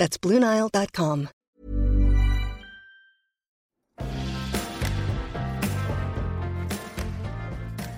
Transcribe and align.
That's 0.00 0.16
BlueNile.com. 0.16 1.28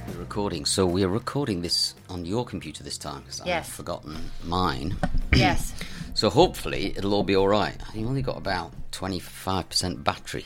We're 0.08 0.18
recording, 0.18 0.64
so 0.64 0.84
we 0.84 1.04
are 1.04 1.08
recording 1.08 1.62
this 1.62 1.94
on 2.08 2.27
your 2.27 2.44
computer 2.44 2.82
this 2.82 2.98
time 2.98 3.20
because 3.20 3.41
Yes. 3.46 3.68
I've 3.68 3.72
forgotten 3.72 4.16
mine. 4.42 4.96
Yes. 5.32 5.72
So 6.14 6.28
hopefully 6.28 6.92
it'll 6.94 7.14
all 7.14 7.22
be 7.22 7.34
all 7.36 7.48
right. 7.48 7.74
I've 7.88 8.05
only 8.06 8.20
got 8.20 8.36
about 8.36 8.70
twenty 8.91 9.19
five 9.19 9.70
percent 9.70 10.05
battery, 10.05 10.44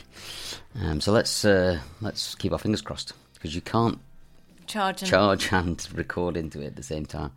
um, 0.79 1.01
so 1.01 1.11
let's 1.11 1.43
uh, 1.43 1.81
let's 1.99 2.35
keep 2.35 2.53
our 2.53 2.57
fingers 2.57 2.81
crossed 2.81 3.11
because 3.33 3.53
you 3.53 3.59
can't 3.59 3.99
Charge 4.65 5.01
and 5.01 5.11
charge 5.11 5.49
and 5.51 5.85
record 5.93 6.37
into 6.37 6.61
it 6.61 6.67
at 6.67 6.75
the 6.77 6.83
same 6.83 7.05
time 7.05 7.31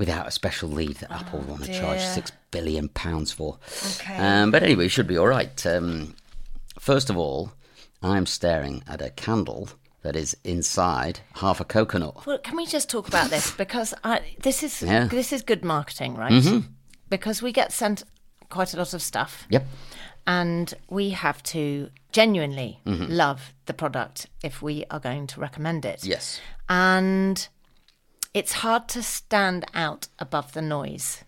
without 0.00 0.26
a 0.26 0.30
special 0.30 0.68
lead 0.70 0.96
that 0.96 1.12
Apple 1.12 1.40
want 1.40 1.62
to 1.64 1.72
charge 1.72 1.98
Oh, 2.00 2.14
six 2.14 2.32
billion 2.50 2.88
pounds 2.88 3.30
for. 3.32 3.58
Okay. 3.96 4.16
Um, 4.16 4.50
but 4.50 4.62
anyway, 4.62 4.86
it 4.86 4.88
should 4.88 5.06
be 5.06 5.18
all 5.18 5.28
right. 5.28 5.66
Um, 5.66 6.14
first 6.78 7.10
of 7.10 7.16
all, 7.18 7.52
I'm 8.02 8.24
staring 8.24 8.82
at 8.88 9.02
a 9.02 9.10
candle 9.10 9.68
that 10.02 10.16
is 10.16 10.34
inside 10.42 11.20
half 11.34 11.60
a 11.60 11.64
coconut. 11.64 12.24
Well, 12.26 12.38
can 12.38 12.56
we 12.56 12.64
just 12.66 12.88
talk 12.88 13.08
about 13.08 13.28
this 13.28 13.50
because 13.50 13.92
I, 14.02 14.20
this 14.42 14.62
is 14.62 14.80
Yeah. 14.82 15.04
this 15.06 15.32
is 15.34 15.42
good 15.42 15.62
marketing, 15.64 16.16
right? 16.16 16.62
Because 17.10 17.42
we 17.42 17.52
get 17.52 17.70
sent 17.70 18.04
quite 18.48 18.72
a 18.72 18.78
lot 18.78 18.94
of 18.94 19.02
stuff, 19.02 19.46
Yep. 19.50 19.66
and 20.26 20.72
we 20.88 21.10
have 21.10 21.42
to 21.54 21.90
genuinely 22.12 22.80
love 22.86 23.52
the 23.66 23.74
product 23.74 24.28
if 24.42 24.62
we 24.62 24.84
are 24.90 24.98
going 25.00 25.26
to 25.26 25.40
recommend 25.40 25.84
it. 25.84 26.04
Yes. 26.06 26.40
and 26.70 27.48
it's 28.34 28.52
hard 28.52 28.88
to 28.88 29.02
stand 29.02 29.64
out 29.74 30.08
above 30.18 30.52
the 30.52 30.62
noise, 30.62 31.24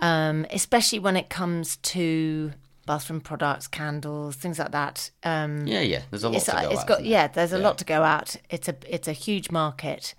um, 0.00 0.46
especially 0.50 0.98
when 0.98 1.16
it 1.16 1.28
comes 1.30 1.76
to 1.78 2.52
bathroom 2.86 3.20
products, 3.20 3.66
candles, 3.66 4.36
things 4.36 4.58
like 4.58 4.72
that. 4.72 5.10
Um, 5.22 5.66
Yeah, 5.66 5.80
yeah. 5.80 6.02
There's 6.10 6.24
a 6.24 6.28
lot 6.28 6.36
it's, 6.36 6.44
to 6.46 6.52
go 6.52 6.70
it's 6.70 6.80
at, 6.82 6.86
got 6.86 7.04
yeah. 7.04 7.28
There's 7.28 7.52
a 7.52 7.58
lot 7.58 7.78
to 7.78 7.84
go 7.84 8.02
out. 8.02 8.36
It's 8.50 8.68
a 8.68 8.76
it's 8.86 9.08
a 9.08 9.12
huge 9.12 9.50
market, 9.50 10.14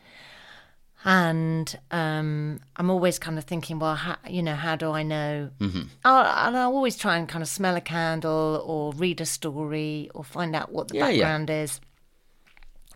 and 1.03 1.77
um, 1.91 2.59
I'm 2.77 2.89
always 2.89 3.19
kind 3.19 3.37
of 3.37 3.43
thinking, 3.43 3.77
well, 3.77 3.93
how, 3.95 4.15
you 4.27 4.41
know, 4.41 4.55
how 4.55 4.75
do 4.75 4.89
I 4.91 5.03
know? 5.03 5.51
Mm-hmm. 5.59 5.81
I'll, 6.03 6.47
and 6.47 6.57
I'll 6.57 6.73
always 6.73 6.97
try 6.97 7.17
and 7.17 7.29
kind 7.29 7.43
of 7.43 7.47
smell 7.47 7.75
a 7.75 7.81
candle 7.81 8.63
or 8.65 8.91
read 8.93 9.21
a 9.21 9.25
story 9.25 10.09
or 10.15 10.23
find 10.23 10.55
out 10.55 10.71
what 10.71 10.87
the 10.87 10.95
Yeah, 10.95 11.09
yeah. 11.09 11.23
background 11.23 11.49
is. 11.51 11.79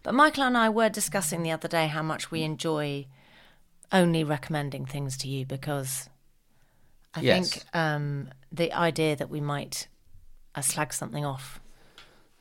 But 0.10 0.16
Michael 0.16 0.46
and 0.46 0.58
I 0.58 0.70
were 0.70 0.90
discussing 0.90 1.44
the 1.44 1.52
other 1.52 1.68
day 1.68 1.86
how 1.86 2.02
much 2.02 2.32
we 2.32 2.42
enjoy 2.42 3.06
only 3.92 4.24
recommending 4.24 4.88
things 4.88 5.16
to 5.18 5.28
you 5.28 5.46
because 5.46 6.10
I 7.14 7.22
Yes. 7.22 7.52
think 7.52 7.64
um, 7.76 8.30
the 8.52 8.74
idea 8.74 9.16
that 9.16 9.30
we 9.30 9.40
might 9.40 9.88
uh, 10.56 10.62
slag 10.62 10.94
something 10.94 11.24
off 11.24 11.60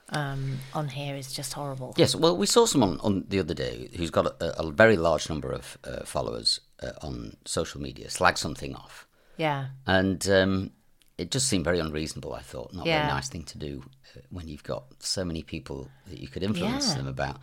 um, 0.09 0.61
on 0.73 0.89
here 0.89 1.15
is 1.15 1.31
just 1.35 1.53
horrible. 1.53 1.93
Yes, 1.99 2.17
well, 2.17 2.35
we 2.39 2.47
saw 2.47 2.65
someone 2.65 2.99
on 3.01 3.27
the 3.29 3.39
other 3.39 3.53
day 3.53 3.91
who's 3.99 4.11
got 4.11 4.25
a, 4.41 4.61
a 4.63 4.71
very 4.73 4.97
large 4.97 5.29
number 5.29 5.53
of 5.53 5.77
uh, 5.85 6.07
followers 6.07 6.61
uh, 6.83 6.93
on 7.03 7.37
social 7.45 7.83
media 7.83 8.09
slag 8.09 8.39
something 8.39 8.75
off, 8.77 9.07
Yeah. 9.37 9.67
and 9.87 10.27
um, 10.31 10.71
it 11.19 11.31
just 11.31 11.49
seemed 11.49 11.65
very 11.65 11.79
unreasonable. 11.81 12.33
I 12.35 12.41
thought 12.43 12.73
not 12.73 12.87
a 12.87 12.89
Yeah. 12.89 12.99
very 13.03 13.13
nice 13.13 13.29
thing 13.29 13.43
to 13.45 13.59
do 13.59 13.85
uh, 14.17 14.21
when 14.31 14.49
you've 14.49 14.63
got 14.63 14.85
so 15.01 15.25
many 15.25 15.43
people 15.43 15.91
that 16.09 16.19
you 16.21 16.29
could 16.29 16.43
influence 16.43 16.89
Yeah. 16.89 16.95
them 16.99 17.07
about. 17.09 17.39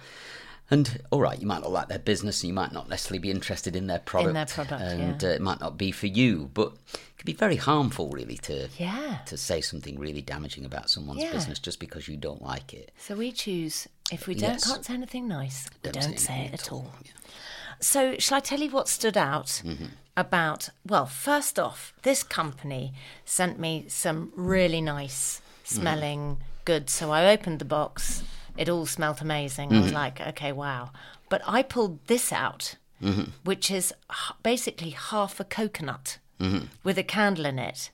And 0.72 1.00
all 1.12 1.22
right, 1.22 1.40
you 1.40 1.46
might 1.46 1.62
not 1.62 1.72
like 1.72 1.90
their 1.90 2.00
business, 2.00 2.42
and 2.42 2.48
you 2.48 2.54
might 2.56 2.72
not 2.72 2.90
necessarily 2.90 3.20
be 3.20 3.30
interested 3.30 3.76
in 3.76 3.86
their 3.86 4.00
product, 4.00 4.34
their 4.34 4.46
product, 4.48 4.82
and 4.82 5.22
yeah. 5.22 5.30
uh, 5.30 5.34
it 5.34 5.42
might 5.42 5.60
not 5.60 5.78
be 5.78 5.92
for 5.92 6.08
you. 6.08 6.50
But 6.56 6.70
it 6.94 7.18
can 7.20 7.26
be 7.26 7.34
very 7.34 7.58
harmful, 7.58 8.10
really, 8.10 8.38
to 8.50 8.68
Yeah. 8.80 9.20
to 9.28 9.38
say 9.38 9.62
something 9.62 10.00
really 10.00 10.24
damaging 10.24 10.66
about 10.66 10.90
someone's 10.90 11.22
Yeah. 11.22 11.34
business 11.34 11.60
just 11.60 11.80
because 11.80 12.08
you 12.08 12.18
don't 12.18 12.42
like 12.42 12.74
it. 12.74 12.92
So 12.98 13.14
we 13.16 13.32
choose 13.32 13.88
if 14.12 14.26
we 14.26 14.34
don't 14.34 14.54
Yes. 14.54 14.66
can't 14.68 14.84
say 14.84 14.94
anything 14.96 15.28
nice, 15.28 15.70
we 15.84 15.92
Don't 15.92 16.02
don't, 16.02 16.20
say 16.20 16.26
say 16.26 16.46
it 16.46 16.54
at 16.56 16.72
all. 16.72 16.80
all. 16.80 16.96
So 17.80 18.16
shall 18.18 18.38
I 18.38 18.40
tell 18.40 18.60
you 18.60 18.72
what 18.72 18.88
stood 18.90 19.18
out 19.18 19.62
about? 20.18 20.70
Well, 20.86 21.06
first 21.06 21.60
off, 21.60 21.94
this 22.04 22.24
company 22.24 22.94
sent 23.26 23.60
me 23.60 23.86
some 23.88 24.32
really 24.36 24.82
nice 24.82 25.42
smelling 25.64 26.38
goods. 26.64 26.94
So 26.94 27.12
I 27.12 27.32
opened 27.32 27.60
the 27.60 27.66
box. 27.66 28.24
It 28.58 28.70
all 28.70 28.86
smelt 28.86 29.22
amazing. 29.22 29.74
I 29.74 29.78
was 29.78 29.88
mm-hmm. 29.88 29.96
like, 29.96 30.22
okay, 30.22 30.52
wow. 30.52 30.92
But 31.30 31.42
I 31.46 31.64
pulled 31.64 32.06
this 32.08 32.32
out, 32.32 32.76
mm-hmm. 33.02 33.32
which 33.44 33.70
is 33.70 33.94
basically 34.44 34.92
half 34.92 35.40
a 35.40 35.44
coconut 35.44 36.20
mm-hmm. 36.40 36.66
with 36.84 36.98
a 36.98 37.04
candle 37.04 37.46
in 37.46 37.60
it, 37.60 37.90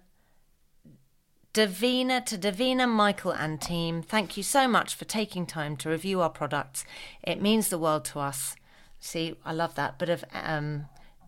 "Davina 1.54 2.24
to 2.26 2.38
Davina, 2.38 2.88
Michael, 2.88 3.32
and 3.32 3.60
team, 3.62 4.02
thank 4.02 4.38
you 4.38 4.44
so 4.44 4.68
much 4.68 4.96
for 4.96 5.06
taking 5.06 5.46
time 5.46 5.76
to 5.78 5.90
review 5.90 6.22
our 6.22 6.30
products. 6.30 6.86
It 7.24 7.42
means 7.42 7.70
the 7.70 7.80
world 7.80 8.06
to 8.06 8.20
us." 8.20 8.56
See, 9.00 9.36
I 9.46 9.54
love 9.54 9.76
that 9.76 10.00
bit 10.00 10.10
of 10.10 10.24
um, 10.34 10.86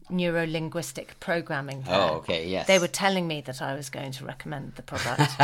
neuro-linguistic 0.09 1.19
programming. 1.19 1.83
there. 1.83 1.95
Oh, 1.95 2.15
okay, 2.17 2.47
yes. 2.47 2.65
They 2.65 2.79
were 2.79 2.87
telling 2.87 3.27
me 3.27 3.41
that 3.41 3.61
I 3.61 3.75
was 3.75 3.89
going 3.91 4.11
to 4.13 4.25
recommend 4.25 4.73
the 4.75 4.81
product. 4.81 5.31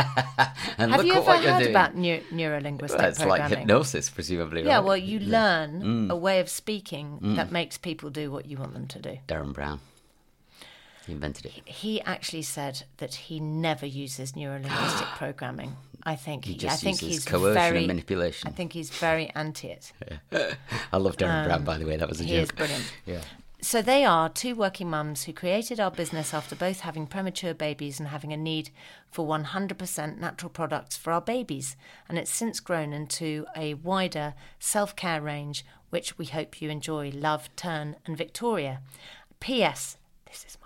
And 0.78 0.90
Have 0.92 1.06
you 1.06 1.14
ever 1.14 1.36
heard 1.38 1.60
doing. 1.60 1.70
about 1.70 1.94
neu- 1.96 2.22
neuro-linguistic 2.32 2.98
Well, 3.00 3.08
it's 3.08 3.24
like 3.24 3.48
hypnosis, 3.48 4.10
presumably. 4.10 4.64
Yeah, 4.64 4.76
right? 4.76 4.84
well, 4.84 4.96
you 4.96 5.20
learn 5.20 5.82
Mm. 5.82 6.10
a 6.10 6.16
way 6.16 6.40
of 6.40 6.48
speaking 6.48 7.18
that 7.36 7.50
makes 7.52 7.78
people 7.78 8.10
do 8.10 8.30
what 8.32 8.46
you 8.46 8.58
want 8.58 8.74
them 8.74 8.86
to 8.88 8.98
do. 8.98 9.18
Derren 9.28 9.52
Brown. 9.54 9.80
He 11.06 11.12
invented 11.12 11.46
it. 11.46 11.52
He 11.64 12.00
actually 12.02 12.42
said 12.42 12.82
that 12.98 13.14
he 13.14 13.38
never 13.40 13.86
uses 13.86 14.32
neurolinguistic 14.32 15.06
programming. 15.16 15.76
I 16.04 16.14
think 16.16 16.44
He 16.44 16.54
I 16.54 16.58
just 16.58 16.82
think 16.82 17.00
uses 17.02 17.08
he's 17.08 17.24
coercion 17.24 17.54
very 17.54 17.78
and 17.78 17.86
manipulation. 17.88 18.48
I 18.48 18.52
think 18.52 18.72
he's 18.72 18.90
very 18.90 19.30
anti 19.34 19.68
it. 19.68 19.92
I 20.92 20.96
love 20.98 21.16
Derren 21.16 21.46
Brown, 21.46 21.64
by 21.64 21.78
the 21.78 21.86
way. 21.86 21.96
That 21.96 22.08
was 22.08 22.20
a 22.20 22.24
Um, 22.24 22.28
He 22.28 22.34
joke. 22.36 22.42
is 22.42 22.52
brilliant. 22.52 22.92
Yeah. 23.06 23.20
So 23.62 23.80
they 23.82 24.04
are 24.04 24.28
two 24.28 24.54
working 24.54 24.90
mums 24.90 25.24
who 25.24 25.32
created 25.32 25.80
our 25.80 25.90
business 25.90 26.34
after 26.34 26.54
both 26.54 26.80
having 26.80 27.06
premature 27.06 27.54
babies 27.54 27.98
and 27.98 28.08
having 28.10 28.32
a 28.32 28.36
need 28.36 28.70
for 29.10 29.26
100% 29.26 30.18
natural 30.18 30.50
products 30.50 30.96
for 30.96 31.10
our 31.12 31.22
babies. 31.22 31.74
And 32.08 32.18
it's 32.18 32.30
since 32.30 32.60
grown 32.60 32.92
into 32.92 33.46
a 33.56 33.74
wider 33.74 34.34
self 34.60 34.94
care 34.94 35.20
range, 35.22 35.64
which 35.90 36.18
we 36.18 36.26
hope 36.26 36.60
you 36.60 36.68
enjoy. 36.68 37.10
Love, 37.12 37.48
Turn, 37.56 37.96
and 38.06 38.16
Victoria. 38.16 38.82
P.S. 39.40 39.96
This 40.26 40.44
is 40.46 40.58
my 40.62 40.65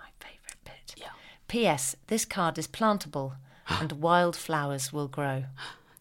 P.S. 1.51 1.97
This 2.07 2.23
card 2.23 2.57
is 2.57 2.65
plantable. 2.67 3.33
and 3.67 3.91
wildflowers 3.93 4.93
will 4.93 5.09
grow. 5.09 5.43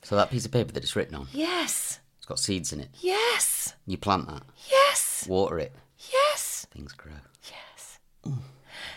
So 0.04 0.14
that 0.14 0.30
piece 0.30 0.44
of 0.46 0.52
paper 0.52 0.70
that 0.72 0.82
it's 0.84 0.94
written 0.94 1.16
on, 1.16 1.26
Yes, 1.32 1.98
it's 2.18 2.26
got 2.26 2.38
seeds 2.38 2.72
in 2.72 2.78
it. 2.80 2.88
yes, 3.00 3.74
You 3.84 3.98
plant 3.98 4.28
that, 4.28 4.42
yes, 4.70 5.26
water 5.28 5.58
it, 5.58 5.74
yes. 6.12 6.66
things 6.70 6.92
grow. 6.92 7.12
Yes. 7.42 7.98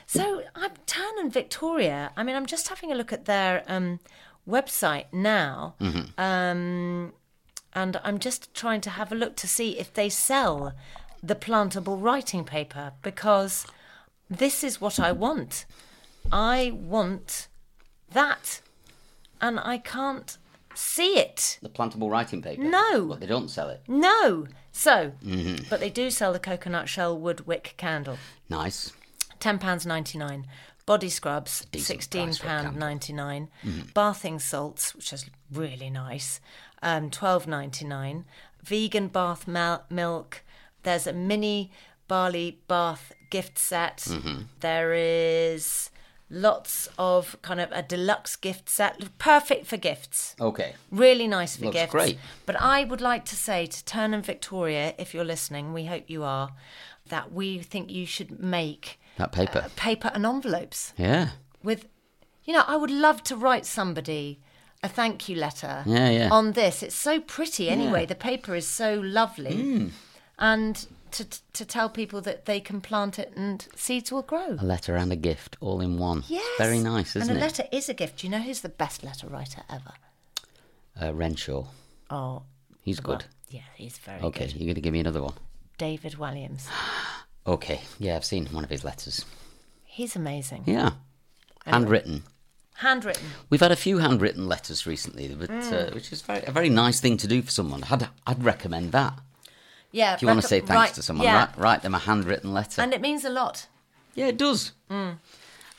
So 0.06 0.44
I'm 0.56 0.72
Tan 0.86 1.14
and 1.20 1.34
Victoria. 1.34 2.12
I 2.16 2.22
mean, 2.24 2.36
I'm 2.36 2.46
just 2.46 2.68
having 2.68 2.92
a 2.92 2.96
look 2.96 3.12
at 3.12 3.26
their 3.26 3.64
um, 3.68 4.00
website 4.48 5.06
now, 5.12 5.74
um, 6.18 7.14
and 7.74 8.00
I'm 8.04 8.20
just 8.20 8.54
trying 8.54 8.82
to 8.82 8.92
have 8.92 9.12
a 9.12 9.16
look 9.16 9.36
to 9.38 9.48
see 9.48 9.78
if 9.80 9.92
they 9.94 10.08
sell 10.10 10.74
the 11.22 11.36
plantable 11.36 12.00
writing 12.02 12.44
paper 12.46 12.94
because 13.02 13.66
this 14.30 14.64
is 14.64 14.80
what 14.80 15.00
I 15.00 15.12
want. 15.12 15.66
I 16.32 16.72
want 16.72 17.48
that, 18.12 18.62
and 19.42 19.60
I 19.60 19.78
can't 19.78 20.38
see 20.74 21.18
it. 21.20 21.60
The 21.62 21.70
plantable 21.70 22.10
writing 22.10 22.42
paper. 22.42 22.64
No. 22.64 23.06
But 23.06 23.20
they 23.20 23.28
don't 23.28 23.50
sell 23.50 23.70
it. 23.70 23.82
No. 23.88 24.48
So, 24.72 25.12
mm-hmm. 25.24 25.66
but 25.70 25.80
they 25.80 25.90
do 25.92 26.10
sell 26.10 26.34
the 26.34 26.40
coconut 26.40 26.90
shell 26.90 27.18
wood 27.18 27.46
wick 27.46 27.76
candle. 27.78 28.18
Nice. 28.50 28.92
ten 29.40 29.60
pounds 29.60 29.86
ninety 29.86 30.18
nine. 30.18 30.48
Body 30.86 31.10
scrubs, 31.10 31.66
sixteen 31.78 32.26
price 32.26 32.38
for 32.40 32.46
a 32.46 32.50
pound 32.50 32.64
candle. 32.64 32.80
ninety 32.80 33.14
nine. 33.14 33.50
Mm-hmm. 33.64 33.90
Bathing 33.94 34.40
salts, 34.40 34.96
which 34.96 35.14
is 35.14 35.30
really 35.52 35.90
nice, 35.90 36.42
um, 36.82 37.10
twelve 37.10 37.48
ninety 37.48 37.86
nine. 37.86 38.26
Vegan 38.64 39.10
bath 39.10 39.48
milk. 39.48 40.44
There's 40.82 41.08
a 41.08 41.14
mini 41.14 41.72
barley 42.08 42.60
bath 42.68 43.14
gift 43.30 43.60
set. 43.60 43.98
Mm-hmm. 44.00 44.42
There 44.60 44.94
is 44.94 45.90
lots 46.30 46.90
of 46.98 47.36
kind 47.42 47.60
of 47.60 47.72
a 47.72 47.82
deluxe 47.84 48.36
gift 48.36 48.70
set, 48.70 49.18
perfect 49.18 49.66
for 49.68 49.78
gifts. 49.78 50.36
Okay. 50.40 50.74
Really 50.92 51.28
nice 51.28 51.58
for 51.58 51.66
Looks 51.66 51.78
gifts. 51.78 51.92
great. 51.92 52.18
But 52.46 52.60
I 52.60 52.84
would 52.84 53.02
like 53.02 53.26
to 53.26 53.36
say 53.36 53.66
to 53.68 53.86
Turn 53.86 54.14
and 54.14 54.26
Victoria, 54.26 54.94
if 54.98 55.14
you're 55.14 55.26
listening, 55.26 55.74
we 55.74 55.86
hope 55.86 56.06
you 56.10 56.24
are, 56.24 56.52
that 57.10 57.32
we 57.32 57.60
think 57.60 57.92
you 57.92 58.06
should 58.06 58.40
make 58.40 59.00
That 59.18 59.32
paper. 59.32 59.60
uh, 59.66 59.70
paper 59.76 60.12
and 60.14 60.26
envelopes 60.26 60.94
yeah. 60.98 61.30
with, 61.62 61.88
you 62.46 62.54
know, 62.54 62.64
I 62.68 62.78
would 62.78 62.92
love 62.92 63.22
to 63.24 63.36
write 63.36 63.66
somebody 63.66 64.40
a 64.82 64.90
thank 64.90 65.30
you 65.30 65.36
letter 65.36 65.84
Yeah, 65.86 66.10
yeah. 66.10 66.30
on 66.32 66.54
this. 66.54 66.84
It's 66.84 66.96
so 66.96 67.20
pretty 67.22 67.70
anyway. 67.70 68.06
The 68.06 68.16
paper 68.16 68.56
is 68.56 68.68
so 68.68 68.96
lovely. 69.00 69.56
Hmm. 69.56 69.88
And 70.40 70.86
to, 71.14 71.26
to 71.54 71.66
tell 71.66 71.90
people 71.90 72.22
that 72.22 72.46
they 72.46 72.60
can 72.60 72.82
plant 72.82 73.18
it 73.20 73.32
and 73.36 73.68
seeds 73.76 74.12
will 74.12 74.22
grow. 74.22 74.58
A 74.60 74.66
letter 74.66 74.96
and 74.96 75.12
a 75.12 75.16
gift 75.16 75.58
all 75.62 75.82
in 75.82 75.98
one. 75.98 76.24
Yes. 76.28 76.44
It's 76.46 76.58
very 76.58 76.80
nice, 76.80 77.16
isn't 77.16 77.30
it? 77.30 77.32
and 77.32 77.38
a 77.38 77.42
it? 77.42 77.46
letter 77.46 77.64
is 77.72 77.90
a 77.90 77.94
gift. 77.94 78.20
Do 78.20 78.28
you 78.28 78.32
know 78.32 78.40
who's 78.42 78.62
the 78.62 78.70
best 78.70 79.04
letter 79.04 79.28
writer 79.28 79.62
ever? 79.70 79.94
Uh, 81.02 81.14
Renshaw. 81.14 81.66
Oh, 82.10 82.44
He's 82.82 83.02
well, 83.02 83.18
good. 83.18 83.26
yeah, 83.50 83.62
he's 83.76 83.98
very 83.98 84.20
good. 84.20 84.28
Okay, 84.28 84.46
good. 84.48 84.56
you're 84.56 84.66
going 84.68 84.76
to 84.76 84.82
give 84.82 84.94
me 84.94 85.00
another 85.00 85.22
one. 85.24 85.34
David 85.78 86.16
Williams. 86.18 86.68
Okay. 87.46 87.82
Yeah, 88.00 88.16
I've 88.16 88.24
seen 88.24 88.46
one 88.48 88.64
of 88.64 88.70
his 88.70 88.86
letters. 88.86 89.26
He's 89.84 90.16
amazing. 90.16 90.64
Yeah. 90.66 90.92
Handwritten. 91.66 92.24
Handwritten. 92.76 93.28
We've 93.50 93.60
had 93.60 93.74
a 93.74 93.76
few 93.76 93.98
handwritten 93.98 94.48
letters 94.48 94.88
recently, 94.88 95.28
but, 95.28 95.50
uh, 95.50 95.92
which 95.92 96.14
is 96.14 96.22
very, 96.22 96.42
a 96.46 96.52
very 96.52 96.70
nice 96.70 97.02
thing 97.02 97.18
to 97.18 97.28
do 97.28 97.42
for 97.42 97.52
someone. 97.52 97.84
I'd, 97.92 98.08
I'd 98.26 98.46
recommend 98.46 98.94
that. 98.94 99.20
Yeah. 99.94 100.16
If 100.16 100.22
you 100.22 100.28
want 100.28 100.42
to 100.42 100.48
say 100.48 100.60
thanks 100.60 100.72
right, 100.72 100.94
to 100.96 101.02
someone, 101.02 101.26
yeah. 101.26 101.38
write, 101.38 101.58
write 101.58 101.82
them 101.84 101.96
a 101.96 102.00
handwritten 102.00 102.52
letter. 102.52 102.82
And 102.82 102.94
it 102.94 103.00
means 103.00 103.24
a 103.24 103.30
lot. 103.30 103.68
yeah, 104.16 104.28
it 104.28 104.38
does. 104.38 104.74
Mm. 104.92 105.20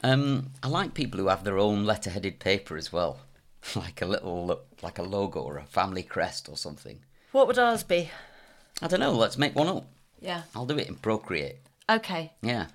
Um, 0.02 0.50
I 0.62 0.68
like 0.68 0.94
people 0.94 1.18
who 1.20 1.28
have 1.28 1.44
their 1.44 1.58
own 1.58 1.84
letter-headed 1.84 2.38
paper 2.38 2.76
as 2.76 2.92
well, 2.92 3.18
like 3.74 4.00
a 4.00 4.06
little, 4.06 4.60
like 4.82 4.98
a 4.98 5.02
logo 5.02 5.40
or 5.40 5.58
a 5.58 5.64
family 5.64 6.02
crest 6.02 6.48
or 6.48 6.56
something. 6.56 7.00
What 7.32 7.48
would 7.48 7.58
ours 7.58 7.82
be? 7.82 8.10
I 8.80 8.86
don't 8.86 9.00
know. 9.00 9.12
Let's 9.12 9.36
make 9.36 9.54
one 9.54 9.68
up. 9.68 9.86
Yeah. 10.20 10.42
I'll 10.54 10.66
do 10.66 10.78
it 10.78 10.88
in 10.88 10.94
Procreate. 10.94 11.56
Okay. 11.90 12.32
Yeah, 12.40 12.66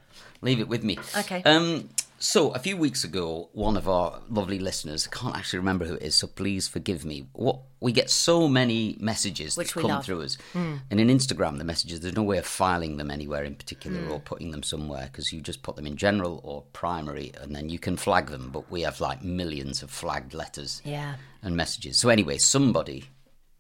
leave 0.42 0.60
it 0.60 0.68
with 0.68 0.84
me. 0.84 1.00
Okay. 1.18 1.42
Um, 1.44 1.90
so 2.20 2.52
a 2.52 2.60
few 2.60 2.76
weeks 2.78 3.04
ago, 3.04 3.50
one 3.54 3.78
of 3.78 3.88
our 3.88 4.22
lovely 4.30 4.60
listeners 4.60 5.08
I 5.12 5.16
can't 5.16 5.36
actually 5.36 5.60
remember 5.60 5.86
who 5.86 5.96
it 5.96 6.04
is, 6.04 6.16
so 6.16 6.28
please 6.28 6.68
forgive 6.68 7.06
me. 7.06 7.28
What 7.34 7.60
we 7.80 7.92
get 7.94 8.10
so 8.10 8.48
many 8.48 8.98
messages 9.00 9.56
Which 9.56 9.74
that 9.74 9.82
come 9.82 9.90
love. 9.92 10.06
Through 10.06 10.24
us, 10.24 10.38
and 10.54 10.82
in 11.00 11.08
Instagram, 11.08 11.58
the 11.58 11.64
messages 11.64 12.02
there's 12.02 12.16
no 12.16 12.24
way 12.24 12.38
of 12.38 12.46
filing 12.46 12.98
them 12.98 13.10
anywhere 13.10 13.44
in 13.44 13.56
particular 13.56 14.02
Hmm. 14.02 14.12
or 14.12 14.20
putting 14.20 14.52
them 14.52 14.64
somewhere 14.64 15.06
because 15.12 15.32
you 15.32 15.40
just 15.42 15.64
put 15.64 15.76
them 15.76 15.88
in 15.88 15.96
general 15.96 16.42
or 16.44 16.64
primary, 16.74 17.32
and 17.42 17.56
then 17.56 17.70
you 17.70 17.80
can 17.80 17.96
flag 17.98 18.28
them. 18.28 18.50
But 18.52 18.70
we 18.72 18.82
have 18.82 19.00
like 19.00 19.24
millions 19.24 19.82
of 19.84 19.90
flagged 19.92 20.34
letters 20.34 20.82
Yeah. 20.84 21.16
and 21.42 21.56
messages. 21.56 21.98
So 21.98 22.10
anyway, 22.10 22.38
somebody, 22.38 23.06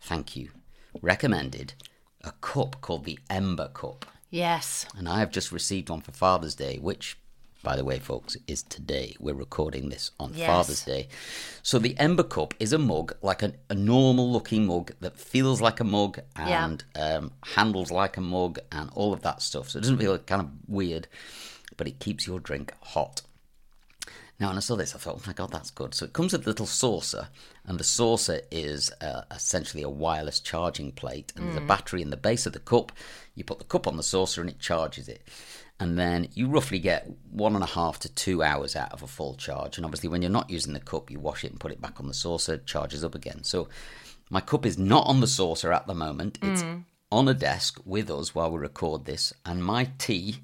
thank 0.01 0.35
you, 0.35 0.49
recommended 1.01 1.73
a 2.21 2.31
cup 2.41 2.81
called 2.81 3.05
the 3.05 3.19
Ember 3.29 3.69
Cup. 3.69 4.05
Yes. 4.29 4.85
And 4.97 5.07
I 5.07 5.19
have 5.19 5.31
just 5.31 5.51
received 5.51 5.89
one 5.89 6.01
for 6.01 6.11
Father's 6.11 6.53
Day, 6.55 6.77
which, 6.77 7.17
by 7.61 7.75
the 7.75 7.83
way, 7.83 7.99
folks, 7.99 8.37
is 8.47 8.63
today. 8.63 9.15
We're 9.19 9.33
recording 9.33 9.89
this 9.89 10.11
on 10.19 10.33
Yes. 10.33 10.47
Father's 10.47 10.83
Day. 10.85 11.09
So 11.61 11.77
the 11.77 11.97
Ember 11.97 12.23
Cup 12.23 12.53
is 12.59 12.71
a 12.71 12.77
mug, 12.77 13.13
like 13.21 13.43
a, 13.43 13.53
a 13.69 13.75
normal 13.75 14.31
looking 14.31 14.65
mug 14.65 14.91
that 15.01 15.17
feels 15.17 15.59
like 15.61 15.79
a 15.79 15.83
mug 15.83 16.19
Yeah. 16.37 16.65
and 16.65 16.83
um, 16.95 17.31
handles 17.43 17.91
like 17.91 18.15
a 18.15 18.21
mug 18.21 18.59
and 18.71 18.89
all 18.93 19.11
of 19.13 19.21
that 19.23 19.41
stuff. 19.41 19.69
So 19.69 19.77
it 19.79 19.81
doesn't 19.81 19.97
feel 19.97 20.17
kind 20.19 20.41
of 20.41 20.49
weird, 20.67 21.07
but 21.75 21.87
it 21.87 21.99
keeps 21.99 22.25
your 22.25 22.39
drink 22.39 22.73
hot. 22.81 23.21
Now, 24.39 24.47
when 24.47 24.55
I 24.57 24.61
saw 24.61 24.77
this, 24.77 24.95
I 24.95 24.99
thought, 24.99 25.15
oh 25.17 25.23
my 25.27 25.33
god, 25.33 25.51
that's 25.51 25.69
good. 25.69 25.93
So 25.93 26.05
it 26.05 26.13
comes 26.13 26.31
with 26.31 26.45
a 26.45 26.49
little 26.49 26.65
saucer, 26.65 27.27
and 27.65 27.77
the 27.77 27.83
saucer 27.83 28.39
is 28.51 28.89
uh, 29.01 29.23
essentially 29.31 29.83
a 29.83 29.89
wireless 29.89 30.39
charging 30.39 30.93
plate, 30.93 31.33
and 31.35 31.45
there's 31.45 31.57
a 31.57 31.61
battery 31.67 32.01
in 32.01 32.09
the 32.09 32.15
base 32.15 32.45
of 32.45 32.53
the 32.53 32.59
cup. 32.59 32.93
You 33.35 33.43
put 33.43 33.59
the 33.59 33.65
cup 33.65 33.85
on 33.85 33.97
the 33.97 34.03
saucer, 34.03 34.39
and 34.39 34.49
it 34.49 34.59
charges 34.59 35.09
it. 35.09 35.21
And 35.79 35.97
then 35.97 36.27
you 36.33 36.47
roughly 36.47 36.79
get 36.79 37.09
one 37.31 37.55
and 37.55 37.63
a 37.63 37.67
half 37.67 37.99
to 37.99 38.09
two 38.13 38.43
hours 38.43 38.75
out 38.75 38.91
of 38.91 39.01
a 39.01 39.07
full 39.07 39.35
charge. 39.35 39.77
And 39.77 39.85
obviously, 39.85 40.09
when 40.09 40.21
you're 40.21 40.29
not 40.29 40.49
using 40.49 40.73
the 40.73 40.79
cup, 40.79 41.09
you 41.09 41.19
wash 41.19 41.45
it 41.45 41.51
and 41.51 41.59
put 41.59 41.71
it 41.71 41.79
back 41.79 41.99
on 41.99 42.07
the 42.07 42.13
saucer, 42.13 42.57
charges 42.57 43.03
up 43.03 43.15
again. 43.15 43.43
So 43.43 43.69
my 44.29 44.41
cup 44.41 44.65
is 44.65 44.77
not 44.77 45.07
on 45.07 45.21
the 45.21 45.27
saucer 45.27 45.71
at 45.71 45.87
the 45.87 45.95
moment. 45.95 46.37
It's 46.41 46.63
mm. 46.63 46.83
on 47.11 47.27
a 47.29 47.33
desk 47.33 47.79
with 47.85 48.11
us 48.11 48.35
while 48.35 48.51
we 48.51 48.59
record 48.59 49.05
this, 49.05 49.33
and 49.45 49.63
my 49.63 49.89
tea 49.97 50.41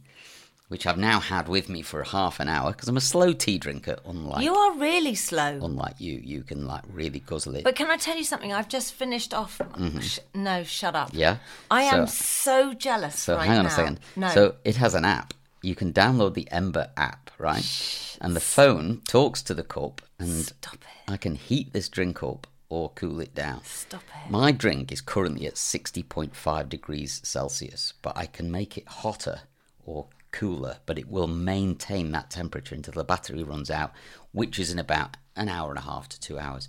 which 0.68 0.88
I've 0.88 0.98
now 0.98 1.20
had 1.20 1.48
with 1.48 1.70
me 1.70 1.82
for 1.84 2.04
half 2.04 2.40
an 2.40 2.50
hour 2.50 2.72
because 2.72 2.88
I'm 2.88 2.98
a 2.98 3.02
slow 3.02 3.34
tea 3.34 3.58
drinker, 3.58 3.98
unlike 4.06 4.44
You 4.44 4.56
are 4.56 4.78
really 4.78 5.14
slow. 5.16 5.60
unlike 5.64 5.96
you. 6.00 6.20
You 6.24 6.42
can 6.44 6.66
like 6.66 6.84
really 6.92 7.20
guzzle 7.20 7.56
it. 7.56 7.64
But 7.64 7.76
can 7.76 7.90
I 7.92 7.98
tell 7.98 8.18
you 8.18 8.24
something? 8.24 8.51
I've 8.51 8.70
just 8.70 8.94
finished 8.94 9.34
off. 9.34 9.62
Sh- 10.01 10.20
no, 10.34 10.63
shut 10.63 10.96
up. 10.96 11.10
Mm-hmm. 11.10 11.18
yeah. 11.20 11.38
I 11.70 11.84
am 11.84 12.08
So, 12.08 12.72
so 12.72 12.74
jealous 12.74 13.20
so 13.20 13.36
right 13.38 13.46
hang 13.48 13.58
on 13.60 13.66
now. 13.66 13.70
a 13.72 13.74
second. 13.74 14.00
No. 14.16 14.30
So 14.30 14.56
it 14.63 14.75
has 14.78 14.96
an 14.96 15.06
app. 15.06 15.34
You 15.62 15.75
can 15.75 15.94
download 15.94 16.34
the 16.36 16.48
Ember 16.51 16.89
app, 16.98 17.32
right? 17.39 18.18
And 18.22 18.36
the 18.36 18.39
phone 18.39 19.01
talks 19.08 19.42
to 19.44 19.54
the 19.54 19.63
cup, 19.63 20.01
and 20.20 20.30
Stop 20.46 20.75
it. 20.75 21.12
I 21.12 21.18
can 21.18 21.36
heat 21.36 21.74
this 21.74 21.89
drink 21.89 22.22
up 22.24 22.46
or 22.70 22.89
cool 22.96 23.20
it 23.20 23.34
down. 23.36 23.63
Stop 23.63 24.04
it. 24.25 24.32
My 24.32 24.51
drink 24.51 24.92
is 24.92 25.01
currently 25.01 25.46
at 25.48 25.56
60.5 25.56 26.70
degrees 26.70 27.20
Celsius, 27.24 27.94
but 28.01 28.16
I 28.18 28.25
can 28.25 28.51
make 28.51 28.78
it 28.78 28.88
hotter 28.88 29.42
or 29.86 30.08
cooler, 30.36 30.77
but 30.86 31.00
it 31.00 31.10
will 31.10 31.27
maintain 31.27 32.12
that 32.12 32.30
temperature 32.30 32.75
until 32.75 32.94
the 32.94 33.04
battery 33.04 33.44
runs 33.44 33.72
out, 33.72 33.94
which 34.32 34.60
is 34.60 34.72
in 34.72 34.80
about 34.80 35.18
an 35.36 35.50
hour 35.50 35.70
and 35.70 35.80
a 35.80 35.84
half 35.84 36.10
to 36.10 36.20
two 36.20 36.38
hours. 36.38 36.68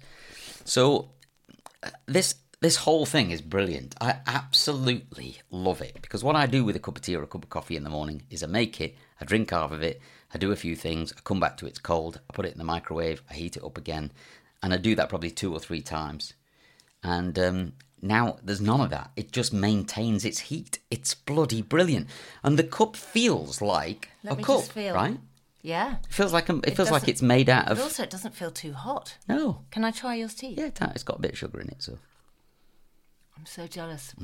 So 0.64 1.10
uh, 1.82 1.90
this 2.06 2.36
this 2.60 2.76
whole 2.76 3.04
thing 3.04 3.32
is 3.32 3.42
brilliant. 3.42 3.94
I 4.00 4.16
absolutely 4.26 5.38
love 5.50 5.82
it 5.82 5.98
because 6.00 6.24
what 6.24 6.36
I 6.36 6.46
do 6.46 6.64
with 6.64 6.74
a 6.74 6.78
cup 6.78 6.96
of 6.96 7.02
tea 7.02 7.14
or 7.14 7.22
a 7.22 7.26
cup 7.26 7.44
of 7.44 7.50
coffee 7.50 7.76
in 7.76 7.84
the 7.84 7.90
morning 7.90 8.22
is 8.30 8.42
I 8.42 8.46
make 8.46 8.80
it, 8.80 8.96
I 9.20 9.26
drink 9.26 9.50
half 9.50 9.72
of 9.72 9.82
it, 9.82 10.00
I 10.32 10.38
do 10.38 10.52
a 10.52 10.56
few 10.56 10.74
things, 10.74 11.12
I 11.12 11.20
come 11.22 11.38
back 11.38 11.58
to 11.58 11.66
it's 11.66 11.78
cold, 11.78 12.20
I 12.30 12.32
put 12.32 12.46
it 12.46 12.52
in 12.52 12.58
the 12.58 12.64
microwave, 12.64 13.22
I 13.30 13.34
heat 13.34 13.58
it 13.58 13.64
up 13.64 13.76
again, 13.76 14.10
and 14.62 14.72
I 14.72 14.78
do 14.78 14.94
that 14.94 15.10
probably 15.10 15.30
two 15.30 15.52
or 15.52 15.60
three 15.60 15.82
times. 15.82 16.32
And 17.02 17.38
um, 17.38 17.72
now 18.02 18.36
there's 18.42 18.60
none 18.60 18.80
of 18.80 18.90
that. 18.90 19.10
It 19.16 19.32
just 19.32 19.52
maintains 19.52 20.24
its 20.24 20.38
heat. 20.40 20.78
It's 20.90 21.14
bloody 21.14 21.62
brilliant, 21.62 22.08
and 22.42 22.58
the 22.58 22.64
cup 22.64 22.96
feels 22.96 23.60
like 23.62 24.10
Let 24.22 24.38
a 24.38 24.42
cup, 24.42 24.62
feel. 24.64 24.94
right? 24.94 25.18
Yeah. 25.62 25.96
It 26.08 26.12
feels 26.14 26.32
like 26.32 26.48
a, 26.48 26.60
it, 26.64 26.76
feels 26.76 26.90
like 26.92 27.08
it's 27.08 27.22
made 27.22 27.48
out 27.48 27.66
But 27.66 27.72
of 27.78 27.82
also, 27.82 28.04
it 28.04 28.10
doesn't 28.10 28.34
feel 28.36 28.50
too 28.52 28.72
hot. 28.72 29.16
no. 29.28 29.62
Can 29.72 29.84
I 29.84 29.90
try 29.90 30.14
yours 30.14 30.34
tea? 30.34 30.54
Yeah, 30.56 30.70
it's 30.94 31.02
got 31.02 31.18
a 31.18 31.22
bit 31.22 31.32
of 31.32 31.38
sugar 31.38 31.60
in 31.60 31.68
it, 31.68 31.82
so 31.82 31.98
I'm 33.36 33.46
so 33.46 33.66
jealous. 33.66 34.14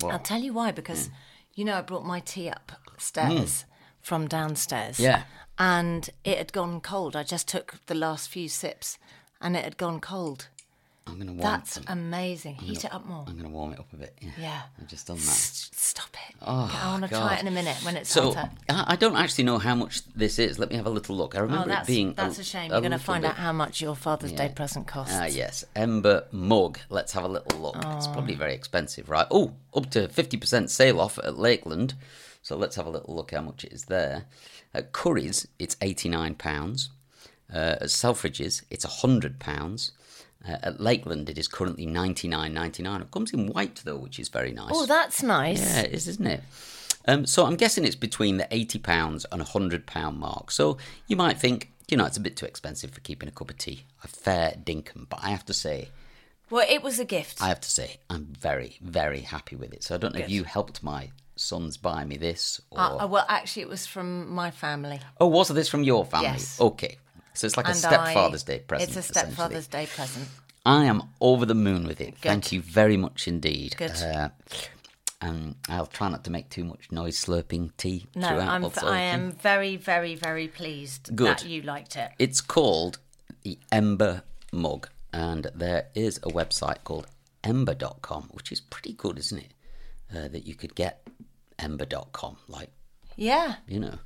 well, 0.00 0.12
I'll 0.12 0.18
tell 0.18 0.40
you 0.40 0.52
why. 0.52 0.70
Because 0.72 1.10
you 1.54 1.64
know, 1.64 1.74
I 1.76 1.82
brought 1.82 2.04
my 2.04 2.20
tea 2.20 2.48
upstairs 2.48 3.64
from 4.02 4.26
downstairs. 4.28 4.96
Mm. 4.98 5.02
Yeah. 5.02 5.22
And 5.58 6.10
it 6.24 6.36
had 6.38 6.52
gone 6.52 6.80
cold. 6.80 7.16
I 7.16 7.22
just 7.22 7.48
took 7.48 7.74
the 7.86 7.94
last 7.94 8.28
few 8.28 8.48
sips, 8.48 8.98
and 9.40 9.56
it 9.56 9.64
had 9.64 9.76
gone 9.76 10.00
cold. 10.00 10.48
I'm 11.06 11.18
gonna 11.18 11.32
warm. 11.32 11.40
That's 11.42 11.78
amazing. 11.86 12.56
Heat 12.56 12.84
it 12.84 12.92
up 12.92 13.06
more. 13.06 13.24
I'm 13.28 13.36
gonna 13.36 13.48
warm 13.48 13.72
it 13.72 13.78
up 13.78 13.92
a 13.92 13.96
bit. 13.96 14.18
Yeah, 14.20 14.30
Yeah. 14.38 14.62
I've 14.80 14.88
just 14.88 15.06
done 15.06 15.16
that. 15.18 15.22
S- 15.28 15.70
Stop 15.72 16.08
it. 16.28 16.34
Oh, 16.42 16.80
I 16.82 16.90
want 16.90 17.04
to 17.04 17.08
try 17.08 17.36
it 17.36 17.40
in 17.42 17.48
a 17.48 17.50
minute 17.52 17.76
when 17.84 17.96
it's 17.96 18.10
So 18.10 18.32
hotter. 18.32 18.50
I 18.68 18.84
I 18.88 18.96
don't 18.96 19.16
actually 19.16 19.44
know 19.44 19.58
how 19.58 19.74
much 19.74 20.04
this 20.14 20.38
is. 20.38 20.58
Let 20.58 20.70
me 20.70 20.76
have 20.76 20.86
a 20.86 20.90
little 20.90 21.16
look. 21.16 21.34
I 21.34 21.38
Oh, 21.38 21.42
remember 21.42 21.68
that's, 21.68 21.88
it 21.88 21.92
being 21.92 22.12
that's 22.14 22.38
a, 22.38 22.44
shame. 22.44 22.70
a 22.70 22.74
You're 22.74 22.80
going 22.80 22.90
to 22.90 22.98
find 22.98 23.22
bit- 23.22 23.30
out 23.30 23.36
how 23.36 23.52
much 23.52 23.80
your 23.80 23.94
Father's 23.94 24.32
Day 24.32 24.50
present 24.54 24.86
costs. 24.86 25.14
Ah, 25.16 25.24
yes. 25.26 25.64
Ember 25.76 26.26
mug. 26.32 26.78
Let's 26.90 27.12
have 27.12 27.24
a 27.24 27.28
little 27.28 27.58
look. 27.60 27.76
It's 27.78 28.08
probably 28.08 28.34
very 28.34 28.52
expensive, 28.54 29.08
right? 29.08 29.26
Oh, 29.30 29.52
up 29.74 29.90
to 29.90 30.08
50% 30.08 30.68
sale 30.68 31.00
off 31.00 31.18
at 31.18 31.38
Lakeland. 31.38 31.94
So 32.42 32.56
let's 32.56 32.76
have 32.76 32.86
a 32.86 32.90
little 32.90 33.14
look 33.14 33.30
how 33.30 33.40
much 33.42 33.64
it 33.64 33.72
is 33.72 33.84
there. 33.84 34.24
At 34.74 34.92
Currys, 34.92 35.46
it's 35.58 35.76
£89. 35.76 36.88
Uh, 37.52 37.56
at 37.56 37.82
Selfridges, 37.90 38.62
it's 38.70 38.84
£100. 38.84 39.90
Uh, 40.48 40.56
at 40.62 40.80
Lakeland, 40.80 41.28
it 41.28 41.38
is 41.38 41.48
currently 41.48 41.86
ninety 41.86 42.28
nine 42.28 42.52
ninety 42.54 42.82
nine. 42.82 43.00
It 43.02 43.10
comes 43.10 43.32
in 43.32 43.46
white, 43.48 43.82
though, 43.84 43.96
which 43.96 44.18
is 44.18 44.28
very 44.28 44.52
nice. 44.52 44.70
Oh, 44.74 44.86
that's 44.86 45.22
nice. 45.22 45.60
Yeah, 45.60 45.82
it 45.82 45.92
is, 45.92 46.06
isn't 46.08 46.26
it? 46.26 46.42
Um, 47.08 47.24
so 47.26 47.46
I'm 47.46 47.56
guessing 47.56 47.84
it's 47.84 47.94
between 47.96 48.36
the 48.36 48.48
eighty 48.50 48.78
pounds 48.78 49.26
and 49.32 49.42
hundred 49.42 49.86
pound 49.86 50.18
mark. 50.18 50.50
So 50.50 50.76
you 51.06 51.16
might 51.16 51.38
think, 51.38 51.70
you 51.88 51.96
know, 51.96 52.04
it's 52.04 52.16
a 52.16 52.20
bit 52.20 52.36
too 52.36 52.46
expensive 52.46 52.90
for 52.90 53.00
keeping 53.00 53.28
a 53.28 53.32
cup 53.32 53.50
of 53.50 53.58
tea. 53.58 53.84
A 54.04 54.08
fair 54.08 54.54
dinkum, 54.62 55.08
but 55.08 55.20
I 55.22 55.30
have 55.30 55.44
to 55.46 55.52
say, 55.54 55.88
Well, 56.50 56.66
it 56.68 56.82
was 56.82 56.98
a 56.98 57.04
gift. 57.04 57.40
I 57.42 57.48
have 57.48 57.60
to 57.60 57.70
say, 57.70 57.98
I'm 58.10 58.26
very, 58.38 58.76
very 58.80 59.20
happy 59.20 59.56
with 59.56 59.72
it. 59.72 59.82
So 59.84 59.94
I 59.94 59.98
don't 59.98 60.14
know 60.14 60.20
if 60.20 60.30
you 60.30 60.44
helped 60.44 60.82
my 60.82 61.10
sons 61.36 61.76
buy 61.76 62.04
me 62.04 62.16
this, 62.16 62.60
or 62.70 62.80
Uh, 62.80 62.96
uh, 63.04 63.06
well, 63.06 63.26
actually, 63.28 63.62
it 63.62 63.68
was 63.68 63.86
from 63.86 64.28
my 64.32 64.50
family. 64.50 65.00
oh, 65.20 65.26
was 65.28 65.48
this 65.48 65.68
from 65.68 65.82
your 65.84 66.04
family? 66.04 66.28
Yes. 66.28 66.60
Okay, 66.60 66.96
so 67.36 67.46
it's 67.46 67.56
like 67.56 67.68
a 67.68 67.74
stepfather's 67.74 68.44
I- 68.44 68.46
day 68.46 68.58
present. 68.60 68.88
It's 68.88 68.96
a 68.98 69.02
stepfather's 69.02 69.66
day 69.66 69.86
present. 69.86 70.28
I 70.64 70.84
am 70.86 71.02
over 71.20 71.46
the 71.46 71.54
moon 71.54 71.86
with 71.86 72.00
it. 72.00 72.16
Thank 72.18 72.50
you 72.50 72.60
very 72.60 72.96
much 72.96 73.28
indeed. 73.28 73.76
Good. 73.76 73.92
Uh, 74.02 74.30
and 75.20 75.54
I'll 75.68 75.86
try 75.86 76.08
not 76.08 76.24
to 76.24 76.30
make 76.30 76.50
too 76.50 76.64
much 76.64 76.90
noise 76.90 77.24
slurping 77.24 77.70
tea 77.76 78.06
No, 78.14 78.28
throughout. 78.28 78.48
I'm, 78.48 78.62
what's 78.62 78.82
I 78.82 78.98
am 79.00 79.32
very, 79.32 79.76
very, 79.76 80.14
very 80.14 80.48
pleased 80.48 81.14
Good. 81.14 81.38
that 81.38 81.46
you 81.46 81.62
liked 81.62 81.96
it. 81.96 82.10
It's 82.18 82.40
called 82.40 82.98
the 83.42 83.58
Ember 83.70 84.22
Mug, 84.52 84.88
and 85.12 85.50
there 85.54 85.86
is 85.94 86.18
a 86.18 86.28
website 86.28 86.82
called 86.84 87.06
ember.com, 87.44 88.30
which 88.32 88.50
is 88.52 88.60
pretty 88.60 88.92
good, 88.92 89.18
isn't 89.18 89.38
it? 89.38 89.52
Uh, 90.14 90.28
that 90.28 90.46
you 90.46 90.54
could 90.54 90.74
get 90.74 91.06
ember.com, 91.58 92.36
like 92.48 92.70
Yeah. 93.16 93.56
you 93.66 93.80
know. 93.80 93.98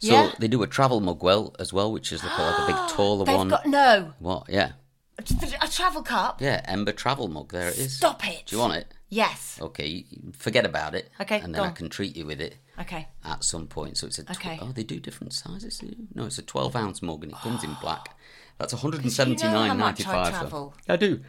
So 0.00 0.12
Yeah. 0.12 0.32
they 0.38 0.48
do 0.48 0.62
a 0.62 0.66
travel 0.66 1.00
mug 1.00 1.22
well 1.22 1.54
as 1.58 1.72
well, 1.72 1.92
which 1.92 2.12
is 2.12 2.22
like 2.24 2.38
a, 2.38 2.42
like 2.42 2.58
a 2.58 2.66
big 2.72 2.88
taller 2.96 3.24
They've 3.24 3.36
one. 3.36 3.48
got 3.48 3.66
no 3.66 4.12
What? 4.18 4.44
Yeah, 4.48 4.72
a 5.18 5.68
travel 5.68 6.02
cup. 6.02 6.40
yeah. 6.42 6.60
Ember 6.66 6.92
travel 6.92 7.28
mug. 7.28 7.52
There 7.52 7.68
it 7.68 7.78
is. 7.78 7.96
Stop 7.96 8.26
it. 8.28 8.44
Do 8.46 8.56
you 8.56 8.60
want 8.60 8.74
it? 8.74 8.92
Yes. 9.08 9.58
Okay, 9.62 10.04
forget 10.36 10.66
about 10.66 10.94
it. 10.94 11.10
Okay, 11.20 11.40
and 11.40 11.54
then 11.54 11.62
I 11.62 11.70
can 11.70 11.88
treat 11.88 12.16
you 12.16 12.26
with 12.26 12.40
it 12.40 12.56
Okay. 12.80 13.06
at 13.24 13.44
some 13.44 13.66
point. 13.68 13.96
So 13.98 14.08
it's 14.08 14.18
a 14.18 14.24
tw- 14.24 14.30
Okay. 14.32 14.58
oh 14.60 14.72
they 14.72 14.82
do 14.82 14.98
different 14.98 15.32
sizes. 15.32 15.78
do? 15.78 15.94
No, 16.14 16.24
it's 16.26 16.38
a 16.38 16.42
twelve 16.42 16.74
ounce 16.76 17.02
mug 17.02 17.22
and 17.22 17.32
it 17.32 17.38
comes 17.38 17.62
in 17.64 17.74
black. 17.80 18.16
That's 18.58 18.72
one 18.72 18.82
hundred 18.82 19.04
and 19.04 19.16
you 19.18 19.34
know 19.48 19.62
how 19.64 19.74
much 19.74 20.06
I 20.06 20.30
travel. 20.30 20.74
I 20.88 20.96
do. 20.96 21.20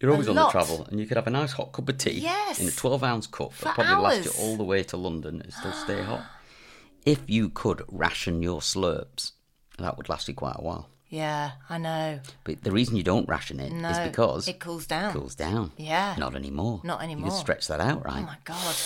You're 0.00 0.12
always 0.12 0.28
on 0.28 0.36
the 0.36 0.48
travel, 0.48 0.86
and 0.90 0.98
you 0.98 1.06
could 1.06 1.18
have 1.18 1.26
a 1.26 1.30
nice 1.30 1.52
hot 1.52 1.72
cup 1.72 1.86
of 1.90 1.98
tea 1.98 2.20
Yes. 2.20 2.58
in 2.60 2.68
a 2.68 2.70
twelve 2.70 3.02
ounce 3.04 3.26
cup 3.26 3.54
that 3.58 3.74
probably 3.74 4.02
last 4.02 4.24
you 4.24 4.30
all 4.42 4.56
the 4.56 4.64
way 4.64 4.82
to 4.84 4.96
London 4.96 5.42
and 5.42 5.52
still 5.52 5.72
stay 5.72 6.02
hot. 6.02 6.22
If 7.06 7.28
you 7.28 7.48
could 7.48 7.82
ration 7.88 8.42
your 8.42 8.60
slurps, 8.60 9.32
that 9.78 9.96
would 9.96 10.08
last 10.08 10.28
you 10.28 10.34
quite 10.34 10.56
a 10.58 10.62
while. 10.62 10.88
Yeah, 11.08 11.52
I 11.68 11.78
know. 11.78 12.20
But 12.44 12.62
the 12.62 12.70
reason 12.70 12.94
you 12.96 13.02
don't 13.02 13.28
ration 13.28 13.58
it 13.58 13.72
is 13.72 13.82
No, 13.82 14.04
because 14.06 14.46
it 14.46 14.60
cools 14.60 14.86
down. 14.86 15.12
cools 15.12 15.34
down. 15.34 15.72
Yeah. 15.76 16.14
Not 16.16 16.36
anymore. 16.36 16.80
Not 16.84 17.02
anymore. 17.02 17.26
You 17.26 17.30
can 17.32 17.40
stretch 17.40 17.66
that 17.66 17.80
out, 17.80 18.04
right? 18.04 18.20
Oh 18.22 18.26
my 18.26 18.36
god. 18.44 18.76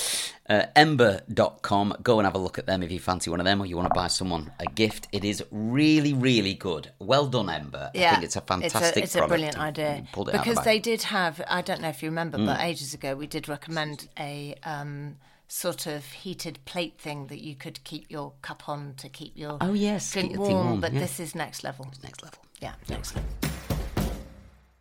Uh, 0.48 0.66
Ember.com. 0.74 1.96
Go 2.02 2.18
and 2.18 2.24
have 2.26 2.34
a 2.34 2.38
look 2.38 2.58
at 2.58 2.64
them 2.64 2.82
if 2.82 2.90
you 2.90 2.98
fancy 2.98 3.28
one 3.28 3.40
of 3.40 3.44
them 3.44 3.60
or 3.60 3.66
you 3.66 3.76
want 3.76 3.88
to 3.90 3.94
buy 3.94 4.06
someone 4.08 4.52
a 4.58 4.64
gift. 4.64 5.06
It 5.12 5.22
is 5.22 5.44
really, 5.50 6.14
really 6.14 6.54
good. 6.54 6.92
Well 6.98 7.26
done, 7.26 7.50
Ember. 7.50 7.90
Yeah, 7.92 8.08
I 8.08 8.12
think 8.14 8.24
it's 8.24 8.36
a 8.36 8.40
fantastic 8.40 9.04
It's 9.04 9.14
a, 9.14 9.18
product. 9.18 9.28
brilliant 9.30 9.58
idea 9.58 10.06
pulled 10.12 10.30
it 10.30 10.32
because 10.32 10.56
the 10.56 10.62
they. 10.62 10.80
Mm. 10.80 10.82
did 10.82 11.02
have. 11.02 11.42
I 11.46 11.60
don't 11.60 11.82
know 11.82 11.88
if 11.90 12.02
you 12.02 12.08
remember, 12.08 12.38
but 12.38 12.58
ages 12.60 12.94
ago 12.94 13.14
we 13.14 13.26
did 13.26 13.48
recommend 13.50 14.08
a 14.18 14.54
um, 14.64 15.16
sort 15.54 15.86
of 15.86 16.04
heated 16.04 16.58
plate 16.64 16.98
thing 16.98 17.28
that 17.28 17.40
you 17.40 17.54
could 17.54 17.82
keep 17.84 18.10
your 18.10 18.32
cup 18.42 18.68
on 18.68 18.92
to 18.96 19.08
keep 19.08 19.32
your 19.36 19.56
Oh, 19.60 19.72
yes, 19.72 20.10
drink 20.12 20.30
keep 20.30 20.38
warm. 20.40 20.52
warm, 20.66 20.80
But 20.80 20.92
yeah. 20.92 20.98
this 20.98 21.20
is 21.20 21.32
next 21.34 21.62
level. 21.62 21.86
Next 22.02 22.24
level. 22.24 22.40
Yeah, 22.60 22.72
next 22.88 23.14
level. 23.14 23.30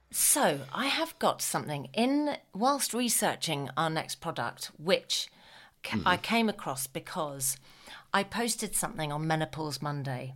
So 0.10 0.62
I 0.74 0.88
have 0.88 1.18
got 1.20 1.42
something 1.44 1.90
in 1.94 2.38
whilst 2.56 2.94
researching 2.94 3.70
our 3.78 3.90
next 3.90 4.16
product, 4.16 4.72
which 4.78 5.30
Mm-hmm. 5.86 6.08
I 6.08 6.16
came 6.16 6.48
across 6.48 6.88
because 6.88 7.58
I 8.14 8.24
posted 8.24 8.74
something 8.74 9.12
on 9.12 9.28
Menopause 9.28 9.82
Monday, 9.82 10.34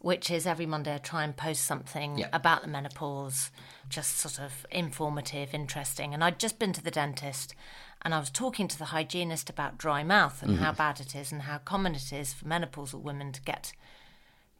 which 0.00 0.30
is 0.30 0.46
every 0.46 0.64
Monday 0.64 0.94
I 0.94 0.98
try 0.98 1.24
and 1.24 1.36
post 1.36 1.64
something 1.64 2.24
about 2.32 2.62
the 2.62 2.68
menopause, 2.68 3.50
just 3.88 4.18
sort 4.18 4.38
of 4.38 4.64
informative, 4.70 5.52
interesting. 5.54 6.14
And 6.14 6.22
I'd 6.22 6.38
just 6.38 6.60
been 6.60 6.72
to 6.74 6.84
the 6.84 6.92
dentist 6.92 7.56
and 8.02 8.14
I 8.14 8.18
was 8.18 8.30
talking 8.30 8.66
to 8.68 8.78
the 8.78 8.86
hygienist 8.86 9.50
about 9.50 9.78
dry 9.78 10.02
mouth 10.02 10.42
and 10.42 10.52
Mm-hmm. 10.52 10.62
how 10.64 10.72
bad 10.72 11.00
it 11.00 11.14
is 11.14 11.32
and 11.32 11.42
how 11.42 11.58
common 11.58 11.94
it 11.94 12.12
is 12.12 12.32
for 12.32 12.44
menopausal 12.46 13.00
women 13.02 13.32
to 13.32 13.42
get 13.42 13.72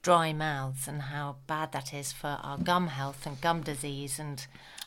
dry 0.02 0.32
mouths 0.32 0.88
and 0.88 1.02
how 1.02 1.36
bad 1.46 1.72
that 1.72 1.92
is 1.92 2.12
for 2.12 2.38
our 2.42 2.56
gum 2.58 2.88
health 2.88 3.26
and 3.26 3.40
gum 3.40 3.60
disease 3.62 4.18
and 4.18 4.46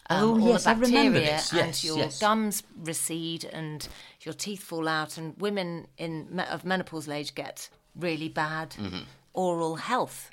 um, 0.10 0.24
Oh, 0.24 0.32
all 0.42 0.48
yes, 0.50 0.64
the 0.66 0.70
I 0.72 0.74
remember 0.74 1.20
bacteria 1.20 1.26
this. 1.38 1.54
and 1.54 1.84
your 1.84 1.98
yes. 1.98 2.20
gums 2.20 2.64
recede 2.84 3.46
and 3.46 3.88
your 4.22 4.34
teeth 4.34 4.62
fall 4.64 4.88
out 4.88 5.18
and 5.18 5.36
women 5.40 5.88
in 5.98 6.28
me- 6.36 6.44
of 6.50 6.64
menopausal 6.64 7.14
age 7.14 7.36
get 7.36 7.70
really 7.96 8.28
bad 8.30 8.72
Mm-hmm. 8.72 9.02
oral 9.34 9.76
health. 9.76 10.30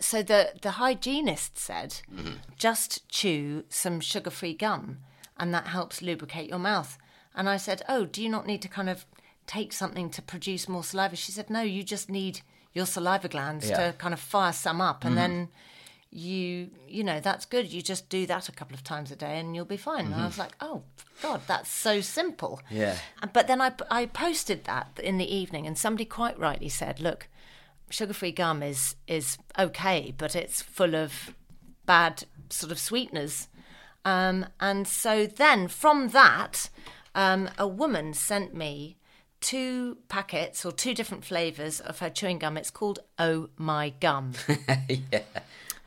So 0.00 0.22
the 0.22 0.52
the 0.60 0.72
hygienist 0.72 1.58
said, 1.58 2.00
Mm-hmm. 2.14 2.34
just 2.58 3.08
chew 3.08 3.64
some 3.68 4.00
sugar-free 4.00 4.54
gum, 4.54 4.98
and 5.38 5.54
that 5.54 5.68
helps 5.68 6.02
lubricate 6.02 6.48
your 6.50 6.58
mouth. 6.58 6.98
And 7.34 7.48
I 7.48 7.56
said, 7.56 7.82
oh, 7.88 8.04
do 8.04 8.22
you 8.22 8.28
not 8.28 8.46
need 8.46 8.62
to 8.62 8.68
kind 8.68 8.88
of 8.88 9.06
take 9.46 9.72
something 9.72 10.08
to 10.10 10.22
produce 10.22 10.68
more 10.68 10.84
saliva? 10.84 11.16
She 11.16 11.32
said, 11.32 11.50
no, 11.50 11.62
you 11.62 11.82
just 11.82 12.08
need 12.08 12.40
your 12.72 12.86
saliva 12.86 13.28
glands 13.28 13.68
Yeah. 13.68 13.78
Mm-hmm. 13.78 13.90
to 13.92 13.98
kind 13.98 14.14
of 14.14 14.20
fire 14.20 14.52
some 14.52 14.80
up, 14.80 15.04
and 15.04 15.16
then 15.16 15.48
you 16.10 16.70
you 16.88 17.02
know 17.02 17.18
that's 17.20 17.44
good. 17.44 17.72
You 17.72 17.82
just 17.82 18.08
do 18.08 18.24
that 18.26 18.48
a 18.48 18.52
couple 18.52 18.74
of 18.74 18.84
times 18.84 19.10
a 19.10 19.16
day, 19.16 19.38
and 19.38 19.54
you'll 19.54 19.64
be 19.64 19.76
fine. 19.76 20.06
And 20.06 20.14
I 20.14 20.26
was 20.26 20.38
like, 20.38 20.52
oh 20.60 20.82
God, 21.22 21.40
that's 21.46 21.70
so 21.70 22.00
simple. 22.00 22.60
Mm-hmm. 22.66 22.76
Yeah. 22.76 22.96
But 23.32 23.46
then 23.46 23.60
I 23.60 23.72
I 23.90 24.06
posted 24.06 24.64
that 24.64 24.98
in 25.02 25.18
the 25.18 25.34
evening, 25.34 25.66
and 25.66 25.76
somebody 25.78 26.04
quite 26.04 26.38
rightly 26.38 26.68
said, 26.68 27.00
look 27.00 27.28
sugar-free 27.90 28.32
gum 28.32 28.62
is 28.62 28.96
is 29.06 29.38
okay, 29.58 30.14
but 30.16 30.34
it's 30.34 30.62
full 30.62 30.94
of 30.94 31.34
bad 31.86 32.24
sort 32.50 32.72
of 32.72 32.78
sweeteners. 32.78 33.48
Um, 34.04 34.46
and 34.60 34.86
so 34.86 35.26
then 35.26 35.68
from 35.68 36.08
that, 36.08 36.70
um, 37.14 37.48
a 37.58 37.66
woman 37.68 38.14
sent 38.14 38.54
me 38.54 38.96
two 39.40 39.98
packets 40.08 40.64
or 40.64 40.72
two 40.72 40.94
different 40.94 41.24
flavors 41.24 41.80
of 41.80 41.98
her 41.98 42.10
chewing 42.10 42.38
gum. 42.38 42.56
It's 42.56 42.70
called 42.70 43.00
Oh 43.18 43.48
My 43.56 43.90
Gum. 44.00 44.32
yeah, 44.88 45.20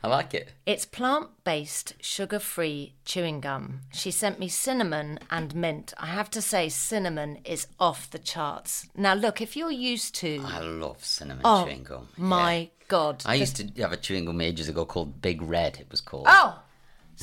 I 0.02 0.06
like 0.08 0.32
it. 0.32 0.50
It's 0.64 0.84
plant 0.86 1.28
based, 1.42 1.94
sugar 2.00 2.38
free 2.38 2.94
chewing 3.04 3.40
gum. 3.40 3.80
She 3.92 4.10
sent 4.12 4.38
me 4.38 4.46
cinnamon 4.48 5.18
and 5.30 5.54
mint. 5.56 5.92
I 5.98 6.06
have 6.06 6.30
to 6.30 6.40
say, 6.42 6.68
cinnamon 6.68 7.38
is 7.44 7.66
off 7.80 8.08
the 8.10 8.18
charts. 8.20 8.88
Now, 8.96 9.14
look, 9.14 9.40
if 9.40 9.56
you're 9.56 9.72
used 9.72 10.14
to. 10.16 10.40
I 10.46 10.60
love 10.60 11.04
cinnamon 11.04 11.42
Oh, 11.44 11.64
chewing 11.64 11.82
gum. 11.82 12.08
my 12.16 12.56
Yeah. 12.58 12.66
God. 12.86 13.22
I 13.26 13.34
used 13.34 13.56
to 13.56 13.82
have 13.82 13.92
a 13.92 13.96
chewing 13.96 14.24
gum 14.26 14.40
ages 14.40 14.68
ago 14.68 14.84
called 14.86 15.20
Big 15.20 15.42
Red. 15.42 15.78
It 15.80 15.90
was 15.90 16.00
called. 16.00 16.26
Oh! 16.28 16.60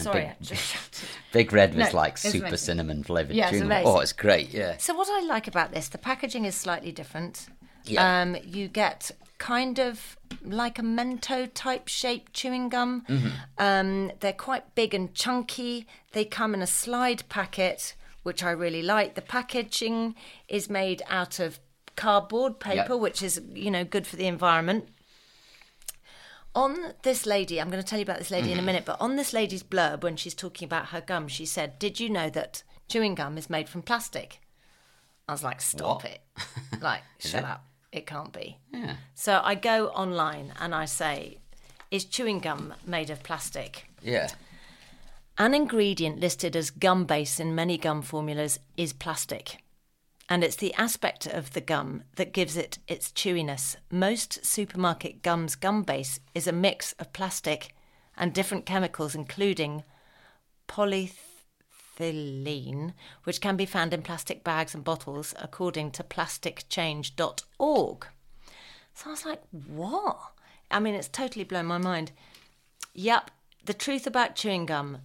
Sorry, 0.04 0.22
big- 0.22 0.30
I 0.30 0.36
just 0.42 0.64
shouted. 0.64 1.10
Big 1.32 1.52
Red 1.54 1.76
was 1.76 1.92
No, 1.92 1.98
like 1.98 2.18
super 2.18 2.38
amazing. 2.48 2.58
cinnamon 2.58 3.04
flavored 3.04 3.36
Yeah, 3.36 3.50
it's 3.50 3.60
gum. 3.62 3.72
Oh, 3.86 4.00
it's 4.00 4.14
great. 4.14 4.50
Yeah. 4.54 4.78
So 4.78 4.94
what 4.94 5.08
I 5.10 5.26
like 5.26 5.48
about 5.48 5.72
this, 5.74 5.88
the 5.90 5.98
packaging 5.98 6.46
is 6.46 6.56
slightly 6.56 6.92
different. 6.92 7.48
Yeah. 7.86 8.22
Um, 8.22 8.38
you 8.46 8.68
get 8.68 9.12
kind 9.38 9.80
of 9.80 10.18
like 10.44 10.80
a 10.80 10.82
Mento 10.82 11.50
type 11.54 11.88
shaped 11.88 12.34
chewing 12.34 12.70
gum. 12.70 13.06
Mm-hmm. 13.10 13.28
Um, 13.58 14.12
they're 14.22 14.34
quite 14.34 14.76
big 14.76 14.94
and 14.94 15.14
chunky. 15.14 15.88
They 16.14 16.24
come 16.26 16.54
in 16.54 16.62
a 16.62 16.68
slide 16.68 17.28
packet, 17.30 17.96
which 18.24 18.44
I 18.44 18.52
really 18.52 18.82
like. 18.82 19.16
The 19.16 19.22
packaging 19.22 20.16
is 20.48 20.70
made 20.70 21.04
out 21.10 21.40
of 21.40 21.60
cardboard 21.96 22.60
paper, 22.60 22.94
Yep. 22.94 23.00
which 23.00 23.22
is 23.22 23.42
you 23.54 23.72
know 23.72 23.84
good 23.86 24.08
for 24.08 24.16
the 24.16 24.28
environment. 24.28 24.88
On 26.56 26.94
this 27.04 27.26
lady, 27.26 27.60
I'm 27.60 27.70
going 27.70 27.84
to 27.84 27.88
tell 27.88 28.00
you 28.00 28.04
about 28.04 28.18
this 28.20 28.32
lady 28.32 28.48
in 28.52 28.54
a 28.54 28.58
Mm-hmm. 28.60 28.66
minute, 28.66 28.86
but 28.86 29.02
on 29.02 29.18
this 29.18 29.34
lady's 29.34 29.62
blurb, 29.64 30.04
when 30.04 30.16
she's 30.16 30.34
talking 30.34 30.66
about 30.66 30.88
her 30.88 31.02
gum, 31.02 31.28
she 31.28 31.46
said, 31.46 31.78
Did 31.80 32.00
you 32.00 32.10
know 32.10 32.30
that 32.30 32.64
chewing 32.88 33.14
gum 33.16 33.38
is 33.38 33.50
made 33.50 33.68
from 33.68 33.82
plastic? 33.82 34.40
I 35.28 35.34
was 35.34 35.44
like, 35.44 35.62
Stop 35.62 36.04
What? 36.04 36.12
it. 36.12 36.22
Like, 36.82 37.02
shut 37.20 37.44
it? 37.44 37.46
up. 37.46 37.66
It 37.92 38.06
can't 38.08 38.32
be. 38.32 38.58
Yeah. 38.72 38.96
So 39.16 39.42
I 39.44 39.56
go 39.56 39.88
online 39.90 40.54
and 40.60 40.74
I 40.74 40.86
say, 40.86 41.40
Is 41.92 42.06
chewing 42.06 42.40
gum 42.40 42.74
made 42.86 43.10
of 43.10 43.22
plastic? 43.22 43.90
Yeah. 44.02 44.30
An 45.38 45.54
ingredient 45.54 46.22
listed 46.22 46.56
as 46.56 46.70
gum 46.72 47.04
base 47.04 47.38
in 47.40 47.54
many 47.54 47.78
gum 47.78 48.02
formulas 48.02 48.60
is 48.78 48.94
plastic. 48.94 49.58
And 50.28 50.44
it's 50.44 50.56
the 50.56 50.74
aspect 50.74 51.28
of 51.28 51.54
the 51.54 51.62
gum 51.62 52.02
that 52.16 52.34
gives 52.34 52.58
it 52.58 52.80
its 52.88 53.12
chewiness. 53.12 53.76
Most 53.92 54.44
supermarket 54.44 55.22
gum's 55.22 55.54
gum 55.56 55.84
base 55.84 56.20
is 56.34 56.48
a 56.48 56.52
mix 56.52 56.94
of 56.94 57.14
plastic 57.14 57.76
and 58.18 58.34
different 58.34 58.66
chemicals, 58.66 59.14
including 59.14 59.84
polyethylene, 60.68 62.94
which 63.24 63.40
can 63.40 63.56
be 63.56 63.68
found 63.68 63.94
in 63.94 64.02
plastic 64.02 64.44
bags 64.44 64.74
and 64.74 64.84
bottles, 64.84 65.36
according 65.40 65.92
to 65.92 66.04
plasticchange.org. 66.04 68.08
So 68.96 69.08
I 69.08 69.12
was 69.12 69.26
like, 69.26 69.42
what? 69.52 70.18
I 70.72 70.80
mean, 70.80 70.96
it's 70.96 71.08
totally 71.08 71.44
blown 71.44 71.68
my 71.68 71.78
mind. 71.78 72.12
Yep, 72.94 73.30
the 73.66 73.74
truth 73.74 74.08
about 74.08 74.36
chewing 74.36 74.66
gum. 74.66 75.00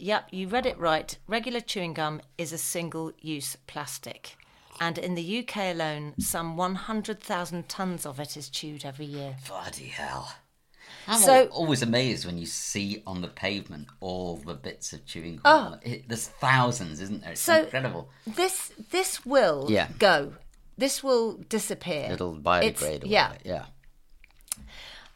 Yep, 0.00 0.28
you 0.32 0.48
read 0.48 0.66
it 0.66 0.78
right. 0.78 1.16
Regular 1.28 1.60
chewing 1.60 1.94
gum 1.94 2.20
is 2.36 2.52
a 2.52 2.58
single 2.58 3.12
use 3.20 3.56
plastic. 3.66 4.36
And 4.80 4.98
in 4.98 5.14
the 5.14 5.38
UK 5.40 5.56
alone, 5.74 6.14
some 6.18 6.56
100,000 6.56 7.68
tonnes 7.68 8.06
of 8.06 8.20
it 8.20 8.36
is 8.36 8.48
chewed 8.48 8.84
every 8.84 9.06
year. 9.06 9.36
Bloody 9.46 9.86
hell. 9.88 10.32
I'm 11.06 11.20
So- 11.20 11.46
always 11.48 11.82
amazed 11.82 12.26
when 12.26 12.38
you 12.38 12.46
see 12.46 13.02
on 13.06 13.22
the 13.22 13.28
pavement 13.28 13.88
all 14.00 14.36
the 14.36 14.54
bits 14.54 14.92
of 14.92 15.04
chewing 15.06 15.40
Oh. 15.44 15.70
gum. 15.70 15.80
It, 15.82 16.08
there's 16.08 16.28
thousands, 16.28 17.00
isn't 17.00 17.22
there? 17.22 17.32
It's 17.32 17.40
So- 17.40 17.62
incredible. 17.64 18.10
This 18.26 18.72
this 18.90 19.24
will 19.24 19.66
Yeah. 19.70 19.88
go. 19.98 20.34
This 20.76 21.02
will 21.02 21.38
disappear. 21.48 22.10
It'll 22.12 22.36
biodegrade. 22.38 23.02
Yeah. 23.06 23.36
Yeah. 23.44 23.66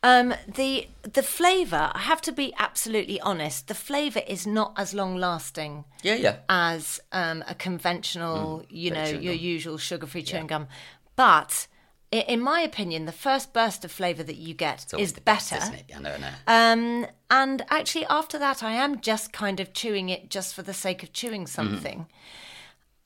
Um, 0.04 0.34
the 0.48 0.88
the 1.02 1.22
flavour, 1.22 1.90
I 1.94 2.00
have 2.00 2.20
to 2.22 2.32
be 2.32 2.52
absolutely 2.58 3.20
honest, 3.20 3.68
the 3.68 3.74
flavour 3.74 4.22
is 4.26 4.46
not 4.46 4.72
as 4.76 4.94
long 4.94 5.16
lasting 5.16 5.84
Yeah, 6.02 6.14
yeah. 6.14 6.36
as 6.48 7.00
um, 7.12 7.44
a 7.46 7.54
conventional, 7.54 8.64
you 8.68 8.90
know, 8.90 9.04
your 9.04 9.34
usual 9.34 9.78
sugar 9.78 10.06
free 10.08 10.22
chewing 10.22 10.48
gum. 10.48 10.66
But 11.14 11.68
in 12.10 12.40
my 12.40 12.60
opinion, 12.60 13.06
the 13.06 13.12
first 13.12 13.52
burst 13.52 13.84
of 13.84 13.92
flavour 13.92 14.22
that 14.24 14.36
you 14.36 14.54
get 14.54 14.92
is 14.98 15.12
the 15.12 15.20
best, 15.20 15.50
better. 15.50 15.62
isn't 15.62 15.74
it? 15.74 15.84
I 15.96 16.00
know, 16.00 16.12
I 16.12 16.18
know. 16.18 16.32
Um, 16.46 17.06
and 17.30 17.64
actually, 17.70 18.04
after 18.06 18.38
that, 18.38 18.62
I 18.62 18.72
am 18.72 19.00
just 19.00 19.32
kind 19.32 19.60
of 19.60 19.72
chewing 19.72 20.08
it 20.08 20.28
just 20.30 20.54
for 20.54 20.62
the 20.62 20.74
sake 20.74 21.02
of 21.02 21.12
chewing 21.12 21.46
something. 21.46 22.06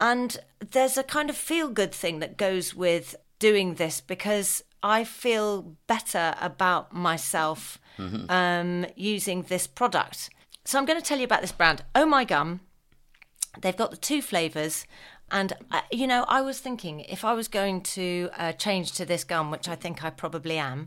And 0.01 0.39
there's 0.73 0.97
a 0.99 1.03
kind 1.03 1.31
of 1.31 1.37
feel 1.37 1.69
good 1.69 1.93
thing 1.93 2.19
that 2.21 2.37
goes 2.37 2.75
with 2.75 3.17
doing 3.39 3.75
this 3.75 4.01
because 4.01 4.63
I 4.83 5.05
feel 5.05 5.77
better 5.87 6.35
about 6.41 6.93
myself 6.93 7.79
um, 8.29 8.87
using 8.95 9.43
this 9.43 9.67
product. 9.67 10.31
So 10.65 10.79
I'm 10.79 10.85
going 10.85 11.01
to 11.01 11.05
tell 11.05 11.19
you 11.19 11.25
about 11.25 11.41
this 11.41 11.53
brand, 11.53 11.83
Oh 11.95 12.07
My 12.07 12.25
Gum. 12.25 12.61
They've 13.61 13.77
got 13.77 13.91
the 13.91 13.97
two 13.97 14.21
flavours. 14.21 14.87
And, 15.31 15.55
uh, 15.73 15.81
you 15.91 16.07
know, 16.07 16.25
I 16.29 16.41
was 16.41 16.61
thinking 16.61 17.01
if 17.01 17.25
I 17.25 17.33
was 17.33 17.49
going 17.49 17.81
to 17.83 18.31
uh, 18.37 18.53
change 18.53 18.93
to 18.93 19.05
this 19.05 19.25
gum, 19.25 19.51
which 19.51 19.69
I 19.69 19.75
think 19.75 20.05
I 20.05 20.11
probably 20.11 20.57
am, 20.57 20.87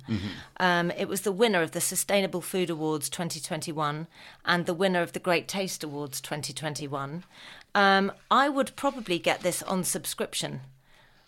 um, 0.57 0.91
it 0.91 1.09
was 1.09 1.21
the 1.21 1.31
winner 1.33 1.61
of 1.61 1.71
the 1.71 1.81
Sustainable 1.81 2.39
Food 2.39 2.69
Awards 2.69 3.09
2021 3.09 4.07
and 4.45 4.65
the 4.65 4.73
winner 4.73 5.01
of 5.01 5.11
the 5.11 5.19
Great 5.19 5.49
Taste 5.49 5.83
Awards 5.83 6.21
2021. 6.21 7.25
Um, 7.75 8.11
I 8.31 8.47
would 8.47 8.75
probably 8.77 9.19
get 9.19 9.41
this 9.41 9.61
on 9.63 9.83
subscription. 9.83 10.61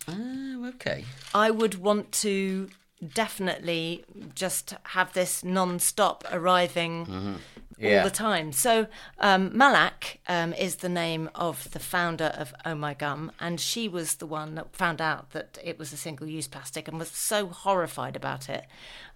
Oh, 0.08 0.65
okay. 0.75 1.05
I 1.34 1.51
would 1.51 1.75
want 1.75 2.12
to 2.13 2.70
definitely 3.13 4.03
just 4.36 4.75
have 4.84 5.13
this 5.13 5.43
non-stop 5.43 6.24
arriving 6.31 7.08
all 7.10 7.39
Yeah. 7.77 8.03
the 8.03 8.12
time. 8.12 8.51
So 8.51 8.86
um, 9.17 9.58
Malak 9.58 10.20
um, 10.27 10.53
is 10.53 10.77
the 10.77 10.89
name 10.89 11.29
of 11.34 11.72
the 11.72 11.79
founder 11.79 12.25
of 12.25 12.53
Oh 12.63 12.75
My 12.75 12.93
Gum, 12.93 13.31
and 13.39 13.60
she 13.60 13.88
was 13.88 14.15
the 14.15 14.27
one 14.27 14.53
that 14.55 14.75
found 14.75 15.01
out 15.01 15.31
that 15.31 15.58
it 15.63 15.79
was 15.79 15.91
a 15.91 15.98
single-use 15.98 16.48
plastic 16.48 16.88
and 16.88 17.00
was 17.00 17.10
so 17.10 17.48
horrified 17.48 18.15
about 18.15 18.50
it 18.50 18.65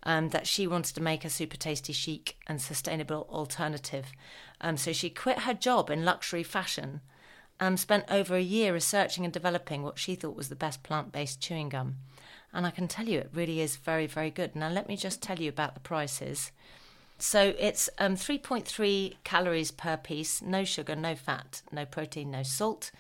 um, 0.04 0.30
that 0.30 0.48
she 0.48 0.66
wanted 0.66 0.96
to 0.96 1.02
make 1.02 1.24
a 1.24 1.30
super 1.30 1.58
tasty, 1.58 1.94
chic, 1.94 2.38
and 2.48 2.60
sustainable 2.60 3.28
alternative. 3.30 4.08
Um, 4.62 4.78
so 4.78 4.94
she 4.94 5.10
quit 5.12 5.40
her 5.40 5.54
job 5.54 5.90
in 5.92 6.06
luxury 6.06 6.44
fashion 6.44 7.02
and 7.60 7.80
spent 7.80 8.06
over 8.10 8.36
a 8.36 8.42
year 8.42 8.74
researching 8.74 9.24
and 9.24 9.34
developing 9.34 9.84
what 9.84 10.00
she 10.00 10.16
thought 10.16 10.36
was 10.36 10.50
the 10.50 10.56
best 10.56 10.84
plant 10.84 11.12
based 11.12 11.42
chewing 11.42 11.70
gum. 11.70 11.98
And 12.54 12.66
I 12.66 12.72
can 12.72 12.88
tell 12.88 13.08
you 13.08 13.20
it 13.20 13.32
really 13.34 13.62
is 13.62 13.76
very, 13.76 14.08
very 14.08 14.30
good. 14.30 14.56
Now, 14.56 14.70
let 14.70 14.88
me 14.88 14.96
just 14.96 15.22
tell 15.22 15.40
you 15.40 15.50
about 15.50 15.74
the 15.74 15.80
prices. 15.80 16.52
So 17.18 17.54
it's 17.58 17.90
um, 17.98 18.16
3.3 18.16 19.16
calories 19.24 19.72
per 19.72 19.98
piece, 19.98 20.42
no 20.42 20.64
sugar, 20.64 20.96
no 20.96 21.16
fat, 21.16 21.62
no 21.72 21.86
protein, 21.86 22.32
no 22.32 22.44
salt. 22.44 22.92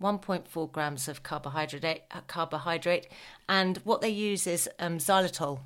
1.4 0.00 0.72
grams 0.72 1.08
of 1.08 1.22
carbohydrate, 1.22 2.02
uh, 2.10 2.20
carbohydrate, 2.26 3.06
and 3.48 3.76
what 3.84 4.00
they 4.00 4.08
use 4.08 4.46
is 4.46 4.68
um, 4.78 4.96
xylitol 4.96 5.60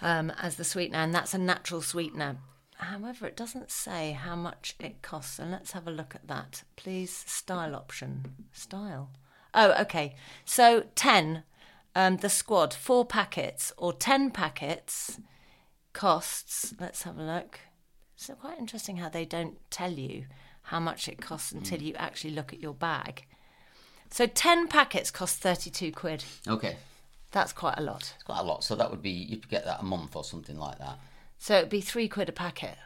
um, 0.00 0.32
as 0.40 0.56
the 0.56 0.64
sweetener, 0.64 0.98
and 0.98 1.14
that's 1.14 1.34
a 1.34 1.38
natural 1.38 1.82
sweetener. 1.82 2.36
However, 2.78 3.26
it 3.26 3.36
doesn't 3.36 3.72
say 3.72 4.12
how 4.12 4.36
much 4.36 4.76
it 4.78 5.02
costs, 5.02 5.38
and 5.38 5.50
let's 5.50 5.72
have 5.72 5.88
a 5.88 5.92
look 5.92 6.14
at 6.14 6.28
that. 6.28 6.62
Please, 6.76 7.12
style 7.26 7.74
option. 7.74 8.46
Style. 8.52 9.10
Oh, 9.52 9.72
okay. 9.82 10.14
So 10.44 10.84
10, 10.94 11.42
um, 11.96 12.18
the 12.18 12.28
squad, 12.28 12.72
four 12.72 13.04
packets 13.04 13.72
or 13.76 13.92
10 13.92 14.30
packets 14.30 15.18
costs, 15.92 16.72
let's 16.78 17.02
have 17.02 17.18
a 17.18 17.22
look. 17.22 17.58
So 18.14 18.34
quite 18.34 18.58
interesting 18.58 18.98
how 18.98 19.08
they 19.08 19.24
don't 19.24 19.58
tell 19.70 19.92
you 19.92 20.26
how 20.62 20.78
much 20.78 21.08
it 21.08 21.20
costs 21.20 21.50
until 21.50 21.82
you 21.82 21.94
actually 21.94 22.34
look 22.34 22.52
at 22.52 22.60
your 22.60 22.74
bag. 22.74 23.26
So 24.10 24.26
10 24.26 24.68
packets 24.68 25.10
cost 25.10 25.40
32 25.40 25.92
quid. 25.92 26.24
Okay. 26.46 26.76
That's 27.32 27.52
quite 27.52 27.74
a 27.76 27.82
lot. 27.82 28.12
It's 28.14 28.24
quite 28.24 28.40
a 28.40 28.44
lot. 28.44 28.62
So 28.62 28.74
that 28.76 28.90
would 28.90 29.02
be, 29.02 29.10
you'd 29.10 29.48
get 29.48 29.64
that 29.64 29.80
a 29.80 29.84
month 29.84 30.14
or 30.14 30.24
something 30.24 30.56
like 30.58 30.78
that. 30.78 30.98
So 31.38 31.56
it'd 31.58 31.70
be 31.70 31.80
three 31.80 32.08
quid 32.08 32.28
a 32.28 32.32
packet. 32.32 32.76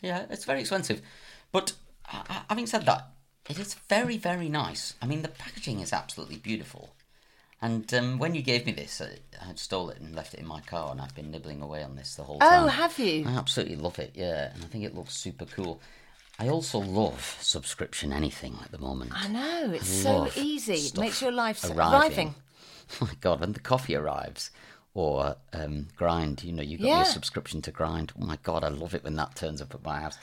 Yeah, 0.00 0.26
it's 0.30 0.44
very 0.44 0.60
expensive. 0.60 1.02
But 1.50 1.72
uh, 2.12 2.22
having 2.48 2.66
said 2.66 2.86
that, 2.86 3.08
it 3.48 3.58
is 3.58 3.74
very, 3.88 4.16
very 4.16 4.48
nice. 4.48 4.94
I 5.02 5.06
mean, 5.06 5.22
the 5.22 5.28
packaging 5.28 5.80
is 5.80 5.92
absolutely 5.92 6.36
beautiful. 6.36 6.94
And 7.60 7.92
um, 7.94 8.18
when 8.18 8.36
you 8.36 8.42
gave 8.42 8.66
me 8.66 8.72
this, 8.72 9.00
I, 9.00 9.18
I 9.40 9.52
stole 9.56 9.90
it 9.90 9.98
and 10.00 10.14
left 10.14 10.34
it 10.34 10.40
in 10.40 10.46
my 10.46 10.60
car, 10.60 10.92
and 10.92 11.00
I've 11.00 11.14
been 11.14 11.30
nibbling 11.32 11.60
away 11.60 11.82
on 11.82 11.96
this 11.96 12.14
the 12.14 12.22
whole 12.22 12.38
time. 12.38 12.64
Oh, 12.64 12.66
have 12.68 12.96
you? 12.98 13.24
I 13.26 13.32
absolutely 13.32 13.76
love 13.76 13.98
it, 13.98 14.12
yeah, 14.14 14.52
and 14.54 14.62
I 14.62 14.66
think 14.68 14.84
it 14.84 14.94
looks 14.94 15.16
super 15.16 15.44
cool. 15.46 15.80
I 16.38 16.48
also 16.48 16.78
love 16.78 17.36
subscription 17.40 18.12
anything 18.12 18.56
at 18.62 18.70
the 18.70 18.78
moment. 18.78 19.10
I 19.12 19.26
know, 19.26 19.72
it's 19.72 20.04
love 20.04 20.32
so 20.32 20.40
easy. 20.40 20.74
It 20.74 20.96
makes 20.96 21.20
your 21.20 21.32
life 21.32 21.58
so 21.58 21.74
arriving. 21.74 21.92
arriving. 22.00 22.34
Oh 23.02 23.04
my 23.04 23.12
god, 23.20 23.40
when 23.40 23.52
the 23.52 23.60
coffee 23.60 23.94
arrives 23.94 24.50
or 24.98 25.36
um, 25.52 25.86
Grind, 25.96 26.42
you 26.42 26.52
know, 26.52 26.62
you 26.62 26.76
got 26.76 26.86
Yeah. 26.86 26.96
your 26.96 27.04
subscription 27.04 27.62
to 27.62 27.70
Grind. 27.70 28.12
Oh 28.20 28.24
my 28.26 28.36
god, 28.42 28.64
I 28.64 28.68
love 28.68 28.94
it 28.94 29.04
when 29.04 29.14
that 29.14 29.36
turns 29.36 29.62
up 29.62 29.72
at 29.72 29.84
my 29.84 30.00
house. 30.00 30.18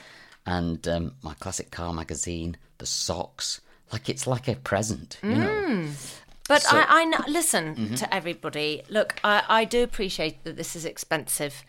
And 0.46 0.86
um, 0.88 1.14
my 1.24 1.34
classic 1.36 1.72
car 1.72 1.94
magazine, 1.94 2.58
the 2.78 2.86
socks, 2.86 3.62
like 3.94 4.10
it's 4.10 4.28
like 4.28 4.50
a 4.50 4.56
present, 4.56 5.18
you 5.24 5.36
know. 5.36 5.88
But 6.50 6.62
So- 6.64 6.72
I, 6.74 7.24
listen 7.28 7.96
to 7.96 8.14
everybody. 8.14 8.84
Look, 8.90 9.16
I, 9.24 9.44
I 9.48 9.64
do 9.66 9.82
appreciate 9.82 10.44
that 10.44 10.58
this 10.58 10.76
is 10.76 10.84
expensive. 10.86 11.64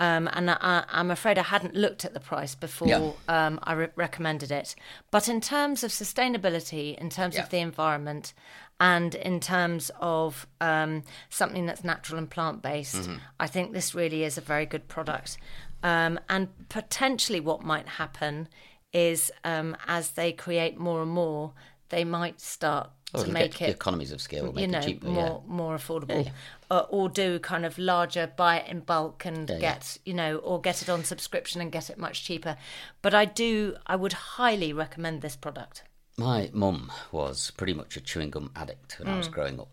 Um, 0.00 0.28
and 0.32 0.50
I, 0.50 0.84
I'm 0.88 1.10
afraid 1.10 1.38
I 1.38 1.42
hadn't 1.42 1.74
looked 1.74 2.04
at 2.06 2.14
the 2.14 2.20
price 2.20 2.54
before 2.54 2.88
Yeah. 2.88 3.12
um, 3.28 3.60
I 3.62 3.74
re- 3.74 3.88
recommended 3.96 4.50
it. 4.50 4.74
But 5.10 5.28
in 5.28 5.40
terms 5.40 5.84
of 5.84 5.90
sustainability, 5.90 6.96
in 6.98 7.10
terms 7.10 7.34
Yeah. 7.36 7.42
of 7.42 7.50
the 7.50 7.58
environment, 7.58 8.32
and 8.80 9.14
in 9.14 9.40
terms 9.40 9.90
of 10.00 10.46
um, 10.60 11.02
something 11.28 11.66
that's 11.66 11.84
natural 11.84 12.18
and 12.18 12.30
plant 12.30 12.62
based, 12.62 12.96
Mm-hmm. 12.96 13.16
I 13.38 13.46
think 13.46 13.72
this 13.74 13.94
really 13.94 14.24
is 14.24 14.38
a 14.38 14.40
very 14.40 14.64
good 14.64 14.88
product. 14.88 15.36
Um, 15.82 16.18
and 16.30 16.48
potentially, 16.70 17.40
what 17.40 17.62
might 17.62 17.86
happen 17.86 18.48
is 18.92 19.30
um, 19.44 19.76
as 19.86 20.12
they 20.12 20.32
create 20.32 20.78
more 20.78 21.02
and 21.02 21.10
more, 21.10 21.52
they 21.90 22.04
might 22.04 22.40
start 22.40 22.90
Oh, 23.12 23.24
to 23.24 23.30
make 23.32 23.60
it 23.60 23.70
economies 23.70 24.12
of 24.12 24.20
scale, 24.20 24.46
you 24.46 24.52
make 24.52 24.70
know 24.70 24.78
it 24.78 24.84
cheaper. 24.84 25.08
more 25.08 25.42
more 25.46 25.76
affordable 25.76 26.30
Uh, 26.70 26.84
or 26.88 27.08
do 27.08 27.38
kind 27.40 27.66
of 27.66 27.76
larger 27.78 28.26
buy 28.36 28.58
it 28.60 28.68
in 28.70 28.80
bulk 28.80 29.24
and 29.24 29.48
yeah. 29.50 29.58
get 29.58 29.98
you 30.04 30.14
know 30.14 30.36
or 30.36 30.60
get 30.60 30.82
it 30.82 30.88
on 30.88 31.02
subscription 31.04 31.60
and 31.60 31.72
get 31.72 31.90
it 31.90 31.98
much 31.98 32.22
cheaper 32.24 32.56
but 33.02 33.12
i 33.12 33.24
do 33.24 33.74
i 33.86 33.96
would 33.96 34.12
highly 34.12 34.72
recommend 34.72 35.20
this 35.22 35.34
product. 35.36 35.82
My 36.16 36.50
mum 36.52 36.92
was 37.10 37.50
pretty 37.52 37.72
much 37.74 37.96
a 37.96 38.00
chewing 38.00 38.30
gum 38.30 38.50
addict 38.54 38.98
when 38.98 39.08
I 39.08 39.16
was 39.16 39.28
growing 39.28 39.58
up, 39.58 39.70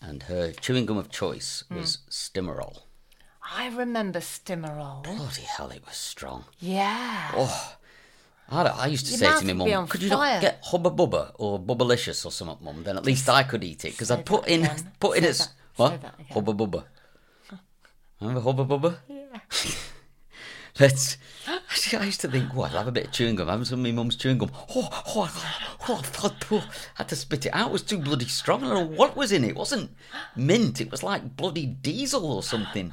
and 0.00 0.22
her 0.24 0.52
chewing 0.52 0.86
gum 0.86 0.96
of 0.96 1.10
choice 1.10 1.64
was 1.70 1.98
Stimorol. 2.08 2.82
i 3.60 3.66
remember 3.68 4.20
stimorol 4.20 5.02
Bloody 5.02 5.42
hell, 5.42 5.70
it 5.70 5.84
was 5.84 5.96
strong. 5.96 6.44
yeah 6.60 7.32
I, 8.52 8.62
I 8.62 8.86
used 8.86 9.06
to 9.06 9.12
Your 9.12 9.32
say 9.32 9.46
to 9.46 9.54
my 9.54 9.66
mum, 9.66 9.86
could 9.88 10.02
you 10.02 10.10
fire." 10.10 10.34
not 10.34 10.40
get 10.42 10.60
Hubba 10.64 10.90
Bubba 10.90 11.32
or 11.36 11.58
Bubblicious 11.58 12.26
or 12.26 12.30
something, 12.30 12.64
mum? 12.64 12.82
Then 12.82 12.96
at 12.96 13.04
least 13.04 13.28
I 13.28 13.42
could 13.42 13.64
eat 13.64 13.84
it 13.84 13.92
because 13.92 14.10
I'd 14.10 14.26
put 14.26 14.46
in 14.46 14.64
again. 14.64 14.92
put 15.00 15.16
in 15.16 15.24
Say 15.24 15.30
its 15.30 15.48
what 15.76 15.90
say 15.92 15.96
that 15.98 16.14
again. 16.14 16.26
Hubba 16.30 16.52
Bubba. 16.54 16.84
Remember 18.20 18.40
Hubba 18.40 18.64
Bubba? 18.64 18.96
Yeah. 19.08 19.38
Let's. 20.80 21.18
I 21.46 22.04
used 22.04 22.22
to 22.22 22.28
think, 22.28 22.50
oh, 22.56 22.62
I'll 22.62 22.68
have 22.70 22.88
a 22.88 22.92
bit 22.92 23.06
of 23.06 23.12
chewing 23.12 23.36
gum. 23.36 23.48
I 23.48 23.52
Having 23.52 23.66
some 23.66 23.80
of 23.80 23.84
my 23.84 23.92
mum's 23.92 24.16
chewing 24.16 24.38
gum. 24.38 24.50
Oh, 24.74 24.88
oh, 25.08 25.52
Oh, 25.88 25.96
I 25.96 26.02
thought, 26.02 26.46
oh, 26.50 26.64
had 26.94 27.08
to 27.08 27.16
spit 27.16 27.46
it 27.46 27.50
out. 27.54 27.70
It 27.70 27.72
was 27.72 27.82
too 27.82 27.98
bloody 27.98 28.26
strong. 28.26 28.62
I 28.64 28.68
don't 28.68 28.90
know 28.90 28.96
what 28.96 29.16
was 29.16 29.32
in 29.32 29.44
it. 29.44 29.48
It 29.50 29.56
wasn't 29.56 29.90
mint. 30.36 30.80
It 30.80 30.90
was 30.90 31.02
like 31.02 31.36
bloody 31.36 31.66
diesel 31.66 32.24
or 32.24 32.42
something. 32.42 32.92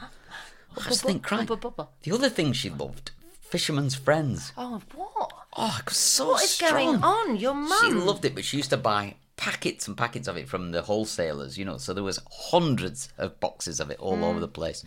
I 0.78 0.82
just 0.82 1.04
think, 1.04 1.24
crying. 1.24 1.46
The 1.48 2.12
other 2.12 2.30
thing 2.30 2.52
she 2.54 2.70
loved, 2.70 3.12
Fisherman's 3.42 3.96
Friends. 3.96 4.52
Oh, 4.58 4.82
what? 4.96 5.32
Oh, 5.58 5.78
it 5.80 5.86
was 5.86 5.98
so 5.98 6.30
What 6.30 6.44
is 6.44 6.52
strong. 6.52 6.72
going 6.72 7.04
on? 7.04 7.38
Your 7.38 7.54
mum. 7.54 7.72
She 7.82 7.92
loved 7.92 8.24
it, 8.26 8.36
but 8.36 8.46
she 8.46 8.58
used 8.58 8.70
to 8.70 8.78
buy 8.78 9.16
packets 9.36 9.88
and 9.88 9.98
packets 9.98 10.28
of 10.28 10.38
it 10.38 10.48
from 10.50 10.72
the 10.72 10.82
wholesalers, 10.84 11.58
you 11.58 11.66
know. 11.66 11.78
So 11.78 11.94
there 11.94 12.04
was 12.04 12.20
hundreds 12.30 13.10
of 13.18 13.40
boxes 13.40 13.80
of 13.80 13.90
it 13.90 14.00
all 14.00 14.18
Mm. 14.18 14.24
over 14.24 14.40
the 14.40 14.48
place. 14.48 14.84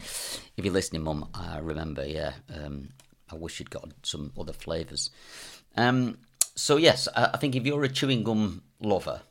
If 0.56 0.64
you're 0.64 0.74
listening, 0.74 1.02
Mum, 1.02 1.28
I 1.34 1.58
remember. 1.58 2.06
Yeah, 2.06 2.34
um, 2.54 2.90
I 3.30 3.34
wish 3.34 3.58
you'd 3.58 3.70
got 3.70 3.88
some 4.02 4.32
other 4.38 4.52
flavours. 4.52 5.10
Um, 5.76 6.18
so 6.54 6.76
yes, 6.76 7.08
I, 7.16 7.30
I 7.34 7.36
think 7.38 7.56
if 7.56 7.64
you're 7.66 7.82
a 7.84 7.88
chewing 7.88 8.22
gum 8.24 8.62
lover, 8.80 9.22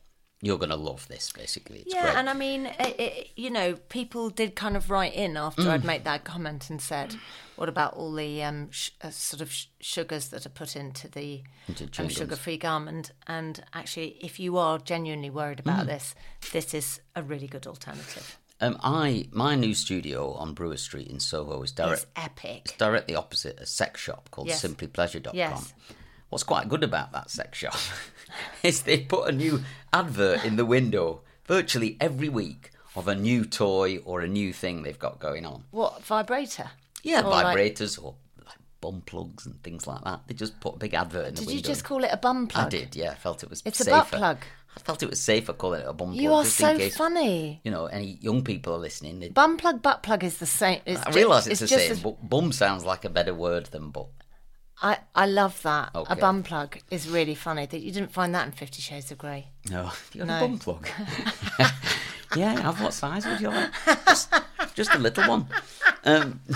you're 0.42 0.58
going 0.58 0.70
to 0.72 0.76
love 0.76 1.08
this. 1.08 1.32
Basically, 1.32 1.80
it's 1.80 1.94
Yeah, 1.94 2.02
great. 2.04 2.16
and 2.16 2.30
I 2.30 2.34
mean, 2.34 2.66
it, 2.66 3.00
it, 3.00 3.28
you 3.36 3.50
know, 3.50 3.76
people 3.90 4.30
did 4.30 4.56
kind 4.56 4.76
of 4.76 4.90
write 4.90 5.14
in 5.14 5.38
after 5.38 5.64
Mm. 5.64 5.70
I'd 5.72 5.86
made 5.86 6.04
that 6.06 6.24
comment 6.24 6.70
and 6.70 6.82
said, 6.82 7.16
"What 7.56 7.70
about 7.70 7.94
all 7.94 8.12
the 8.14 8.42
um, 8.44 8.70
sh- 8.72 8.90
uh, 9.02 9.12
sort 9.12 9.42
of 9.42 9.52
sh- 9.52 9.68
sugars 9.80 10.30
that 10.30 10.46
are 10.46 10.50
put 10.50 10.76
into 10.76 11.08
the 11.08 11.44
Into 11.68 11.88
um, 12.02 12.10
sugar-free 12.10 12.58
gum?" 12.58 12.88
And 12.88 13.12
and 13.28 13.64
actually, 13.74 14.18
if 14.22 14.40
you 14.40 14.58
are 14.58 14.80
genuinely 14.80 15.30
worried 15.30 15.60
Mm. 15.60 15.62
about 15.72 15.86
this, 15.88 16.16
this 16.52 16.74
is 16.74 17.02
a 17.16 17.22
really 17.24 17.48
good 17.48 17.68
alternative. 17.68 18.38
um, 18.64 18.78
I 18.84 19.28
my 19.32 19.56
new 19.56 19.74
studio 19.74 20.34
on 20.34 20.54
Brewer 20.54 20.78
Street 20.78 21.08
in 21.08 21.20
Soho 21.20 21.62
is 21.64 21.72
direct. 21.72 22.02
It's 22.04 22.12
epic. 22.16 22.62
It's 22.66 22.78
directly 22.78 23.16
opposite 23.16 23.60
a 23.60 23.66
sex 23.66 24.00
shop 24.02 24.30
called 24.32 24.48
Yes. 24.50 24.62
simplypleasure.com. 24.64 25.36
Yes. 25.36 25.74
What's 26.32 26.44
quite 26.44 26.68
good 26.70 26.84
about 26.84 27.12
that 27.12 27.30
sex 27.30 27.58
shop 27.60 27.76
is 28.64 28.82
they 28.84 29.00
put 29.02 29.28
a 29.30 29.32
new 29.34 29.62
advert 29.94 30.44
in 30.46 30.56
the 30.56 30.66
window 30.66 31.22
virtually 31.46 31.98
every 32.00 32.30
week 32.30 32.72
of 32.96 33.08
a 33.10 33.16
new 33.16 33.44
toy 33.46 33.98
or 34.06 34.22
a 34.22 34.28
new 34.28 34.54
thing 34.54 34.82
they've 34.84 34.98
got 34.98 35.20
going 35.20 35.46
on. 35.46 35.66
What 35.72 36.04
vibrator? 36.06 36.72
Yeah, 37.04 37.22
Or 37.22 37.30
like- 37.32 37.58
vibrators 37.58 38.02
or 38.02 38.16
like 38.46 38.56
bum 38.80 39.02
plugs 39.06 39.46
and 39.46 39.62
things 39.62 39.86
like 39.88 40.04
that. 40.06 40.22
They 40.28 40.34
just 40.34 40.58
put 40.62 40.76
a 40.76 40.78
big 40.78 40.94
advert 40.94 41.28
in 41.28 41.36
the 41.36 41.42
Did 41.42 41.48
window. 41.48 41.52
Did 41.62 41.68
you 41.68 41.74
just 41.74 41.84
call 41.84 42.04
it 42.06 42.10
a 42.14 42.18
bum 42.18 42.48
plug? 42.48 42.68
I 42.68 42.70
did, 42.70 42.96
yeah. 42.96 43.12
I 43.12 43.16
felt 43.16 43.44
it 43.44 43.50
was 43.50 43.62
It's 43.66 43.82
a 43.82 43.84
safer. 43.84 43.98
butt 43.98 44.08
plug. 44.08 44.38
I 44.78 44.80
felt 44.80 45.04
it 45.04 45.10
was 45.10 45.20
safer 45.20 45.52
calling 45.52 45.82
it 45.82 45.88
a 45.88 45.92
bum 45.92 46.12
plug. 46.14 46.22
You 46.24 46.32
are 46.32 46.46
so 46.46 46.78
case, 46.78 46.96
funny. 46.96 47.60
You 47.66 47.72
know, 47.72 47.88
any 47.88 48.18
young 48.22 48.42
people 48.42 48.74
are 48.74 48.78
listening. 48.80 49.20
They, 49.20 49.28
Bum 49.28 49.58
plug, 49.58 49.82
butt 49.82 50.02
plug 50.02 50.24
is 50.24 50.38
the 50.38 50.46
same. 50.46 50.80
It's 50.86 51.02
I 51.06 51.12
realise 51.12 51.46
it's, 51.48 51.60
the 51.60 51.68
same, 51.68 51.92
as- 51.92 52.00
but 52.00 52.30
bum 52.30 52.54
sounds 52.54 52.86
like 52.86 53.04
a 53.04 53.10
better 53.10 53.34
word 53.34 53.66
than 53.66 53.90
butt. 53.90 54.08
I, 54.82 54.98
I 55.14 55.26
love 55.28 55.62
that. 55.62 55.92
Okay. 55.94 56.14
A 56.14 56.16
bum 56.16 56.42
plug 56.44 56.80
is 56.90 57.08
really 57.08 57.36
funny. 57.36 57.66
That 57.68 57.80
you 57.82 57.92
didn't 57.92 58.12
find 58.12 58.34
that 58.34 58.46
in 58.48 58.52
Fifty 58.52 58.82
Shades 58.82 59.12
of 59.12 59.18
Grey. 59.20 59.48
No, 59.70 59.92
you 60.14 60.20
got 60.26 60.28
No. 60.28 60.38
a 60.38 60.40
bum 60.40 60.58
plug. 60.60 60.88
yeah, 62.36 62.60
have. 62.62 62.82
What 62.82 62.94
size 62.94 63.26
would 63.26 63.40
you 63.42 63.50
like? 63.50 63.70
Just, 64.08 64.34
just 64.74 64.94
a 64.96 65.00
little 65.00 65.28
one. 65.30 65.48
Um, 66.04 66.40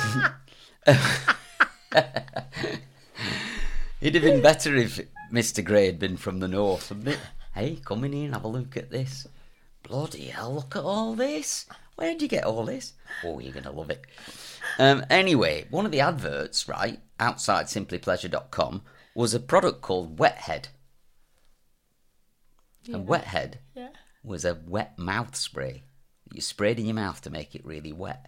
it'd 4.01 4.15
have 4.15 4.23
been 4.23 4.41
better 4.41 4.75
if 4.75 4.99
Mr. 5.31 5.63
Grey 5.63 5.85
had 5.85 5.99
been 5.99 6.17
from 6.17 6.39
the 6.39 6.47
north? 6.47 6.91
Hey, 7.53 7.79
come 7.85 8.03
in 8.03 8.13
here 8.13 8.25
and 8.25 8.33
have 8.33 8.43
a 8.43 8.47
look 8.47 8.75
at 8.77 8.89
this. 8.91 9.27
Bloody 9.83 10.25
hell, 10.27 10.55
look 10.55 10.75
at 10.75 10.83
all 10.83 11.13
this. 11.15 11.65
Where'd 11.95 12.21
you 12.21 12.27
get 12.27 12.43
all 12.43 12.65
this? 12.65 12.93
Oh, 13.23 13.39
you're 13.39 13.53
going 13.53 13.63
to 13.63 13.71
love 13.71 13.89
it. 13.89 14.03
Um, 14.77 15.05
anyway, 15.09 15.65
one 15.69 15.85
of 15.85 15.91
the 15.91 16.01
adverts, 16.01 16.67
right, 16.67 16.99
outside 17.19 17.67
simplypleasure.com 17.67 18.81
was 19.13 19.33
a 19.33 19.39
product 19.39 19.81
called 19.81 20.17
Wethead. 20.17 20.65
And 22.91 23.07
Wethead 23.07 23.55
was 24.23 24.45
a 24.45 24.59
wet 24.67 24.97
mouth 24.97 25.35
spray 25.35 25.83
that 26.27 26.35
you 26.35 26.41
sprayed 26.41 26.79
in 26.79 26.85
your 26.85 26.95
mouth 26.95 27.21
to 27.21 27.29
make 27.29 27.55
it 27.55 27.65
really 27.65 27.93
wet. 27.93 28.27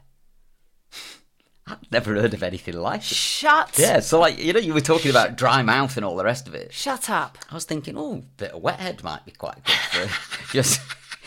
I've 1.68 1.92
never 1.92 2.14
heard 2.14 2.34
of 2.34 2.44
anything 2.44 2.76
like 2.76 3.02
it. 3.02 3.04
Shut. 3.04 3.78
Yeah, 3.78 4.00
so 4.00 4.20
like 4.22 4.40
you 4.40 4.54
know, 4.54 4.60
you 4.60 4.74
were 4.74 4.80
talking 4.80 5.12
about 5.12 5.36
dry 5.36 5.62
mouth 5.64 5.98
and 5.98 6.06
all 6.06 6.16
the 6.16 6.24
rest 6.24 6.48
of 6.48 6.56
it. 6.56 6.72
Shut 6.74 7.10
up. 7.10 7.38
I 7.52 7.54
was 7.54 7.66
thinking, 7.66 7.98
oh, 7.98 8.14
a 8.14 8.22
bit 8.38 8.52
of 8.52 8.62
wethead 8.62 9.04
might 9.04 9.26
be 9.26 9.34
quite 9.34 9.64
good 9.66 10.10
for 10.10 10.54
just 10.54 10.80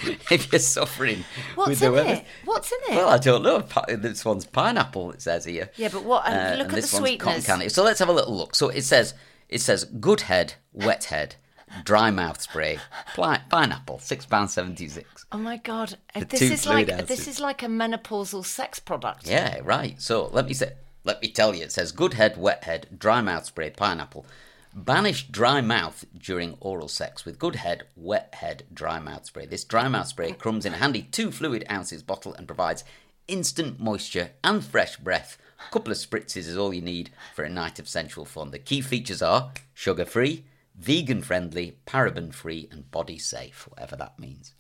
if 0.31 0.53
you're 0.53 0.59
suffering 0.59 1.25
What's 1.55 1.69
with 1.71 1.81
the 1.81 1.87
in 1.87 1.93
weather. 1.93 2.09
it? 2.15 2.25
What's 2.45 2.73
in 2.73 2.79
it? 2.95 2.97
Well, 2.97 3.09
I 3.09 3.19
don't 3.19 3.43
know. 3.43 3.61
This 3.97 4.25
one's 4.25 4.47
pineapple. 4.47 5.13
It 5.13 5.23
says 5.23 5.45
here. 5.45 5.71
Yeah, 5.77 5.89
but 5.93 6.05
what- 6.05 6.27
uh, 6.27 6.55
look 6.59 6.69
at 6.69 6.75
this 6.75 6.91
the 6.91 7.17
candy. 7.45 7.69
So 7.69 7.83
let's 7.83 7.99
have 7.99 8.09
a 8.09 8.13
little 8.13 8.37
look. 8.37 8.55
So 8.55 8.69
it 8.69 8.83
says 8.83 9.15
it 9.49 9.61
says 9.61 9.85
good 9.85 10.23
head, 10.23 10.55
wet 10.73 11.05
head, 11.05 11.37
dry 11.85 12.11
mouth 12.11 12.41
spray, 12.41 12.79
pli- 13.15 13.39
pineapple, 13.49 13.99
six 13.99 14.25
pound 14.27 14.51
seventy 14.51 14.89
six. 14.89 15.27
oh 15.33 15.39
my 15.39 15.57
god, 15.57 15.97
The 16.15 16.25
this 16.25 16.43
is 16.43 16.67
like 16.67 16.87
this 17.07 17.27
is 17.29 17.41
like 17.41 17.63
a 17.63 17.67
menopausal 17.67 18.45
sex 18.45 18.79
product. 18.79 19.29
Yeah, 19.29 19.59
right. 19.63 20.01
So 20.01 20.29
let 20.33 20.47
me 20.47 20.55
say, 20.55 20.73
let 21.05 21.21
me 21.23 21.29
tell 21.29 21.55
you. 21.55 21.63
It 21.65 21.73
says 21.73 21.93
good 21.93 22.15
head, 22.15 22.37
wet 22.37 22.65
head, 22.65 22.87
dry 22.97 23.21
mouth 23.21 23.45
spray, 23.47 23.71
pineapple. 23.71 24.25
Banish 24.73 25.27
dry 25.27 25.61
mouth 25.61 26.05
during 26.17 26.57
oral 26.61 26.87
sex 26.89 27.25
with 27.25 27.39
good 27.41 27.57
head, 27.57 27.85
wet 27.97 28.35
head, 28.37 28.65
dry 28.73 29.01
mouth 29.01 29.27
spray. 29.27 29.47
This 29.47 29.65
dry 29.65 29.89
mouth 29.89 30.07
spray 30.07 30.33
comes 30.33 30.65
in 30.65 30.75
a 30.75 30.79
handy 30.79 31.03
two 31.03 31.33
fluid 31.33 31.65
ounces 31.71 32.03
bottle 32.05 32.35
and 32.35 32.47
provides 32.47 32.85
instant 33.27 33.81
moisture 33.81 34.31
and 34.45 34.65
fresh 34.65 34.97
breath. 34.97 35.39
A 35.69 35.73
couple 35.73 35.91
of 35.93 35.99
spritzes 35.99 36.47
is 36.49 36.57
all 36.57 36.73
you 36.73 36.83
need 36.83 37.11
for 37.35 37.43
a 37.45 37.51
night 37.51 37.79
of 37.81 37.89
sensual 37.89 38.25
fun. 38.25 38.53
The 38.53 38.59
key 38.61 38.81
features 38.81 39.21
are 39.21 39.51
sugar 39.75 40.05
free, 40.05 40.45
vegan 40.79 41.23
friendly, 41.23 41.77
paraben 41.87 42.33
free, 42.33 42.69
and 42.71 42.91
body 42.93 43.19
safe, 43.19 43.67
whatever 43.69 43.97
that 43.97 44.19
means. 44.19 44.55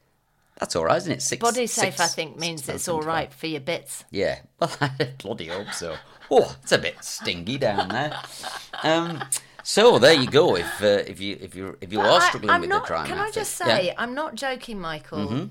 That's 0.58 0.76
all 0.76 0.84
right, 0.84 0.98
isn't 0.98 1.12
it? 1.12 1.22
Six, 1.22 1.40
Body 1.40 1.66
safe, 1.66 1.96
six- 1.96 2.00
I 2.00 2.06
think, 2.08 2.36
means 2.36 2.68
it's 2.68 2.86
all 2.88 3.00
right 3.00 3.32
for 3.32 3.46
your 3.46 3.60
bits. 3.62 4.04
Yeah, 4.10 4.40
well, 4.60 4.70
I 4.80 4.90
bloody 5.18 5.46
hope 5.46 5.72
so. 5.72 5.96
Oh, 6.30 6.54
it's 6.62 6.72
a 6.72 6.78
bit 6.78 7.02
stingy 7.02 7.56
down 7.56 7.88
there. 7.88 8.20
Um, 8.82 9.22
so 9.70 9.98
there 9.98 10.14
you 10.14 10.26
go. 10.26 10.56
If 10.56 10.82
uh, 10.82 10.86
if 11.12 11.20
you 11.20 11.38
if 11.40 11.54
you 11.54 11.76
if 11.80 11.92
you 11.92 12.00
are 12.00 12.20
struggling 12.20 12.50
I'm 12.50 12.60
with 12.62 12.70
not, 12.70 12.82
the 12.82 12.88
dry 12.88 13.06
Can 13.06 13.18
I 13.18 13.30
just 13.30 13.58
yeah. 13.60 13.66
Mm-hmm. 13.66 13.86
say, 13.86 13.94
I'm 13.96 14.14
not 14.14 14.34
joking, 14.34 14.80
Michael. 14.80 15.50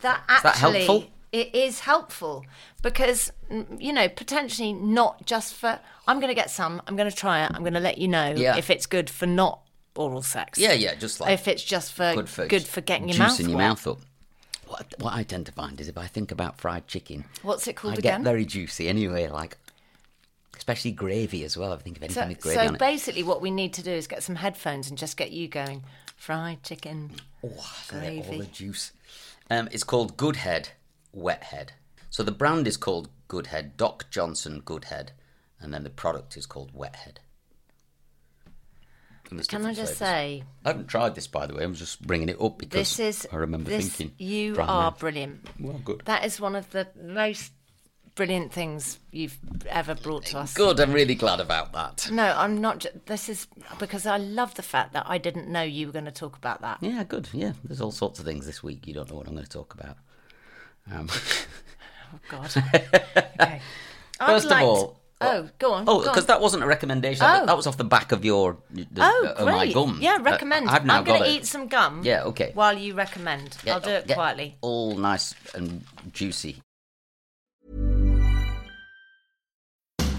That 0.00 0.22
that 0.28 0.44
actually 0.46 0.84
helpful? 0.84 1.10
it 1.32 1.54
is 1.54 1.80
helpful 1.80 2.44
because 2.82 3.32
mm, 3.50 3.66
you 3.80 3.92
know 3.92 4.08
potentially 4.08 4.72
not 4.72 5.26
just 5.26 5.54
for. 5.54 5.80
I'm 6.06 6.18
going 6.20 6.28
to 6.28 6.40
get 6.42 6.50
some. 6.50 6.82
I'm 6.86 6.96
going 6.96 7.10
to 7.10 7.16
try 7.16 7.44
it. 7.44 7.50
I'm 7.54 7.62
going 7.62 7.74
to 7.74 7.80
let 7.80 7.98
you 7.98 8.08
know 8.08 8.32
Yeah. 8.36 8.56
if 8.56 8.70
it's 8.70 8.86
good 8.86 9.08
for 9.10 9.26
not 9.26 9.60
oral 9.96 10.22
sex. 10.22 10.58
Yeah, 10.58 10.72
yeah, 10.72 10.94
just 10.94 11.20
like 11.20 11.32
If 11.32 11.48
it's 11.48 11.64
just 11.64 11.92
for 11.92 12.14
good 12.14 12.28
for 12.28 12.46
good 12.46 12.66
for 12.66 12.80
getting 12.80 13.08
your 13.08 13.18
mouth 13.18 13.40
your 13.40 13.58
mouth 13.58 13.86
up. 13.86 14.00
What 14.66 14.94
what 14.98 15.12
I 15.14 15.22
tend 15.22 15.46
to 15.46 15.52
find 15.52 15.80
is 15.80 15.88
if 15.88 15.98
I 15.98 16.06
think 16.06 16.30
about 16.32 16.60
fried 16.60 16.86
chicken, 16.86 17.24
What's 17.42 17.66
it 17.66 17.74
called 17.74 17.94
I 17.94 17.96
again? 17.98 18.20
get 18.20 18.24
very 18.24 18.44
juicy 18.44 18.88
anyway. 18.88 19.28
Like 19.28 19.58
especially 20.62 20.92
gravy 20.92 21.42
as 21.42 21.56
well. 21.56 21.72
I 21.72 21.76
think 21.76 21.96
of 21.96 22.04
anything 22.04 22.22
So, 22.22 22.28
with 22.28 22.40
gravy 22.40 22.68
so 22.68 22.74
basically, 22.76 23.24
what 23.24 23.40
we 23.40 23.50
need 23.50 23.72
to 23.74 23.82
do 23.82 23.90
is 23.90 24.06
get 24.06 24.22
some 24.22 24.36
headphones 24.36 24.88
and 24.88 24.96
just 24.96 25.16
get 25.16 25.32
you 25.32 25.48
going. 25.48 25.82
Fried 26.14 26.62
chicken. 26.62 27.10
Oh, 27.44 27.48
get 27.90 27.94
all 27.94 28.22
Gravy. 28.22 28.38
the 28.38 28.44
juice. 28.46 28.92
Um, 29.50 29.68
it's 29.72 29.82
called 29.82 30.16
Good 30.16 30.36
Head, 30.36 30.68
Wet 31.12 31.42
Head. 31.42 31.72
So 32.10 32.22
the 32.22 32.30
brand 32.30 32.68
is 32.68 32.76
called 32.76 33.08
Good 33.26 33.48
Head, 33.48 33.76
Doc 33.76 34.06
Johnson 34.08 34.62
Good 34.64 34.84
Head, 34.84 35.10
and 35.58 35.74
then 35.74 35.82
the 35.82 35.90
product 35.90 36.36
is 36.36 36.46
called 36.46 36.70
Wet 36.72 36.94
Head. 36.94 37.18
Can 39.24 39.66
I 39.66 39.72
just 39.72 39.94
flavours. 39.94 39.98
say, 39.98 40.44
I 40.64 40.68
haven't 40.68 40.88
tried 40.88 41.14
this 41.16 41.26
by 41.26 41.46
the 41.46 41.54
way. 41.54 41.64
I'm 41.64 41.74
just 41.74 42.06
bringing 42.06 42.28
it 42.28 42.40
up 42.40 42.58
because 42.58 42.78
this 42.96 43.00
is 43.00 43.28
I 43.32 43.36
remember 43.36 43.70
this, 43.70 43.88
thinking 43.88 44.14
you 44.18 44.56
are 44.60 44.92
brilliant. 44.92 45.48
Well, 45.58 45.80
good. 45.84 46.02
That 46.04 46.24
is 46.24 46.38
one 46.38 46.54
of 46.54 46.70
the 46.70 46.86
most 47.02 47.50
brilliant 48.14 48.52
things 48.52 48.98
you've 49.10 49.38
ever 49.68 49.94
brought 49.94 50.26
to 50.26 50.38
us. 50.38 50.54
Good. 50.54 50.78
I'm 50.80 50.92
really 50.92 51.14
glad 51.14 51.40
about 51.40 51.72
that. 51.72 52.08
No, 52.10 52.24
I'm 52.36 52.60
not. 52.60 52.84
This 53.06 53.28
is 53.28 53.46
because 53.78 54.06
I 54.06 54.16
love 54.18 54.54
the 54.54 54.62
fact 54.62 54.92
that 54.92 55.04
I 55.08 55.18
didn't 55.18 55.48
know 55.48 55.62
you 55.62 55.86
were 55.86 55.92
going 55.92 56.04
to 56.06 56.10
talk 56.10 56.36
about 56.36 56.60
that. 56.62 56.78
Yeah, 56.80 57.04
good. 57.04 57.28
Yeah, 57.32 57.52
there's 57.64 57.80
all 57.80 57.92
sorts 57.92 58.18
of 58.18 58.24
things 58.24 58.46
this 58.46 58.62
week. 58.62 58.86
You 58.86 58.94
don't 58.94 59.08
know 59.10 59.16
what 59.16 59.26
I'm 59.26 59.34
going 59.34 59.44
to 59.46 59.50
talk 59.50 59.74
about. 59.74 59.96
Um, 60.92 61.08
Oh 62.14 62.18
God. 62.28 62.52
okay. 63.40 63.60
First 64.18 64.46
of 64.46 64.50
to- 64.52 64.58
all- 64.64 65.00
oh, 65.20 65.48
go 65.58 65.72
on. 65.72 65.84
Oh, 65.86 66.00
because 66.02 66.26
that 66.26 66.40
wasn't 66.40 66.62
a 66.62 66.66
recommendation. 66.66 67.24
Oh. 67.26 67.46
That 67.46 67.56
was 67.56 67.66
off 67.66 67.76
the 67.76 67.84
back 67.84 68.12
of 68.12 68.24
your 68.24 68.58
the, 68.70 68.86
Oh, 68.98 69.34
of 69.38 69.46
my 69.46 69.72
gum. 69.72 69.98
Yeah, 70.00 70.16
Uh, 70.16 70.22
recommend. 70.22 70.68
I've 70.68 70.84
now 70.84 70.98
I'm 70.98 71.04
going 71.04 71.22
to 71.22 71.30
eat 71.30 71.46
some 71.46 71.68
gum. 71.68 72.02
Yeah, 72.04 72.24
okay. 72.24 72.50
While 72.54 72.76
you 72.76 72.94
recommend, 72.94 73.56
I'll 73.66 73.80
do 73.80 73.90
it 73.90 74.08
quietly. 74.08 74.56
All 74.60 74.96
nice 74.96 75.34
and 75.54 75.84
juicy. 76.12 76.61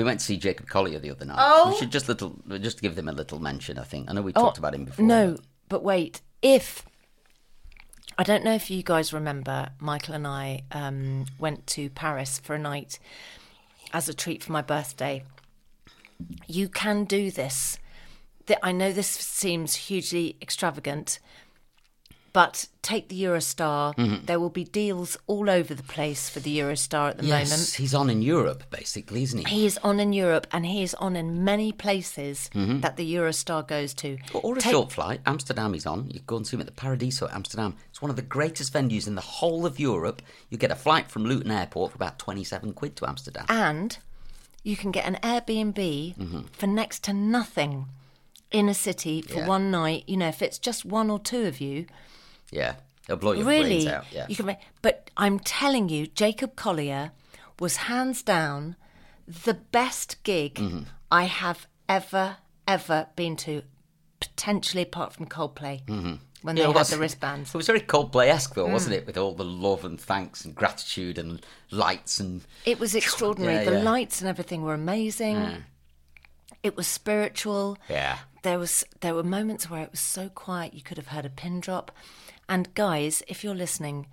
We 0.00 0.04
went 0.04 0.20
to 0.20 0.24
see 0.24 0.38
Jacob 0.38 0.66
Collier 0.66 0.98
the 0.98 1.10
other 1.10 1.26
night. 1.26 1.36
Oh. 1.38 1.72
We 1.72 1.76
should 1.76 1.92
just 1.92 2.08
little 2.08 2.34
just 2.58 2.80
give 2.80 2.94
them 2.94 3.06
a 3.06 3.12
little 3.12 3.38
mention. 3.38 3.78
I 3.78 3.84
think 3.84 4.08
I 4.08 4.14
know 4.14 4.22
we 4.22 4.32
talked 4.32 4.56
about 4.56 4.74
him 4.74 4.86
before. 4.86 5.04
No, 5.04 5.36
but 5.68 5.82
wait. 5.82 6.22
If 6.40 6.86
I 8.16 8.22
don't 8.22 8.42
know 8.42 8.54
if 8.54 8.70
you 8.70 8.82
guys 8.82 9.12
remember, 9.12 9.68
Michael 9.78 10.14
and 10.14 10.26
I 10.26 10.62
um, 10.72 11.26
went 11.38 11.66
to 11.66 11.90
Paris 11.90 12.38
for 12.38 12.54
a 12.54 12.58
night 12.58 12.98
as 13.92 14.08
a 14.08 14.14
treat 14.14 14.42
for 14.42 14.52
my 14.52 14.62
birthday. 14.62 15.22
You 16.46 16.70
can 16.70 17.04
do 17.04 17.30
this. 17.30 17.76
I 18.62 18.72
know 18.72 18.92
this 18.92 19.06
seems 19.06 19.74
hugely 19.74 20.34
extravagant, 20.40 21.18
but 22.32 22.66
take 22.82 23.08
the 23.08 23.22
Eurostar. 23.22 23.94
Mm-hmm. 23.96 24.26
There 24.26 24.38
will 24.38 24.50
be 24.50 24.64
deals 24.64 25.16
all 25.26 25.50
over 25.50 25.74
the 25.74 25.82
place 25.82 26.28
for 26.30 26.40
the 26.40 26.58
Eurostar 26.58 27.10
at 27.10 27.18
the 27.18 27.26
yes, 27.26 27.50
moment. 27.50 27.70
he's 27.74 27.94
on 27.94 28.08
in 28.10 28.22
Europe 28.22 28.64
basically, 28.70 29.22
isn't 29.22 29.46
he? 29.46 29.54
He 29.60 29.66
is 29.66 29.78
on 29.82 30.00
in 30.00 30.12
Europe 30.12 30.46
and 30.52 30.64
he 30.66 30.82
is 30.82 30.94
on 30.94 31.16
in 31.16 31.44
many 31.44 31.72
places 31.72 32.48
mm-hmm. 32.54 32.80
that 32.80 32.96
the 32.96 33.14
Eurostar 33.14 33.66
goes 33.66 33.94
to. 33.94 34.18
Or, 34.32 34.40
or 34.42 34.56
a 34.56 34.60
Take- 34.60 34.72
short 34.72 34.92
flight. 34.92 35.20
Amsterdam 35.26 35.72
he's 35.72 35.86
on. 35.86 36.10
You 36.10 36.20
go 36.20 36.36
and 36.36 36.46
see 36.46 36.56
him 36.56 36.60
at 36.60 36.66
the 36.66 36.72
Paradiso 36.72 37.26
at 37.26 37.34
Amsterdam. 37.34 37.76
It's 37.90 38.00
one 38.00 38.10
of 38.10 38.16
the 38.16 38.22
greatest 38.22 38.72
venues 38.72 39.06
in 39.06 39.14
the 39.14 39.20
whole 39.20 39.66
of 39.66 39.80
Europe. 39.80 40.22
You 40.48 40.58
get 40.58 40.70
a 40.70 40.76
flight 40.76 41.10
from 41.10 41.24
Luton 41.24 41.50
Airport 41.50 41.92
for 41.92 41.96
about 41.96 42.18
27 42.18 42.72
quid 42.74 42.96
to 42.96 43.08
Amsterdam. 43.08 43.46
and 43.48 43.98
you 44.62 44.76
can 44.76 44.90
get 44.90 45.06
an 45.06 45.18
Airbnb 45.22 46.16
mm-hmm. 46.16 46.40
for 46.52 46.66
next 46.66 47.02
to 47.04 47.12
nothing 47.12 47.86
in 48.50 48.68
a 48.68 48.74
city 48.74 49.22
for 49.22 49.38
Yeah. 49.38 49.46
one 49.46 49.70
night. 49.70 50.04
You 50.06 50.18
know, 50.18 50.28
if 50.28 50.42
it's 50.42 50.58
just 50.58 50.84
one 50.84 51.08
or 51.10 51.18
two 51.18 51.46
of 51.46 51.60
you, 51.60 51.86
yeah, 52.50 52.74
they'll 53.06 53.16
blow 53.16 53.32
your 53.32 53.44
really, 53.44 53.84
brains 53.84 53.86
out. 53.86 54.04
Yeah. 54.12 54.26
you 54.28 54.36
can. 54.36 54.46
Make, 54.46 54.58
but 54.82 55.10
I'm 55.16 55.38
telling 55.40 55.88
you, 55.88 56.06
Jacob 56.06 56.56
Collier 56.56 57.12
was 57.58 57.76
hands 57.76 58.22
down 58.22 58.76
the 59.26 59.54
best 59.54 60.22
gig 60.24 60.54
Mm-hmm. 60.54 60.80
I 61.12 61.24
have 61.24 61.66
ever 61.88 62.36
ever 62.68 63.08
been 63.16 63.34
to, 63.36 63.62
potentially 64.20 64.82
apart 64.82 65.12
from 65.12 65.26
Coldplay 65.26 65.80
when 65.88 65.98
Mm-hmm. 65.98 66.48
Yeah, 66.48 66.52
they 66.54 66.60
it 66.62 66.66
had 66.66 66.74
was- 66.74 66.90
the 66.90 66.98
wristbands. 66.98 67.50
It 67.54 67.56
was 67.56 67.66
very 67.66 67.80
Coldplay-esque 67.80 68.54
though, 68.54 68.66
Mm. 68.66 68.72
wasn't 68.72 68.94
it? 68.94 69.06
With 69.06 69.18
all 69.18 69.34
the 69.34 69.44
love 69.44 69.84
and 69.84 70.00
thanks 70.00 70.44
and 70.44 70.54
gratitude 70.54 71.18
and 71.18 71.44
lights 71.70 72.18
and 72.20 72.42
It 72.64 72.78
was 72.80 72.94
extraordinary. 72.94 73.54
Yeah, 73.56 73.64
the 73.70 73.76
yeah. 73.78 73.82
lights 73.82 74.20
and 74.20 74.28
everything 74.28 74.62
were 74.62 74.74
amazing. 74.74 75.64
It 76.62 76.76
was 76.76 76.86
spiritual. 76.86 77.78
yeah. 77.88 78.18
There 78.42 78.58
was 78.58 78.84
there 79.00 79.14
were 79.14 79.22
moments 79.22 79.68
where 79.68 79.82
it 79.82 79.90
was 79.90 80.00
so 80.00 80.28
quiet 80.30 80.72
you 80.72 80.80
could 80.82 80.96
have 80.96 81.08
heard 81.08 81.26
a 81.26 81.30
pin 81.30 81.60
drop. 81.60 81.92
And 82.50 82.74
guys, 82.74 83.22
if 83.28 83.42
you're 83.44 83.54
listening, 83.54 84.08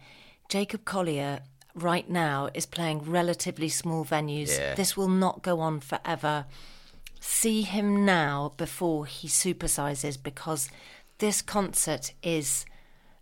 Jacob 0.47 0.86
Collier 0.86 1.41
right 1.73 2.10
now 2.10 2.50
is 2.54 2.65
playing 2.65 3.00
relatively 3.02 3.67
small 3.67 4.06
venues. 4.06 4.58
Yeah. 4.58 4.76
This 4.76 4.95
will 4.95 5.10
not 5.10 5.41
go 5.41 5.60
on 5.60 5.80
forever. 5.80 6.45
See 7.19 7.63
him 7.63 8.06
now 8.06 8.54
before 8.56 9.06
he 9.08 9.28
supersizes 9.28 10.21
because 10.21 10.69
this 11.17 11.41
concert 11.41 12.13
is 12.23 12.65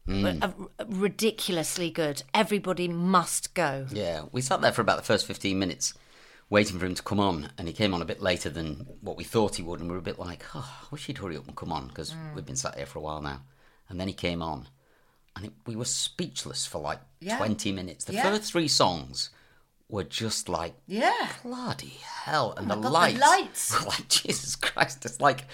Mm. 0.08 0.70
ridiculously 0.88 1.90
good. 1.90 2.22
Everybody 2.34 2.88
must 2.88 3.54
go. 3.56 3.88
Yeah, 3.92 4.26
we 4.32 4.42
sat 4.42 4.62
there 4.62 4.72
for 4.72 4.82
about 4.82 4.98
the 4.98 5.04
first 5.04 5.26
15 5.26 5.58
minutes 5.58 5.94
waiting 6.48 6.78
for 6.78 6.86
him 6.86 6.94
to 6.94 7.02
come 7.02 7.20
on, 7.20 7.52
and 7.58 7.68
he 7.68 7.74
came 7.74 7.92
on 7.92 8.04
a 8.04 8.06
bit 8.06 8.22
later 8.22 8.50
than 8.52 8.86
what 9.02 9.18
we 9.18 9.24
thought 9.24 9.56
he 9.56 9.64
would, 9.64 9.80
and 9.80 9.90
we 9.90 9.94
were 9.94 10.00
a 10.00 10.04
bit 10.04 10.20
like, 10.20 10.44
oh, 10.54 10.80
I 10.84 10.86
wish 10.92 11.08
he'd 11.08 11.18
hurry 11.18 11.36
up 11.38 11.48
and 11.48 11.56
come 11.56 11.72
on, 11.72 11.88
because 11.88 12.12
Mm. 12.12 12.36
we've 12.36 12.46
been 12.46 12.56
sat 12.56 12.76
here 12.78 12.86
for 12.86 13.00
a 13.00 13.02
while 13.02 13.20
now. 13.22 13.42
And 13.90 14.00
then 14.00 14.08
he 14.08 14.14
came 14.14 14.44
on, 14.44 14.68
and 15.36 15.46
it, 15.46 15.54
we 15.66 15.76
were 15.76 15.86
speechless 15.86 16.66
for 16.66 16.80
like 16.80 17.00
Yeah. 17.20 17.38
20 17.38 17.72
minutes. 17.72 18.06
The 18.06 18.14
Yeah. 18.14 18.24
first 18.24 18.52
three 18.52 18.68
songs 18.68 19.30
were 19.90 20.04
just 20.04 20.50
like, 20.50 20.76
Yeah. 20.88 21.30
bloody 21.44 21.98
hell, 22.24 22.54
and 22.58 22.72
oh 22.72 22.76
the 22.76 22.80
Oh 22.80 22.84
God, 22.84 22.90
the 22.90 22.94
lights. 22.94 23.20
lights. 23.22 23.80
were 23.80 23.88
like, 23.90 24.08
Jesus 24.10 24.56
Christ, 24.56 25.06
it's 25.06 25.22
like, 25.22 25.46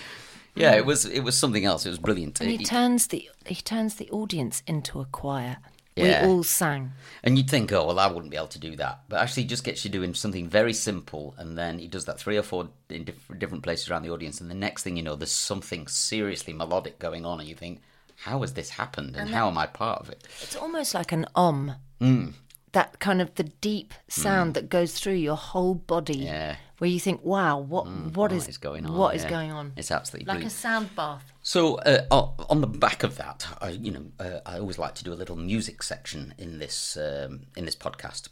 yeah, 0.55 0.73
it 0.73 0.81
hmm. 0.81 0.87
was 0.87 1.05
it 1.05 1.21
was 1.21 1.37
something 1.37 1.65
else. 1.65 1.85
It 1.85 1.89
was 1.89 1.97
brilliant. 1.99 2.39
And 2.41 2.49
he 2.49 2.55
It- 2.55 2.65
turns 2.65 3.07
the 3.07 3.29
he 3.45 3.55
turns 3.55 3.95
the 3.95 4.09
audience 4.11 4.63
into 4.67 4.99
a 5.01 5.05
choir. 5.05 5.57
Yeah. 5.95 6.25
We 6.25 6.31
all 6.31 6.43
sang. 6.43 6.93
And 7.21 7.37
you'd 7.37 7.49
think, 7.49 7.71
oh, 7.73 7.85
well, 7.85 7.99
I 7.99 8.07
wouldn't 8.07 8.31
be 8.31 8.37
able 8.37 8.47
to 8.47 8.59
do 8.59 8.77
that. 8.77 9.01
But 9.09 9.19
actually, 9.19 9.43
he 9.43 9.49
just 9.49 9.65
gets 9.65 9.83
you 9.83 9.91
doing 9.91 10.13
something 10.13 10.47
very 10.47 10.71
simple, 10.71 11.35
and 11.37 11.57
then 11.57 11.79
he 11.79 11.87
does 11.89 12.05
that 12.05 12.17
three 12.17 12.37
or 12.37 12.43
four 12.43 12.69
in 12.89 13.03
diff- 13.03 13.29
different 13.37 13.61
places 13.61 13.89
around 13.89 14.03
the 14.03 14.09
audience, 14.09 14.39
and 14.39 14.49
the 14.49 14.55
next 14.55 14.83
thing 14.83 14.95
you 14.95 15.03
know, 15.03 15.17
there's 15.17 15.33
something 15.33 15.87
seriously 15.87 16.53
melodic 16.53 16.97
going 16.97 17.25
on, 17.25 17.41
and 17.41 17.49
you 17.49 17.55
think, 17.55 17.81
how 18.23 18.41
has 18.41 18.53
this 18.53 18.69
happened, 18.69 19.15
and 19.15 19.29
how 19.29 19.47
am 19.47 19.57
I 19.57 19.65
part 19.65 20.01
of 20.01 20.09
it? 20.09 20.23
It's 20.41 20.55
almost 20.55 20.93
like 20.93 21.11
an 21.11 21.25
om. 21.35 21.73
Mm. 21.99 22.33
That 22.73 22.99
kind 22.99 23.21
of 23.21 23.35
the 23.35 23.43
deep 23.43 23.93
sound 24.07 24.53
that 24.53 24.69
goes 24.69 24.93
through 24.93 25.15
your 25.15 25.35
whole 25.35 25.75
body. 25.75 26.19
Yeah. 26.19 26.55
Where 26.77 26.89
you 26.89 26.99
think, 26.99 27.23
wow, 27.23 27.59
what 27.59 27.85
what 27.87 28.15
What 28.15 28.31
is 28.31 28.47
is 28.47 28.57
going 28.57 28.85
on? 28.85 28.97
What 28.97 29.15
is 29.15 29.23
yeah. 29.23 29.29
going 29.29 29.51
on? 29.51 29.73
It's 29.75 29.91
absolutely 29.91 30.25
like 30.25 30.37
brilliant. 30.37 30.53
a 30.53 30.55
sound 30.55 30.95
bath. 30.95 31.31
So, 31.43 31.75
uh, 31.75 32.05
on 32.49 32.61
the 32.61 32.67
back 32.67 33.03
of 33.03 33.17
that, 33.17 33.47
I, 33.59 33.69
you 33.69 33.91
know, 33.91 34.05
uh, 34.19 34.39
I 34.45 34.57
always 34.59 34.79
like 34.79 34.95
to 34.95 35.03
do 35.03 35.13
a 35.13 35.15
little 35.21 35.35
music 35.35 35.83
section 35.83 36.33
in 36.37 36.59
this 36.59 36.97
um, 36.97 37.47
in 37.55 37.65
this 37.65 37.75
podcast. 37.75 38.29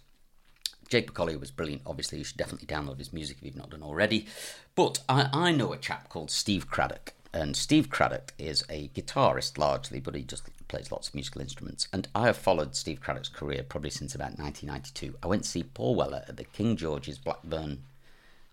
Jake 0.90 1.14
Collier 1.14 1.38
was 1.38 1.52
brilliant. 1.52 1.84
Obviously, 1.86 2.18
you 2.18 2.24
should 2.24 2.38
definitely 2.38 2.68
download 2.68 2.98
his 2.98 3.14
music 3.14 3.38
if 3.38 3.44
you've 3.44 3.56
not 3.56 3.70
done 3.70 3.84
already. 3.84 4.26
But 4.74 5.00
I, 5.08 5.30
I 5.32 5.52
know 5.52 5.72
a 5.74 5.78
chap 5.78 6.10
called 6.10 6.32
Steve 6.32 6.68
Craddock, 6.68 7.14
and 7.34 7.56
Steve 7.56 7.90
Craddock 7.90 8.34
is 8.38 8.64
a 8.70 8.88
guitarist 8.90 9.58
largely, 9.58 10.00
but 10.00 10.16
he 10.16 10.24
just 10.24 10.44
plays 10.68 10.92
lots 10.92 11.10
of 11.10 11.16
musical 11.16 11.42
instruments. 11.42 11.88
And 11.94 12.08
I 12.16 12.26
have 12.28 12.38
followed 12.38 12.76
Steve 12.76 13.02
Craddock's 13.02 13.30
career 13.30 13.64
probably 13.68 13.90
since 13.92 14.16
about 14.16 14.38
1992. 14.40 15.16
I 15.24 15.28
went 15.28 15.44
to 15.44 15.50
see 15.50 15.64
Paul 15.64 15.96
Weller 15.96 16.24
at 16.28 16.38
the 16.38 16.44
King 16.44 16.76
George's 16.76 17.18
Blackburn 17.18 17.84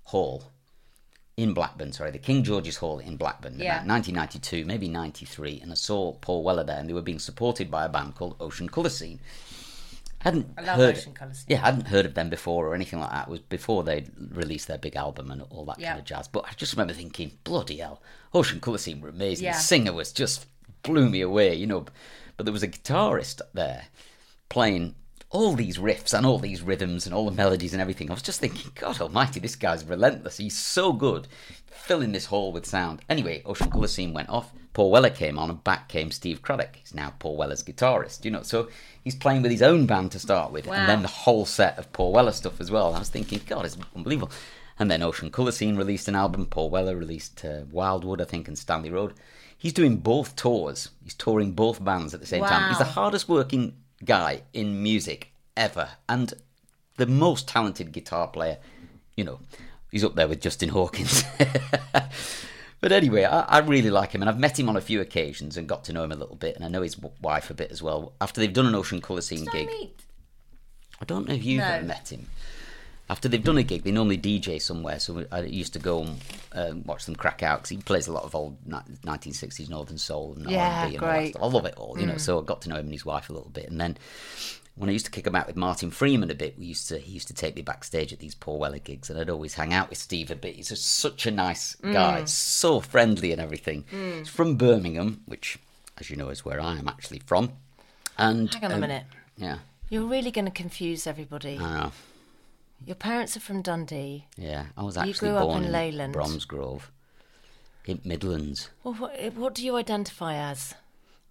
Hall 0.04 0.44
in 1.36 1.52
Blackburn, 1.52 1.92
sorry, 1.92 2.10
the 2.10 2.18
King 2.18 2.42
George's 2.42 2.78
Hall 2.78 2.98
in 2.98 3.16
Blackburn, 3.18 3.58
Yeah. 3.58 3.76
about 3.82 3.88
1992, 3.88 4.64
maybe 4.64 4.88
93, 4.88 5.60
and 5.60 5.70
I 5.70 5.74
saw 5.74 6.12
Paul 6.14 6.42
Weller 6.42 6.64
there, 6.64 6.78
and 6.78 6.88
they 6.88 6.94
were 6.94 7.02
being 7.02 7.18
supported 7.18 7.70
by 7.70 7.84
a 7.84 7.90
band 7.90 8.14
called 8.14 8.36
Ocean 8.40 8.70
Colour 8.70 8.88
Scene. 8.88 9.20
Hadn't 10.26 10.48
I 10.58 10.62
love 10.62 10.76
heard, 10.76 10.96
Ocean 10.96 11.12
Colour 11.14 11.32
Yeah, 11.46 11.58
hadn't 11.58 11.86
heard 11.86 12.04
of 12.04 12.14
them 12.14 12.28
before 12.28 12.66
or 12.66 12.74
anything 12.74 12.98
like 12.98 13.10
that. 13.12 13.28
It 13.28 13.30
was 13.30 13.40
before 13.40 13.84
they'd 13.84 14.10
released 14.32 14.66
their 14.66 14.76
big 14.76 14.96
album 14.96 15.30
and 15.30 15.40
all 15.50 15.64
that 15.66 15.78
Yeah. 15.78 15.90
kind 15.90 16.00
of 16.00 16.04
jazz. 16.04 16.26
But 16.26 16.46
I 16.48 16.52
just 16.56 16.72
remember 16.72 16.94
thinking, 16.94 17.38
bloody 17.44 17.76
hell, 17.76 18.02
Ocean 18.34 18.60
Colour 18.60 18.78
Scene 18.78 19.00
were 19.00 19.08
amazing. 19.08 19.44
Yeah. 19.44 19.52
The 19.52 19.60
singer 19.60 19.92
was 19.92 20.12
just 20.12 20.46
blew 20.82 21.08
me 21.08 21.20
away, 21.20 21.54
you 21.54 21.66
know. 21.68 21.86
But 22.36 22.44
there 22.44 22.52
was 22.52 22.64
a 22.64 22.68
guitarist 22.68 23.40
there 23.54 23.84
playing 24.48 24.96
all 25.30 25.54
these 25.54 25.78
riffs 25.78 26.12
and 26.12 26.26
all 26.26 26.38
these 26.38 26.60
rhythms 26.62 27.06
and 27.06 27.14
all 27.14 27.24
the 27.26 27.30
melodies 27.36 27.72
and 27.72 27.80
everything. 27.80 28.10
I 28.10 28.14
was 28.14 28.22
just 28.22 28.40
thinking, 28.40 28.72
God 28.74 29.00
Almighty, 29.00 29.38
this 29.40 29.56
guy's 29.56 29.84
relentless. 29.84 30.38
He's 30.38 30.56
so 30.58 30.92
good, 30.92 31.28
filling 31.70 32.12
this 32.12 32.26
hall 32.26 32.52
with 32.52 32.66
sound. 32.66 33.00
Anyway, 33.08 33.42
Ocean 33.44 33.70
Colour 33.70 33.86
Scene 33.88 34.12
went 34.12 34.28
off. 34.28 34.52
Paul 34.76 34.90
Weller 34.90 35.08
came 35.08 35.38
on, 35.38 35.48
and 35.48 35.64
back 35.64 35.88
came 35.88 36.10
Steve 36.10 36.42
Craddock. 36.42 36.76
He's 36.76 36.92
now 36.92 37.14
Paul 37.18 37.38
Weller's 37.38 37.64
guitarist. 37.64 38.26
You 38.26 38.30
know, 38.30 38.42
so 38.42 38.68
he's 39.02 39.14
playing 39.14 39.40
with 39.40 39.50
his 39.50 39.62
own 39.62 39.86
band 39.86 40.12
to 40.12 40.18
start 40.18 40.52
with, 40.52 40.66
Wow. 40.66 40.74
and 40.74 40.86
then 40.86 41.00
the 41.00 41.08
whole 41.08 41.46
set 41.46 41.78
of 41.78 41.90
Paul 41.94 42.12
Weller 42.12 42.32
stuff 42.32 42.60
as 42.60 42.70
well. 42.70 42.92
I 42.94 42.98
was 42.98 43.08
thinking, 43.08 43.40
God, 43.46 43.64
it's 43.64 43.78
unbelievable. 43.96 44.30
And 44.78 44.90
then 44.90 45.02
Ocean 45.02 45.30
Colour 45.30 45.52
Scene 45.52 45.76
released 45.76 46.08
an 46.08 46.14
album. 46.14 46.44
Paul 46.44 46.68
Weller 46.68 46.94
released 46.94 47.42
uh, 47.42 47.62
Wildwood, 47.72 48.20
I 48.20 48.26
think, 48.26 48.48
and 48.48 48.58
Stanley 48.58 48.90
Road. 48.90 49.14
He's 49.56 49.72
doing 49.72 49.96
both 49.96 50.36
tours. 50.36 50.90
He's 51.02 51.14
touring 51.14 51.52
both 51.52 51.82
bands 51.82 52.12
at 52.12 52.20
the 52.20 52.26
same 52.26 52.44
time. 52.44 52.68
He's 52.68 52.76
the 52.76 52.84
hardest 52.84 53.30
working 53.30 53.76
guy 54.04 54.42
in 54.52 54.82
music 54.82 55.30
ever, 55.56 55.88
and 56.06 56.34
the 56.98 57.06
most 57.06 57.48
talented 57.48 57.92
guitar 57.92 58.28
player. 58.28 58.58
You 59.16 59.24
know, 59.24 59.40
he's 59.90 60.04
up 60.04 60.16
there 60.16 60.28
with 60.28 60.42
Justin 60.42 60.68
Hawkins. 60.68 61.24
but 62.80 62.92
anyway, 62.92 63.24
I, 63.24 63.40
I 63.40 63.58
really 63.58 63.90
like 63.90 64.12
him, 64.12 64.22
and 64.22 64.28
I've 64.28 64.38
met 64.38 64.58
him 64.58 64.68
on 64.68 64.76
a 64.76 64.80
few 64.80 65.00
occasions 65.00 65.56
and 65.56 65.68
got 65.68 65.84
to 65.84 65.92
know 65.92 66.04
him 66.04 66.12
a 66.12 66.16
little 66.16 66.36
bit, 66.36 66.56
and 66.56 66.64
I 66.64 66.68
know 66.68 66.82
his 66.82 66.96
wife 67.20 67.50
a 67.50 67.54
bit 67.54 67.70
as 67.70 67.82
well. 67.82 68.12
After 68.20 68.40
they've 68.40 68.52
done 68.52 68.66
an 68.66 68.74
Ocean 68.74 69.00
Colour 69.00 69.20
Scene 69.22 69.40
Did 69.44 69.48
I 69.48 69.52
gig, 69.52 69.66
meet? 69.68 70.02
I 71.00 71.04
don't 71.04 71.28
know 71.28 71.34
if 71.34 71.44
you've 71.44 71.60
No. 71.60 71.68
ever 71.74 71.84
met 71.86 72.10
him. 72.12 72.26
after 73.08 73.28
they've 73.28 73.44
done 73.44 73.56
a 73.58 73.62
gig, 73.62 73.84
they 73.84 73.92
normally 73.92 74.18
DJ 74.18 74.60
somewhere. 74.60 74.98
So 74.98 75.24
I 75.30 75.42
used 75.42 75.72
to 75.74 75.78
go 75.78 76.02
and 76.02 76.20
uh, 76.52 76.72
watch 76.84 77.04
them 77.04 77.14
crack 77.14 77.40
out 77.42 77.58
because 77.60 77.70
he 77.70 77.76
plays 77.76 78.08
a 78.08 78.12
lot 78.12 78.24
of 78.24 78.34
old 78.34 78.56
1960s 78.68 79.68
Northern 79.68 79.96
Soul 79.98 80.34
and 80.36 80.50
Yeah, 80.50 80.80
R&B 80.82 80.96
and 80.96 81.04
all 81.04 81.08
that 81.10 81.18
great. 81.18 81.30
stuff. 81.34 81.42
I 81.42 81.46
love 81.46 81.66
it 81.66 81.74
all, 81.76 81.96
you 82.00 82.06
know. 82.06 82.16
So 82.16 82.40
I 82.40 82.44
got 82.44 82.62
to 82.62 82.68
know 82.68 82.76
him 82.76 82.86
and 82.86 82.92
his 82.92 83.04
wife 83.06 83.30
a 83.30 83.32
little 83.32 83.50
bit, 83.50 83.68
and 83.70 83.80
then 83.80 83.96
when 84.76 84.90
I 84.90 84.92
used 84.92 85.06
to 85.06 85.10
kick 85.10 85.26
about 85.26 85.46
with 85.46 85.56
Martin 85.56 85.90
Freeman 85.90 86.30
a 86.30 86.34
bit, 86.34 86.58
we 86.58 86.66
used 86.66 86.88
to 86.88 86.98
he 86.98 87.12
used 87.12 87.28
to 87.28 87.34
take 87.34 87.56
me 87.56 87.62
backstage 87.62 88.12
at 88.12 88.18
these 88.18 88.34
Paul 88.34 88.58
Weller 88.58 88.78
gigs, 88.78 89.08
and 89.10 89.18
I'd 89.18 89.30
always 89.30 89.54
hang 89.54 89.72
out 89.72 89.88
with 89.88 89.98
Steve 89.98 90.30
a 90.30 90.36
bit. 90.36 90.56
He's 90.56 90.68
just 90.68 90.86
such 90.86 91.26
a 91.26 91.30
nice 91.30 91.74
guy, 91.76 92.24
so 92.26 92.80
friendly 92.80 93.32
and 93.32 93.40
everything. 93.40 93.84
He's 93.90 94.28
from 94.28 94.56
Birmingham, 94.56 95.22
which, 95.26 95.58
as 95.98 96.10
you 96.10 96.16
know, 96.16 96.28
is 96.28 96.44
where 96.44 96.60
I 96.60 96.76
am 96.78 96.88
actually 96.88 97.20
from. 97.20 97.52
And 98.18 98.52
Hang 98.52 98.64
on 98.64 98.70
a 98.70 98.74
um, 98.74 98.80
minute. 98.80 99.04
Yeah, 99.36 99.58
You're 99.88 100.06
really 100.06 100.30
going 100.30 100.46
to 100.46 100.50
confuse 100.50 101.06
everybody. 101.06 101.58
I 101.58 101.80
know. 101.80 101.92
Your 102.84 102.96
parents 102.96 103.36
are 103.36 103.40
from 103.40 103.62
Dundee. 103.62 104.26
Yeah, 104.36 104.66
I 104.76 104.82
was 104.82 104.96
actually 104.96 105.30
born 105.30 105.64
in 105.64 105.72
Leyland. 105.72 106.12
Bromsgrove, 106.12 106.90
in 107.86 108.00
Midlands, 108.04 108.70
Well, 108.84 108.94
what, 108.94 109.32
what 109.34 109.54
do 109.54 109.64
you 109.64 109.76
identify 109.76 110.34
as? 110.34 110.74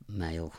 male. 0.08 0.53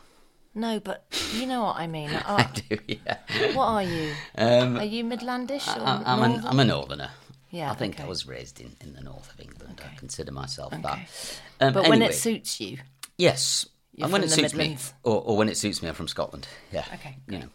No, 0.57 0.79
but 0.79 1.05
you 1.33 1.45
know 1.45 1.63
what 1.63 1.75
I 1.77 1.85
mean. 1.87 2.09
I 2.25 2.49
do, 2.67 2.77
yeah. 2.87 3.17
what 3.53 3.65
are 3.65 3.83
you? 3.83 4.11
Um, 4.37 4.77
Are 4.77 4.83
you 4.83 5.03
Midlandish 5.03 5.67
or 5.67 5.79
I, 5.79 6.01
I'm, 6.05 6.23
an, 6.23 6.45
I'm 6.45 6.59
a 6.59 6.65
northerner. 6.65 7.11
Yeah, 7.51 7.71
I 7.71 7.75
think 7.75 7.95
okay. 7.95 8.03
I 8.03 8.07
was 8.07 8.27
raised 8.27 8.59
in, 8.59 8.75
in 8.81 8.93
the 8.93 9.01
north 9.01 9.31
of 9.33 9.39
England. 9.39 9.81
I 9.85 9.95
consider 9.95 10.31
myself 10.31 10.73
Okay. 10.73 10.81
that. 10.81 11.41
Um, 11.61 11.73
But 11.73 11.87
when 11.87 12.01
it 12.01 12.15
suits 12.15 12.59
you, 12.59 12.79
yes, 13.17 13.67
and 13.99 14.11
when 14.11 14.21
from 14.21 14.25
it 14.25 14.29
the 14.29 14.35
suits 14.35 14.53
Midlands. 14.53 14.93
me, 15.05 15.11
or, 15.11 15.21
or 15.21 15.37
when 15.37 15.47
it 15.47 15.57
suits 15.57 15.81
me, 15.81 15.89
I'm 15.89 15.95
from 15.95 16.07
Scotland. 16.07 16.47
Yeah. 16.71 16.85
Okay, 16.95 17.17
You 17.29 17.39
know. 17.39 17.49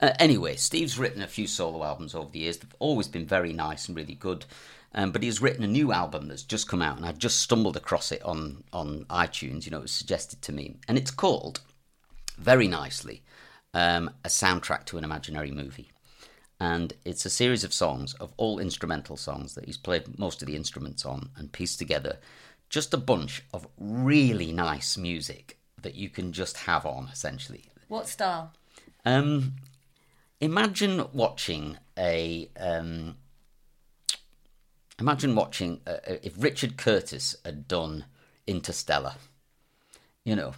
Uh, 0.00 0.12
anyway, 0.18 0.56
Steve's 0.56 0.98
written 0.98 1.22
a 1.22 1.26
few 1.28 1.46
solo 1.46 1.84
albums 1.84 2.14
over 2.16 2.30
the 2.30 2.40
years. 2.40 2.58
They've 2.58 2.74
always 2.80 3.06
been 3.08 3.26
very 3.26 3.52
nice 3.52 3.86
and 3.88 3.96
really 3.96 4.14
good. 4.16 4.44
Um, 4.92 5.12
but 5.12 5.22
he's 5.22 5.40
written 5.40 5.62
a 5.64 5.68
new 5.68 5.92
album 5.92 6.26
that's 6.28 6.42
just 6.42 6.68
come 6.68 6.82
out, 6.82 6.96
and 6.96 7.06
I've 7.06 7.18
just 7.18 7.40
stumbled 7.40 7.76
across 7.76 8.10
it 8.12 8.22
on 8.24 8.64
on 8.72 9.04
iTunes. 9.08 9.64
You 9.64 9.70
know, 9.70 9.78
it 9.78 9.82
was 9.82 9.92
suggested 9.92 10.42
to 10.42 10.52
me, 10.52 10.76
and 10.88 10.98
it's 10.98 11.10
called 11.12 11.60
very 12.36 12.68
nicely 12.68 13.22
um, 13.72 14.10
a 14.24 14.28
soundtrack 14.28 14.84
to 14.86 14.98
an 14.98 15.04
imaginary 15.04 15.50
movie. 15.50 15.90
And 16.60 16.92
it's 17.04 17.26
a 17.26 17.30
series 17.30 17.64
of 17.64 17.74
songs 17.74 18.14
of 18.14 18.32
all 18.36 18.58
instrumental 18.58 19.16
songs 19.16 19.54
that 19.54 19.66
he's 19.66 19.76
played 19.76 20.18
most 20.18 20.40
of 20.40 20.46
the 20.46 20.56
instruments 20.56 21.04
on 21.04 21.30
and 21.36 21.52
pieced 21.52 21.78
together 21.78 22.18
just 22.68 22.94
a 22.94 22.98
bunch 22.98 23.42
of 23.52 23.66
really 23.78 24.50
nice 24.52 24.96
music 24.96 25.58
that 25.82 25.94
you 25.94 26.08
can 26.08 26.32
just 26.32 26.56
have 26.58 26.86
on 26.86 27.08
essentially. 27.12 27.64
what 27.88 28.08
style? 28.08 28.52
Um, 29.04 29.54
imagine 30.40 31.06
watching 31.12 31.78
a. 31.96 32.48
Um, 32.58 33.16
imagine 34.98 35.34
watching 35.34 35.80
uh, 35.86 35.98
if 36.22 36.32
Richard 36.36 36.76
Curtis 36.76 37.36
had 37.44 37.68
done 37.68 38.06
Interstellar. 38.46 39.14
You 40.24 40.36
know, 40.36 40.54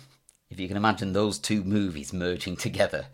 if 0.51 0.61
you 0.61 0.69
can 0.69 0.77
imagine 0.77 1.13
those 1.13 1.39
two 1.39 1.65
movies 1.65 2.13
merging 2.13 2.57
together. 2.57 3.07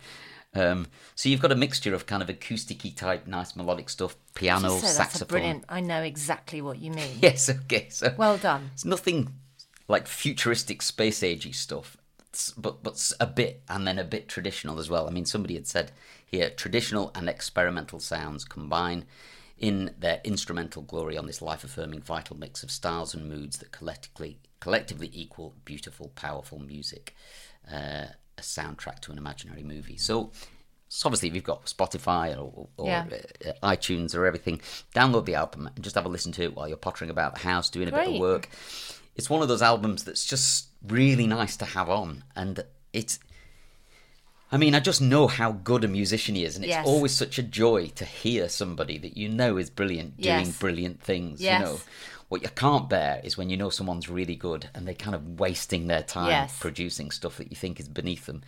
Um, 0.55 0.89
so 1.15 1.29
you've 1.31 1.41
got 1.41 1.51
a 1.53 1.57
mixture 1.57 1.95
of 1.95 2.05
kind 2.05 2.23
of 2.23 2.29
acousticy 2.29 2.95
type, 2.95 3.27
nice 3.27 3.57
melodic 3.57 3.89
stuff, 3.89 4.17
piano, 4.35 4.69
So 4.79 4.87
saxophone. 4.87 5.29
brilliant. 5.29 5.65
I 5.69 5.81
know 5.81 6.03
exactly 6.03 6.61
what 6.61 6.79
you 6.79 6.91
mean. 6.91 7.19
Yes, 7.23 7.49
okay. 7.49 7.89
So 7.89 8.15
Well 8.19 8.37
done. 8.37 8.71
it's 8.75 8.85
nothing 8.85 9.33
like 9.89 10.07
futuristic 10.07 10.83
space 10.83 11.21
agey 11.21 11.55
stuff, 11.55 11.97
but 12.57 12.83
but 12.83 13.13
a 13.19 13.27
bit 13.27 13.63
and 13.69 13.87
then 13.87 13.99
a 13.99 14.05
bit 14.05 14.29
traditional 14.29 14.79
as 14.79 14.91
well. 14.91 15.07
I 15.07 15.11
mean, 15.11 15.25
somebody 15.25 15.55
had 15.55 15.67
said 15.67 15.91
here 16.27 16.51
traditional 16.51 17.11
and 17.15 17.29
experimental 17.31 17.99
sounds 17.99 18.45
combine 18.45 19.07
in 19.59 19.95
their 19.99 20.21
instrumental 20.25 20.83
glory 20.83 21.17
on 21.17 21.27
this 21.27 21.41
life-affirming, 21.41 22.01
vital 22.03 22.37
mix 22.37 22.63
of 22.63 22.71
styles 22.71 23.15
and 23.15 23.29
moods 23.29 23.59
that 23.59 23.71
collectively 23.73 24.39
collectively 24.63 25.11
equal 25.13 25.55
beautiful, 25.65 26.07
powerful 26.15 26.59
music. 26.61 27.15
Uh, 27.71 28.07
a 28.39 28.41
soundtrack 28.43 28.99
to 29.01 29.13
an 29.13 29.19
imaginary 29.19 29.63
movie. 29.63 29.97
So. 29.99 30.31
So 30.95 31.07
obviously, 31.07 31.29
if 31.31 31.35
you've 31.35 31.43
got 31.55 31.65
Spotify 31.65 32.37
or, 32.37 32.69
or 32.77 32.87
Yeah. 32.87 33.07
uh, 33.47 33.53
iTunes 33.75 34.15
or 34.15 34.27
everything, 34.27 34.61
download 34.95 35.25
the 35.25 35.37
album 35.37 35.71
and 35.75 35.83
just 35.83 35.95
have 35.97 36.05
a 36.05 36.09
listen 36.11 36.33
to 36.33 36.43
it 36.43 36.55
while 36.55 36.69
you're 36.69 36.77
pottering 36.89 37.11
about 37.11 37.33
the 37.35 37.41
house, 37.41 37.71
doing 37.71 37.89
a 37.89 37.93
bit 37.93 38.09
of 38.09 38.21
work. 38.21 38.51
It's 39.17 39.31
one 39.31 39.41
of 39.41 39.49
those 39.49 39.63
albums 39.63 40.05
that's 40.05 40.27
just 40.27 40.67
really 40.87 41.27
nice 41.27 41.57
to 41.57 41.65
have 41.65 41.89
on, 41.89 42.25
and 42.37 42.63
it's. 42.93 43.19
I 44.55 44.59
mean, 44.59 44.75
I 44.75 44.81
just 44.81 45.01
know 45.01 45.29
how 45.29 45.53
good 45.53 45.83
a 45.83 45.89
musician 45.89 46.35
he 46.35 46.45
is, 46.45 46.57
and 46.57 46.65
it's 46.67 46.73
Yes. 46.77 46.87
always 46.87 47.13
such 47.13 47.39
a 47.39 47.43
joy 47.43 47.87
to 47.95 48.05
hear 48.05 48.51
somebody 48.51 48.99
that 48.99 49.17
you 49.17 49.31
know 49.31 49.57
is 49.57 49.71
brilliant 49.71 50.21
doing 50.21 50.49
Yes. 50.49 50.59
brilliant 50.59 51.03
things. 51.03 51.41
Yes. 51.41 51.59
You 51.59 51.65
know, 51.65 51.81
what 52.33 52.43
you 52.43 52.49
can't 52.49 52.89
bear 52.89 53.21
is 53.23 53.37
when 53.37 53.51
you 53.51 53.59
know 53.59 53.69
someone's 53.69 54.09
really 54.09 54.35
good 54.35 54.67
and 54.75 54.87
they're 54.89 54.95
kind 54.95 55.15
of 55.15 55.39
wasting 55.39 55.87
their 55.87 56.03
time 56.03 56.29
Yes. 56.31 56.59
producing 56.59 57.11
stuff 57.11 57.37
that 57.37 57.51
you 57.51 57.57
think 57.57 57.79
is 57.79 57.89
beneath 57.89 58.25
them. 58.25 58.43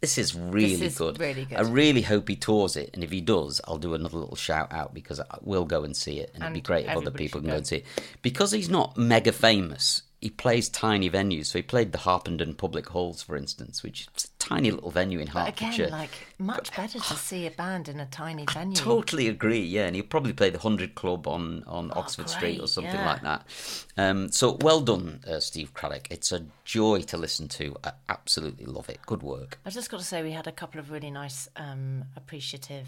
This 0.00 0.18
is 0.18 0.34
really 0.34 0.82
is 0.86 0.98
good. 0.98 1.20
really 1.20 1.44
good. 1.44 1.56
I 1.56 1.62
really 1.62 2.02
hope 2.02 2.28
he 2.28 2.34
tours 2.34 2.76
it, 2.76 2.90
and 2.94 3.04
if 3.04 3.12
he 3.12 3.20
does, 3.20 3.60
I'll 3.66 3.78
do 3.78 3.94
another 3.94 4.18
little 4.18 4.34
shout 4.34 4.72
out 4.72 4.92
because 4.92 5.20
I 5.20 5.38
will 5.40 5.64
go 5.64 5.84
and 5.84 5.96
see 5.96 6.18
it, 6.18 6.32
and, 6.34 6.42
it'd 6.42 6.54
be 6.54 6.60
great 6.60 6.86
if 6.86 6.96
other 6.96 7.12
people 7.12 7.40
can 7.40 7.46
go 7.46 7.52
go. 7.54 7.56
and 7.58 7.66
see 7.66 7.76
it. 7.76 7.86
Because 8.22 8.50
he's 8.50 8.68
not 8.68 8.96
mega 8.96 9.30
famous, 9.30 10.02
he 10.20 10.30
plays 10.30 10.68
tiny 10.68 11.08
venues. 11.08 11.46
So 11.46 11.58
he 11.60 11.62
played 11.62 11.92
the 11.92 11.98
Harpenden 11.98 12.54
Public 12.54 12.88
Halls, 12.88 13.22
for 13.22 13.36
instance, 13.36 13.84
which 13.84 14.08
is 14.16 14.30
tiny 14.48 14.70
little 14.70 14.90
venue 14.90 15.18
in 15.18 15.26
Hertfordshire. 15.26 15.86
again, 15.86 15.98
like 15.98 16.10
much 16.38 16.74
better 16.76 16.98
to 16.98 17.14
see 17.16 17.46
a 17.46 17.50
band 17.50 17.88
in 17.88 18.00
a 18.00 18.06
tiny 18.06 18.44
venue. 18.52 18.74
Totally 18.74 19.28
agree, 19.28 19.60
yeah, 19.60 19.86
and 19.86 19.94
he'll 19.96 20.04
probably 20.04 20.32
play 20.32 20.50
the 20.50 20.58
Hundred 20.58 20.94
Club 20.94 21.26
on, 21.26 21.64
on 21.66 21.90
Oxford 21.94 22.28
Street 22.28 22.58
or 22.60 22.64
Oh, 22.64 22.66
something 22.66 22.94
yeah. 22.94 23.06
like 23.06 23.22
that. 23.22 23.46
Um, 23.96 24.30
so 24.32 24.58
well 24.60 24.80
done, 24.80 25.20
uh, 25.28 25.40
Steve 25.40 25.74
Craddock. 25.74 26.08
It's 26.10 26.32
a 26.32 26.44
joy 26.64 27.02
to 27.02 27.16
listen 27.16 27.48
to. 27.48 27.76
I 27.84 27.92
absolutely 28.08 28.66
love 28.66 28.88
it. 28.88 28.98
Good 29.06 29.22
work. 29.22 29.58
I've 29.66 29.74
just 29.74 29.90
got 29.90 29.98
to 30.00 30.06
say, 30.06 30.22
we 30.22 30.32
had 30.32 30.46
a 30.46 30.52
couple 30.52 30.80
of 30.80 30.90
really 30.90 31.10
nice, 31.10 31.48
um, 31.56 32.04
appreciative 32.16 32.86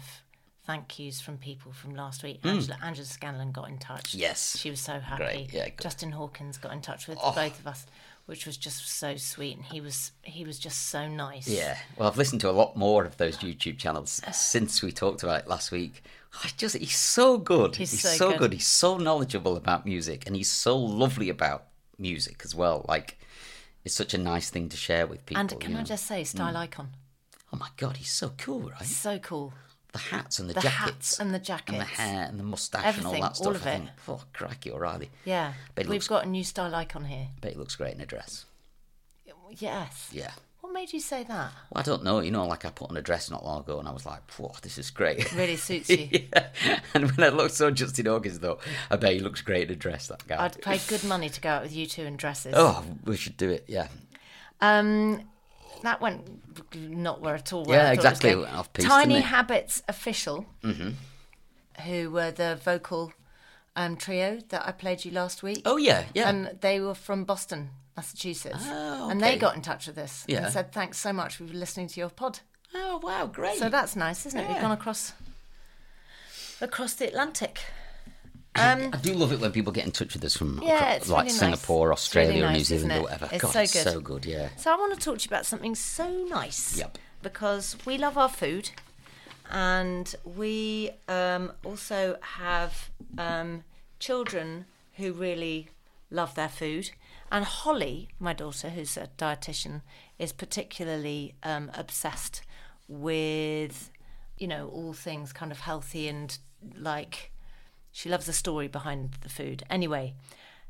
thank 0.67 0.99
yous 0.99 1.19
from 1.19 1.37
people 1.39 1.71
from 1.71 1.95
last 1.95 2.21
week. 2.23 2.39
Angela, 2.43 2.77
Angela 2.83 3.05
Scanlon 3.05 3.51
got 3.51 3.67
in 3.67 3.79
touch. 3.79 4.11
Hmm. 4.13 4.19
Yes. 4.19 4.55
She 4.59 4.69
was 4.69 4.79
so 4.79 4.99
happy. 4.99 5.23
Great, 5.23 5.53
yeah, 5.53 5.65
good. 5.65 5.73
Oh. 5.79 5.83
Justin 5.83 6.11
Hawkins 6.11 6.59
got 6.59 6.71
in 6.71 6.81
touch 6.81 7.07
with 7.07 7.17
both 7.17 7.59
of 7.59 7.65
us, 7.65 7.87
which 8.25 8.45
was 8.45 8.57
just 8.57 8.87
so 8.87 9.15
sweet. 9.17 9.57
And 9.57 9.65
he 9.65 9.81
was 9.81 10.11
he 10.23 10.43
was 10.45 10.57
just 10.59 10.89
so 10.89 11.07
nice. 11.07 11.47
Yeah, 11.47 11.77
well, 11.97 12.07
I've 12.09 12.17
listened 12.17 12.41
to 12.41 12.49
a 12.49 12.51
lot 12.51 12.75
more 12.75 13.03
of 13.05 13.17
those 13.17 13.37
YouTube 13.37 13.77
channels 13.77 14.21
since 14.31 14.81
we 14.81 14.91
talked 14.91 15.23
about 15.23 15.41
it 15.41 15.47
last 15.47 15.71
week. 15.71 16.03
I 16.43 16.49
just, 16.55 16.77
he's 16.77 16.95
so 16.95 17.37
good. 17.37 17.75
He's 17.75 17.91
He's, 17.91 18.01
so 18.03 18.09
so, 18.09 18.29
good. 18.31 18.39
good. 18.39 18.53
He's 18.53 18.67
so 18.67 18.97
knowledgeable 18.97 19.57
about 19.57 19.85
music, 19.85 20.23
and 20.25 20.33
he's 20.35 20.49
so 20.49 20.77
lovely 20.77 21.27
about 21.27 21.65
music 21.97 22.41
as 22.45 22.55
well. 22.55 22.85
Like, 22.87 23.19
it's 23.83 23.93
such 23.93 24.13
a 24.13 24.17
nice 24.17 24.49
thing 24.49 24.69
to 24.69 24.77
share 24.77 25.05
with 25.07 25.25
people. 25.25 25.41
And 25.41 25.59
can 25.59 25.75
I 25.75 25.79
know. 25.79 25.83
just 25.83 26.05
say, 26.07 26.23
style 26.23 26.51
Hmm. 26.51 26.57
icon, 26.57 26.89
Oh 27.53 27.57
my 27.57 27.67
god, 27.75 27.97
he's 27.97 28.11
so 28.11 28.31
cool, 28.37 28.69
right? 28.69 28.85
so 28.85 29.19
cool. 29.19 29.51
The 29.93 29.99
hats 29.99 30.39
and 30.39 30.49
the, 30.49 30.53
The 30.53 30.61
jackets, 30.61 31.19
and 31.19 31.33
the 31.33 31.39
jackets, 31.39 31.71
and 31.73 31.81
the 31.81 31.85
hair 31.85 32.25
and 32.29 32.39
the 32.39 32.43
mustache 32.43 32.85
Everything, 32.85 33.13
and 33.15 33.23
all 33.23 33.29
that 33.29 33.35
stuff. 33.35 33.47
all 33.47 33.55
of 33.55 33.67
I 33.67 33.71
it. 33.71 33.77
think, 33.79 33.89
oh 34.07 34.21
crikey, 34.33 34.71
O'Reilly. 34.71 35.09
Yeah, 35.25 35.53
it 35.75 35.79
we've 35.85 35.89
looks- 35.89 36.07
got 36.07 36.25
a 36.25 36.29
new 36.29 36.43
style 36.45 36.73
icon 36.73 37.03
here. 37.05 37.27
Bet 37.41 37.51
he 37.53 37.57
looks 37.57 37.75
great 37.75 37.93
in 37.95 38.01
a 38.01 38.05
dress. 38.05 38.45
Yes. 39.57 40.09
Yeah. 40.13 40.31
What 40.61 40.71
made 40.71 40.93
you 40.93 41.01
say 41.01 41.23
that? 41.23 41.51
Well, 41.71 41.75
I 41.75 41.81
don't 41.81 42.03
know. 42.05 42.21
You 42.21 42.31
know, 42.31 42.45
like 42.45 42.63
I 42.63 42.69
put 42.69 42.89
on 42.89 42.95
a 42.95 43.01
dress 43.01 43.29
not 43.29 43.43
long 43.43 43.59
ago, 43.61 43.79
and 43.79 43.87
I 43.87 43.91
was 43.91 44.05
like, 44.05 44.21
"Whoa, 44.37 44.53
this 44.61 44.77
is 44.77 44.89
great." 44.91 45.19
It 45.19 45.33
really 45.33 45.57
suits 45.57 45.89
you. 45.89 46.07
yeah. 46.11 46.79
And 46.93 47.11
when 47.11 47.25
I 47.25 47.35
looked 47.35 47.55
so 47.55 47.69
Justin 47.69 48.07
August, 48.07 48.39
though, 48.39 48.59
I 48.89 48.95
bet 48.95 49.11
he 49.13 49.19
looks 49.19 49.41
great 49.41 49.67
in 49.67 49.73
a 49.73 49.75
dress. 49.75 50.07
That 50.07 50.25
guy. 50.25 50.41
I'd 50.45 50.61
pay 50.61 50.79
good 50.87 51.03
money 51.13 51.27
to 51.29 51.41
go 51.41 51.49
out 51.49 51.63
with 51.63 51.73
you 51.75 51.85
two 51.85 52.03
in 52.03 52.15
dresses. 52.15 52.53
Oh, 52.55 52.85
we 53.03 53.17
should 53.17 53.35
do 53.35 53.49
it. 53.49 53.65
Yeah. 53.67 53.87
Um, 54.61 55.23
that 55.83 56.01
went 56.01 56.75
not 56.75 57.21
where 57.21 57.35
at 57.35 57.51
all. 57.53 57.65
Where 57.65 57.77
Yeah, 57.77 57.91
I 57.91 57.95
thought 57.95 58.23
it 58.23 58.35
was 58.37 58.45
exactly. 58.45 58.73
piece, 58.73 58.85
Tiny? 58.85 59.19
Habits 59.21 59.83
official, 59.87 60.45
who 61.85 62.09
were 62.11 62.31
the 62.31 62.59
vocal 62.63 63.13
um, 63.75 63.95
trio 63.95 64.39
that 64.49 64.67
I 64.67 64.71
played 64.71 65.05
you 65.05 65.11
last 65.11 65.43
week. 65.43 65.61
Oh 65.65 65.77
yeah, 65.77 66.05
yeah. 66.13 66.29
And 66.29 66.57
they 66.61 66.79
were 66.79 66.93
from 66.95 67.23
Boston, 67.23 67.69
Massachusetts. 67.95 68.63
Oh, 68.67 69.09
And 69.09 69.21
they 69.21 69.37
got 69.37 69.55
in 69.55 69.61
touch 69.61 69.87
with 69.87 69.97
us 69.97 70.25
Yeah. 70.27 70.43
and 70.45 70.53
said, 70.53 70.71
"Thanks 70.71 70.97
so 70.99 71.11
much. 71.13 71.39
We 71.39 71.47
were 71.47 71.53
listening 71.53 71.87
to 71.87 71.99
your 71.99 72.09
pod." 72.09 72.39
oh 72.73 72.99
wow, 73.03 73.25
great. 73.27 73.57
So 73.59 73.69
that's 73.69 73.95
nice, 73.95 74.25
isn't 74.25 74.39
it? 74.39 74.47
We've 74.47 74.61
gone 74.61 74.71
across 74.71 75.13
across 76.61 76.93
the 76.93 77.07
Atlantic. 77.07 77.59
Um, 78.53 78.89
I 78.91 78.97
do 78.97 79.13
love 79.13 79.31
it 79.31 79.39
when 79.39 79.51
people 79.51 79.71
get 79.71 79.85
in 79.85 79.91
touch 79.91 80.13
with 80.13 80.23
us 80.25 80.35
from 80.35 80.61
Yeah, 80.61 80.99
like 81.07 81.09
really 81.09 81.23
nice. 81.23 81.39
Singapore, 81.39 81.87
really 81.87 81.93
Australia, 81.93 82.51
New 82.51 82.63
Zealand, 82.63 82.91
or 82.91 83.01
whatever. 83.03 83.29
It's 83.31 83.41
God, 83.41 83.51
so 83.53 83.61
it's 83.61 83.73
good. 83.73 83.83
so 83.83 83.99
good. 84.01 84.25
Yeah. 84.25 84.49
So 84.57 84.73
I 84.73 84.75
want 84.75 84.93
to 84.93 84.99
talk 84.99 85.19
to 85.19 85.23
you 85.23 85.29
about 85.29 85.45
something 85.45 85.73
so 85.73 86.09
nice. 86.29 86.77
Yep. 86.77 86.97
Because 87.23 87.77
we 87.85 87.97
love 87.97 88.17
our 88.17 88.27
food, 88.27 88.71
and 89.49 90.13
we 90.25 90.91
um, 91.07 91.53
also 91.63 92.17
have 92.21 92.89
um, 93.17 93.63
children 93.99 94.65
who 94.97 95.13
really 95.13 95.69
love 96.09 96.35
their 96.35 96.49
food. 96.49 96.91
And 97.31 97.45
Holly, 97.45 98.09
my 98.19 98.33
daughter, 98.33 98.69
who's 98.69 98.97
a 98.97 99.07
dietitian, 99.17 99.81
is 100.19 100.33
particularly 100.33 101.35
um, 101.43 101.71
obsessed 101.73 102.41
with, 102.89 103.89
you 104.37 104.47
know, 104.47 104.67
all 104.67 104.91
things 104.91 105.31
kind 105.31 105.51
of 105.51 105.61
healthy 105.61 106.09
and 106.09 106.37
like 106.77 107.30
She 107.91 108.09
loves 108.09 108.25
the 108.25 108.33
story 108.33 108.67
behind 108.67 109.17
the 109.21 109.29
food. 109.29 109.63
Anyway, 109.69 110.15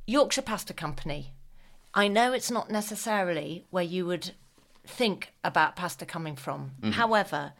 Yorkshire 0.08 0.42
Pasta 0.42 0.74
Company. 0.74 1.34
I 1.94 2.08
know 2.08 2.34
it's 2.34 2.50
not 2.52 2.72
necessarily 2.72 3.66
where 3.70 3.84
you 3.84 4.06
would 4.06 4.32
think 4.86 5.34
about 5.44 5.76
pasta 5.76 6.06
coming 6.06 6.36
from. 6.36 6.72
However, 6.94 7.54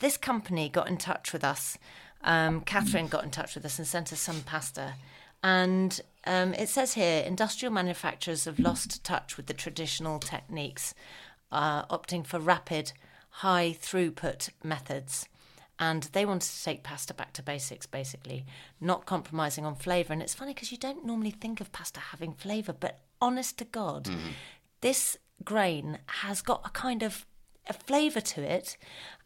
this 0.00 0.16
company 0.16 0.68
got 0.68 0.88
in 0.88 0.96
touch 0.98 1.32
with 1.32 1.44
us. 1.44 1.78
Um, 2.22 2.60
Catherine 2.62 3.06
got 3.06 3.24
in 3.24 3.30
touch 3.30 3.54
with 3.54 3.64
us 3.64 3.78
and 3.78 3.86
sent 3.86 4.12
us 4.12 4.20
some 4.20 4.42
pasta. 4.42 4.94
And 5.42 6.00
um, 6.26 6.54
it 6.54 6.68
says 6.68 6.94
here 6.94 7.22
industrial 7.22 7.72
manufacturers 7.72 8.44
have 8.44 8.58
lost 8.58 9.04
touch 9.04 9.36
with 9.36 9.46
the 9.46 9.54
traditional 9.54 10.18
techniques, 10.18 10.94
uh, 11.52 11.86
opting 11.86 12.26
for 12.26 12.40
rapid, 12.40 12.92
high 13.30 13.76
throughput 13.80 14.50
methods. 14.64 15.28
And 15.78 16.04
they 16.12 16.24
wanted 16.24 16.50
to 16.50 16.64
take 16.64 16.82
pasta 16.82 17.12
back 17.12 17.32
to 17.34 17.42
basics, 17.42 17.86
basically, 17.86 18.46
not 18.80 19.04
compromising 19.04 19.66
on 19.66 19.74
flavour. 19.76 20.12
And 20.12 20.22
it's 20.22 20.34
funny 20.34 20.54
because 20.54 20.72
you 20.72 20.78
don't 20.78 21.04
normally 21.04 21.30
think 21.30 21.60
of 21.60 21.72
pasta 21.72 22.00
having 22.00 22.32
flavour, 22.32 22.72
but 22.72 23.00
honest 23.20 23.58
to 23.58 23.64
God, 23.64 24.08
this 24.80 25.18
grain 25.44 25.98
has 26.06 26.40
got 26.40 26.62
a 26.64 26.70
kind 26.70 27.02
of 27.02 27.26
a 27.68 27.72
flavour 27.72 28.20
to 28.20 28.42
it. 28.42 28.76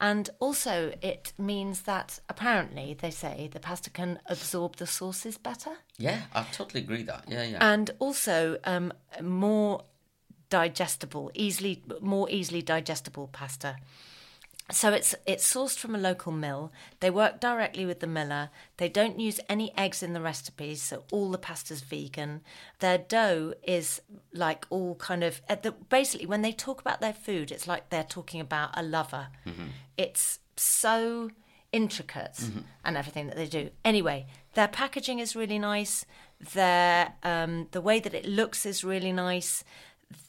And 0.01 0.31
also, 0.41 0.93
it 1.03 1.33
means 1.39 1.83
that 1.83 2.21
apparently, 2.29 2.97
they 2.99 3.11
say, 3.11 3.49
the 3.53 3.61
pasta 3.61 3.91
can 3.91 4.19
absorb 4.27 4.77
the 4.77 4.87
sauces 4.87 5.39
better. 5.39 5.73
Yeah, 5.99 6.23
I 6.35 6.45
totally 6.53 6.83
agree 6.83 7.03
that. 7.05 7.25
Yeah, 7.29 7.45
yeah. 7.45 7.59
And 7.61 7.91
also, 7.99 8.59
um, 8.65 8.93
more 9.23 9.85
digestible, 10.49 11.31
easily 11.35 11.83
more 12.01 12.29
easily 12.29 12.61
digestible 12.61 13.29
pasta. 13.29 13.77
So 14.73 14.93
it's 14.93 15.15
it's 15.27 15.53
sourced 15.53 15.77
from 15.79 15.95
a 15.95 15.99
local 15.99 16.33
mill. 16.33 16.73
They 17.01 17.11
work 17.11 17.41
directly 17.41 17.85
with 17.87 18.01
the 18.01 18.07
miller. 18.07 18.51
They 18.77 18.89
don't 18.89 19.19
use 19.19 19.41
any 19.49 19.73
eggs 19.77 20.03
in 20.03 20.13
the 20.13 20.21
recipes, 20.21 20.83
so 20.83 21.05
all 21.11 21.31
the 21.31 21.39
pasta's 21.39 21.81
vegan. 21.83 22.43
Their 22.79 22.99
dough 22.99 23.55
is 23.63 24.01
like 24.33 24.67
all 24.71 24.95
kind 24.97 25.25
of 25.25 25.41
at 25.49 25.63
the, 25.63 25.73
basically 25.73 26.27
when 26.27 26.43
they 26.43 26.53
talk 26.53 26.81
about 26.81 27.01
their 27.01 27.13
food, 27.13 27.51
it's 27.51 27.67
like 27.67 27.91
they're 27.91 28.05
talking 28.05 28.41
about 28.41 28.71
a 28.75 28.83
lover. 28.83 29.29
It's 29.97 30.39
so 30.57 31.31
intricate 31.73 32.39
and 32.85 32.97
everything 32.97 33.27
that 33.29 33.37
they 33.37 33.47
do. 33.47 33.71
Anyway, 33.85 34.27
their 34.55 34.69
packaging 34.69 35.19
is 35.19 35.37
really 35.37 35.59
nice. 35.59 36.05
Their 36.55 37.15
um, 37.23 37.69
the 37.73 37.81
way 37.81 38.01
that 38.01 38.15
it 38.15 38.25
looks 38.25 38.65
is 38.65 38.83
really 38.83 39.13
nice. 39.13 39.63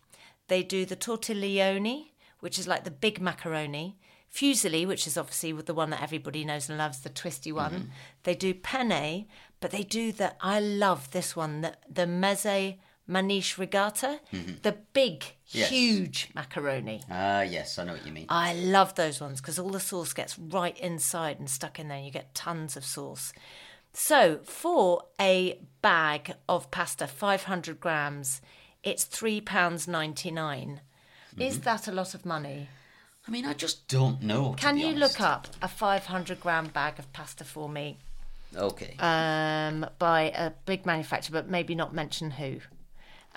they 0.48 0.64
do 0.64 0.86
the 0.86 0.96
tortiglione, 0.96 2.08
which 2.40 2.60
is 2.60 2.68
like 2.68 2.84
the 2.84 2.92
big 2.92 3.20
macaroni, 3.20 3.98
fusilli, 4.34 4.86
which 4.86 5.08
is 5.08 5.18
obviously 5.18 5.52
the 5.54 5.74
one 5.74 5.90
that 5.90 6.02
everybody 6.02 6.46
knows 6.46 6.70
and 6.70 6.78
loves, 6.78 7.00
the 7.00 7.10
twisty 7.10 7.52
one. 7.52 7.92
They 8.24 8.36
do 8.36 8.54
penne, 8.54 9.26
but 9.60 9.72
they 9.72 9.84
do 9.84 10.12
the 10.12 10.34
I 10.42 10.60
love 10.60 11.12
this 11.12 11.36
one, 11.36 11.62
the 11.62 11.76
the 11.90 12.06
mezze 12.06 12.78
maniche 13.08 13.58
rigate, 13.58 14.20
the 14.64 14.78
big, 14.94 15.24
Yes. 15.48 15.70
huge 15.70 16.30
macaroni. 16.34 17.02
Ah, 17.10 17.42
yes, 17.42 17.78
I 17.78 17.84
know 17.86 17.94
what 17.94 18.06
you 18.06 18.12
mean. 18.12 18.26
I 18.30 18.54
love 18.56 18.96
those 18.96 19.22
ones 19.22 19.40
because 19.42 19.60
all 19.60 19.70
the 19.70 19.80
sauce 19.80 20.12
gets 20.14 20.38
right 20.40 20.78
inside 20.80 21.40
and 21.40 21.50
stuck 21.50 21.80
in 21.80 21.88
there. 21.88 21.98
and 21.98 22.06
You 22.06 22.12
get 22.12 22.34
tons 22.34 22.76
of 22.76 22.84
sauce. 22.84 23.32
So 23.94 24.40
for 24.44 25.04
a 25.22 25.60
bag 25.82 26.34
of 26.50 26.70
pasta, 26.72 27.08
500 27.08 27.80
grams, 27.80 28.42
it's 28.84 29.04
three 29.06 29.40
pounds 29.40 29.88
ninety 29.88 30.30
Is 31.38 31.60
that 31.62 31.88
a 31.88 31.92
lot 31.92 32.14
of 32.14 32.26
money? 32.26 32.68
I 33.28 33.32
mean, 33.32 33.46
I 33.46 33.54
just 33.54 33.88
don't 33.88 34.22
know. 34.22 34.54
Can 34.58 34.78
you 34.78 34.88
honest. 34.88 35.00
look 35.00 35.22
up 35.22 35.48
a 35.62 35.68
500 35.68 36.40
gram 36.40 36.68
bag 36.68 37.00
of 37.00 37.12
pasta 37.14 37.44
for 37.44 37.68
me 37.68 37.98
Okay. 38.56 38.96
um, 39.00 39.88
by 39.98 40.32
a 40.36 40.52
big 40.66 40.86
manufacturer, 40.86 41.42
but 41.42 41.50
maybe 41.50 41.74
not 41.74 41.94
mention 41.94 42.32
who? 42.32 42.60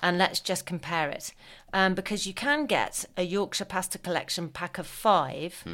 And 0.01 0.17
let's 0.17 0.39
just 0.39 0.65
compare 0.65 1.09
it. 1.09 1.33
Um, 1.73 1.93
because 1.93 2.25
you 2.25 2.33
can 2.33 2.65
get 2.65 3.05
a 3.17 3.23
Yorkshire 3.23 3.65
Pasta 3.65 3.97
Collection 3.97 4.47
pack 4.49 4.77
of 4.77 4.87
5 4.87 5.65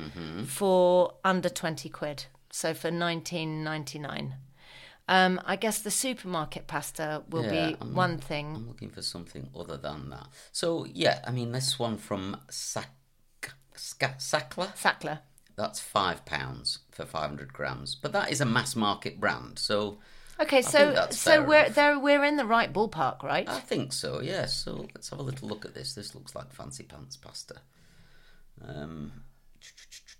for 0.48 1.14
under 1.24 1.50
20 1.50 1.90
quid. 1.90 2.26
So 2.52 2.74
for 2.74 2.90
19.99. 2.90 4.34
Um, 5.08 5.40
I 5.46 5.56
guess 5.56 5.80
the 5.80 5.92
supermarket 5.92 6.66
pasta 6.66 7.22
will 7.30 7.44
Yeah, 7.44 7.52
be 7.70 7.76
I'm- 7.80 7.94
one 7.94 8.18
thing. 8.18 8.56
I'm 8.56 8.68
looking 8.68 8.90
for 8.90 9.04
something 9.04 9.52
other 9.56 9.78
than 9.78 10.10
that. 10.10 10.28
So, 10.52 10.86
yeah, 10.86 11.22
I 11.28 11.32
mean, 11.32 11.52
this 11.52 11.78
one 11.78 11.98
from 11.98 12.42
Sac- 12.50 12.90
Sca- 13.76 14.16
Sackler, 14.18 14.74
Sackler. 14.76 15.20
that's 15.56 15.80
£5 15.80 16.80
for 16.92 17.06
500 17.06 17.54
grams. 17.54 17.94
But 17.94 18.14
that 18.14 18.32
is 18.32 18.42
a 18.42 18.46
mass 18.46 18.76
market 18.76 19.20
brand, 19.20 19.60
so 19.60 20.00
Okay, 20.40 20.62
so 20.62 21.08
so 21.12 21.44
we're 21.44 21.70
there. 21.70 21.98
We're 21.98 22.24
in 22.26 22.36
the 22.36 22.46
right 22.46 22.72
ballpark, 22.72 23.24
right? 23.24 23.48
I 23.48 23.60
think 23.60 23.94
so, 23.94 24.22
yeah. 24.22 24.46
So 24.48 24.88
let's 24.94 25.10
have 25.10 25.20
a 25.20 25.24
little 25.24 25.48
look 25.48 25.64
at 25.66 25.74
this. 25.74 25.94
This 25.94 26.14
looks 26.14 26.36
like 26.36 26.52
fancy 26.54 26.84
pants 26.84 27.16
pasta. 27.16 27.56
Um, 28.66 29.12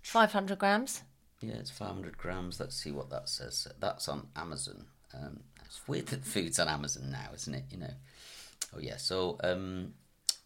500 0.02 0.58
grams. 0.58 1.02
yeah, 1.40 1.54
it's 1.54 1.70
500 1.70 2.16
grams. 2.16 2.58
Let's 2.60 2.76
see 2.76 2.92
what 2.92 3.10
that 3.10 3.28
says. 3.28 3.68
That's 3.78 4.08
on 4.08 4.28
Amazon. 4.36 4.86
Um, 5.14 5.40
it's 5.64 5.86
weird 5.86 6.06
that 6.06 6.24
food's 6.24 6.58
on 6.58 6.68
Amazon 6.68 7.10
now, 7.10 7.30
isn't 7.34 7.54
it? 7.54 7.64
You 7.70 7.78
know. 7.78 7.94
Oh 8.74 8.80
yeah. 8.80 8.96
So 8.96 9.38
um, 9.42 9.94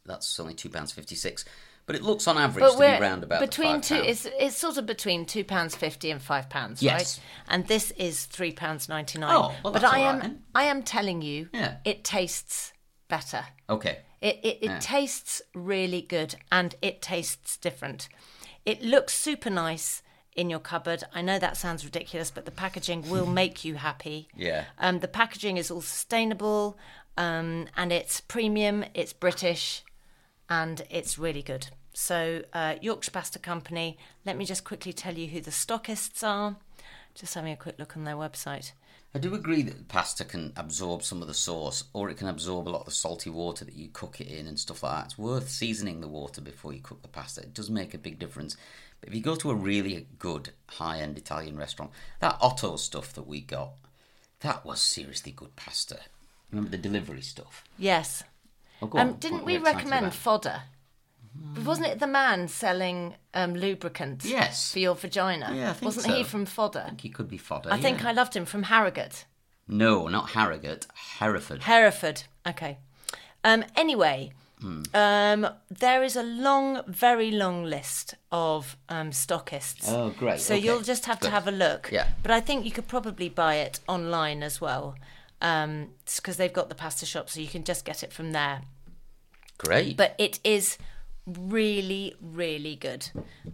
that's 0.05 0.39
only 0.41 0.55
two 0.55 0.69
pounds 0.69 0.93
fifty 0.93 1.15
six. 1.15 1.45
But 1.91 1.97
it 1.97 2.05
looks 2.05 2.29
on 2.29 2.39
average 2.39 2.63
But 2.63 2.73
to 2.75 2.79
be 2.79 3.03
round 3.03 3.25
about 3.25 3.41
between 3.41 3.81
two. 3.81 3.97
£5. 3.97 4.05
It's 4.09 4.25
it's 4.39 4.57
sort 4.57 4.77
of 4.79 4.87
between 4.87 5.27
two 5.27 5.43
pounds 5.43 5.75
fifty 5.75 6.13
and 6.13 6.23
five 6.23 6.49
pounds, 6.49 6.81
Yes. 6.85 7.19
right? 7.19 7.21
And 7.49 7.67
this 7.67 7.91
is 7.97 8.27
three 8.27 8.53
pounds 8.53 8.89
ninety 8.89 9.19
nine. 9.19 9.35
Oh, 9.35 9.53
well, 9.65 9.73
but 9.73 9.83
I 9.83 10.03
all 10.05 10.07
am 10.11 10.19
then. 10.21 10.43
I 10.55 10.65
am 10.65 10.85
telling 10.85 11.21
you, 11.21 11.49
Yeah. 11.53 11.79
it 11.85 12.05
tastes 12.05 12.73
better. 13.09 13.45
Okay. 13.69 13.99
It 14.21 14.37
it, 14.45 14.59
it 14.63 14.71
Yeah. 14.71 14.79
tastes 14.79 15.43
really 15.53 16.01
good 16.01 16.37
and 16.53 16.77
it 16.81 17.03
tastes 17.03 17.57
different. 17.57 18.09
It 18.65 18.83
looks 18.83 19.13
super 19.17 19.51
nice 19.51 20.05
in 20.37 20.49
your 20.49 20.61
cupboard. 20.61 21.03
I 21.13 21.23
know 21.23 21.41
that 21.41 21.57
sounds 21.57 21.85
ridiculous, 21.85 22.31
but 22.31 22.45
the 22.45 22.53
packaging 22.53 23.11
will 23.11 23.27
make 23.43 23.65
you 23.65 23.75
happy. 23.75 24.29
Yeah. 24.37 24.67
Um, 24.79 25.01
the 25.01 25.09
packaging 25.09 25.57
is 25.57 25.73
all 25.73 25.81
sustainable, 25.83 26.79
um, 27.17 27.67
and 27.77 27.91
it's 27.91 28.21
premium. 28.21 28.85
It's 28.95 29.13
British, 29.13 29.83
and 30.49 30.83
it's 30.89 31.19
really 31.19 31.43
good. 31.43 31.67
So 31.93 32.43
uh, 32.53 32.77
Yorkshire 32.81 33.11
Pasta 33.11 33.39
Company. 33.39 33.99
Let 34.25 34.37
me 34.37 34.45
just 34.45 34.65
quickly 34.65 34.93
tell 34.93 35.15
you 35.15 35.29
who 35.29 35.41
the 35.41 35.51
stockists 35.51 36.23
are. 36.23 36.57
Just 37.15 37.35
having 37.35 37.53
a 37.53 37.57
quick 37.57 37.79
look 37.79 37.97
on 37.97 38.05
their 38.05 38.15
website. 38.15 38.73
I 39.13 39.19
do 39.19 39.35
agree 39.35 39.63
that 39.63 39.89
pasta 39.89 40.25
can 40.25 40.53
absorb 40.57 41.03
some 41.03 41.21
of 41.21 41.27
the 41.27 41.35
sauce, 41.35 41.83
or 41.93 42.09
it 42.11 42.17
can 42.17 42.29
absorb 42.29 42.69
a 42.69 42.71
lot 42.71 42.81
of 42.81 42.85
the 42.87 42.93
salty 42.93 43.29
water 43.29 43.65
that 43.65 43.75
you 43.75 43.89
cook 43.93 44.21
it 44.21 44.29
in 44.29 44.47
and 44.47 44.57
stuff 44.57 44.85
like 44.85 44.93
that. 44.95 45.05
It's 45.07 45.19
worth 45.19 45.51
seasoning 45.51 46.01
the 46.01 46.07
water 46.07 46.41
before 46.41 46.73
you 46.73 46.81
cook 46.81 47.03
the 47.03 47.09
pasta. 47.09 47.41
It 47.41 47.53
does 47.53 47.69
make 47.69 47.93
a 47.93 47.99
big 47.99 48.21
difference. 48.21 48.57
But 49.01 49.09
if 49.09 49.15
you 49.17 49.21
go 49.21 49.35
to 49.35 49.51
a 49.51 49.55
really 49.55 50.07
good 50.21 50.51
high 50.69 51.01
end 51.01 51.19
Italian 51.19 51.57
restaurant, 51.57 51.91
that 52.21 52.39
Otto 52.41 52.77
stuff 52.77 53.13
that 53.15 53.27
we 53.27 53.41
got, 53.41 53.71
that 54.41 54.65
was 54.65 54.81
seriously 54.81 55.33
good 55.33 55.57
pasta. 55.57 55.99
Remember 56.53 56.71
the 56.71 56.79
delivery 56.79 57.23
stuff? 57.23 57.65
Yes. 57.79 58.23
Oh, 58.81 58.91
Um, 58.95 59.15
didn't 59.15 59.45
we 59.45 59.45
were 59.45 59.51
you 59.51 59.57
excited 59.59 59.77
recommend 59.79 60.07
about? 60.07 60.15
Fodder? 61.55 61.67
Wasn't 61.67 61.87
it 61.87 61.99
the 62.01 62.07
man 62.07 62.49
selling 62.49 63.15
um, 63.35 63.55
lubricant 63.55 64.25
Yes. 64.25 64.73
for 64.73 64.79
your 64.79 64.95
vagina? 64.95 65.53
Yeah, 65.55 65.71
I 65.71 65.73
think 65.75 65.85
Wasn't 65.85 66.07
so. 66.07 66.13
he 66.15 66.25
from 66.25 66.47
fodder? 66.47 66.83
I 66.85 66.89
think 66.89 67.01
he 67.03 67.09
could 67.11 67.29
be 67.29 67.39
fodder. 67.39 67.71
I 67.73 67.79
think. 67.81 68.05
I 68.05 68.13
loved 68.13 68.35
him 68.37 68.45
from 68.45 68.65
Harrogate. 68.65 69.25
No, 69.69 70.09
not 70.09 70.31
Harrogate, 70.31 70.87
Hereford. 71.19 71.63
Hereford. 71.63 72.25
Okay. 72.47 72.79
Um, 73.45 73.65
anyway, 73.77 74.33
Hmm. 74.61 74.83
um, 74.93 75.49
there 75.71 76.03
is 76.03 76.17
a 76.17 76.23
long, 76.23 76.83
very 76.87 77.31
long 77.31 77.65
list 77.65 78.15
of 78.31 78.77
um, 78.91 79.11
stockists. 79.11 79.89
Oh, 79.89 80.11
great, 80.11 80.41
So 80.41 80.55
okay. 80.55 80.63
you'll 80.65 80.83
just 80.83 81.07
have 81.07 81.19
to 81.21 81.29
Good. 81.29 81.33
have 81.33 81.49
a 81.49 81.53
look. 81.53 81.89
Yeah. 81.93 82.09
But 82.23 82.33
I 82.33 82.41
think 82.41 82.65
you 82.67 82.71
could 82.71 82.87
probably 82.89 83.29
buy 83.31 83.55
it 83.55 83.81
online 83.89 84.43
as 84.43 84.61
well. 84.61 84.97
Because 85.41 86.37
they've 86.37 86.53
got 86.53 86.69
the 86.69 86.75
pasta 86.75 87.07
shop, 87.07 87.31
so 87.31 87.41
you 87.41 87.49
can 87.49 87.65
just 87.65 87.87
get 87.87 88.03
it 88.03 88.13
from 88.13 88.33
there. 88.33 88.61
Great. 89.57 89.97
But 89.97 90.15
it 90.19 90.39
is 90.45 90.77
really, 91.27 92.15
really 92.21 92.77
good. 92.77 93.09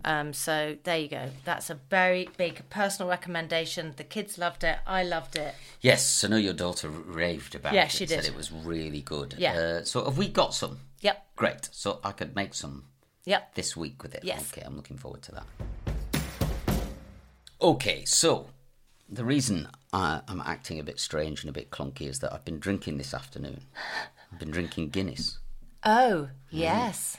Um, 0.05 0.33
so 0.33 0.77
there 0.85 0.99
you 0.99 1.09
go. 1.09 1.31
That's 1.45 1.69
a 1.71 1.75
very 1.91 2.29
big 2.37 2.69
personal 2.71 3.09
recommendation. 3.11 3.95
The 3.97 4.05
kids 4.05 4.39
loved 4.39 4.65
it. 4.65 4.79
I 4.87 5.03
loved 5.03 5.37
it. 5.37 5.55
Yes, 5.81 6.25
I 6.25 6.29
know 6.29 6.37
your 6.37 6.55
daughter 6.55 6.89
raved 6.89 7.55
about 7.55 7.75
Yeah, 7.75 7.85
it. 7.85 7.91
she 7.91 8.07
did. 8.07 8.23
Said 8.25 8.33
it 8.33 8.37
was 8.37 8.51
really 8.53 9.03
good. 9.03 9.35
Yeah. 9.39 9.53
Uh, 9.55 9.85
so 9.85 10.05
have 10.05 10.17
we 10.19 10.29
got 10.29 10.55
some? 10.55 10.79
Yep. 11.01 11.27
Great. 11.37 11.69
So 11.73 12.01
I 12.03 12.13
could 12.13 12.35
make 12.35 12.55
some 12.55 12.85
Yep. 13.25 13.55
this 13.55 13.77
week 13.77 14.03
with 14.03 14.15
it. 14.15 14.25
Yes. 14.25 14.51
Okay, 14.53 14.63
I'm 14.65 14.77
looking 14.77 14.97
forward 14.97 15.23
to 15.23 15.33
that. 15.33 15.47
Okay, 17.61 18.05
so 18.05 18.49
the 19.09 19.25
reason 19.25 19.69
I, 19.93 20.21
I'm 20.29 20.41
acting 20.43 20.79
a 20.79 20.83
bit 20.83 21.01
strange 21.01 21.43
and 21.43 21.51
a 21.51 21.53
bit 21.53 21.71
clunky 21.71 22.03
is 22.03 22.19
that 22.21 22.33
I've 22.33 22.45
been 22.45 22.59
drinking 22.61 22.99
this 22.99 23.15
afternoon. 23.15 23.63
I've 24.33 24.39
been 24.39 24.51
drinking 24.51 24.91
Guinness. 24.91 25.39
Oh, 25.85 26.29
yes. 26.51 27.19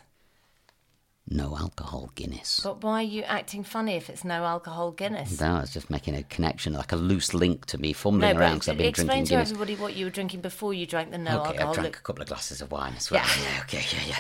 No 1.30 1.58
alcohol 1.58 2.10
Guinness. 2.16 2.62
But 2.64 2.82
why 2.84 3.00
are 3.02 3.06
you 3.06 3.24
acting 3.24 3.64
funny 3.64 3.96
if 3.96 4.10
it's 4.10 4.24
no 4.24 4.46
alcohol 4.46 4.92
Guinness? 4.92 5.42
No, 5.42 5.56
I 5.58 5.62
was 5.62 5.74
just 5.74 5.90
making 5.90 6.16
a 6.16 6.24
connection, 6.24 6.72
like 6.74 6.92
a 6.94 6.96
loose 6.96 7.34
link 7.34 7.66
to 7.68 7.78
me 7.78 7.92
fumbling 7.94 8.34
No, 8.34 8.40
around 8.40 8.54
because 8.56 8.70
I've 8.70 8.78
been 8.78 8.88
explain 8.88 9.08
drinking 9.08 9.24
Explain 9.24 9.26
to 9.26 9.30
Guinness. 9.32 9.52
everybody 9.52 9.76
what 9.82 9.96
you 9.98 10.06
were 10.06 10.12
drinking 10.12 10.42
before 10.42 10.74
you 10.74 10.86
drank 10.86 11.12
the 11.12 11.18
no 11.18 11.42
okay, 11.42 11.48
alcohol. 11.50 11.54
Okay, 11.54 11.64
I 11.64 11.74
drank 11.74 11.86
Look- 11.88 11.98
a 11.98 12.02
couple 12.02 12.22
of 12.22 12.28
glasses 12.30 12.62
of 12.62 12.72
wine 12.72 12.94
as 12.96 13.12
well. 13.12 13.26
Yeah. 13.26 13.44
Yeah, 13.56 13.62
okay, 13.64 13.84
yeah, 14.08 14.16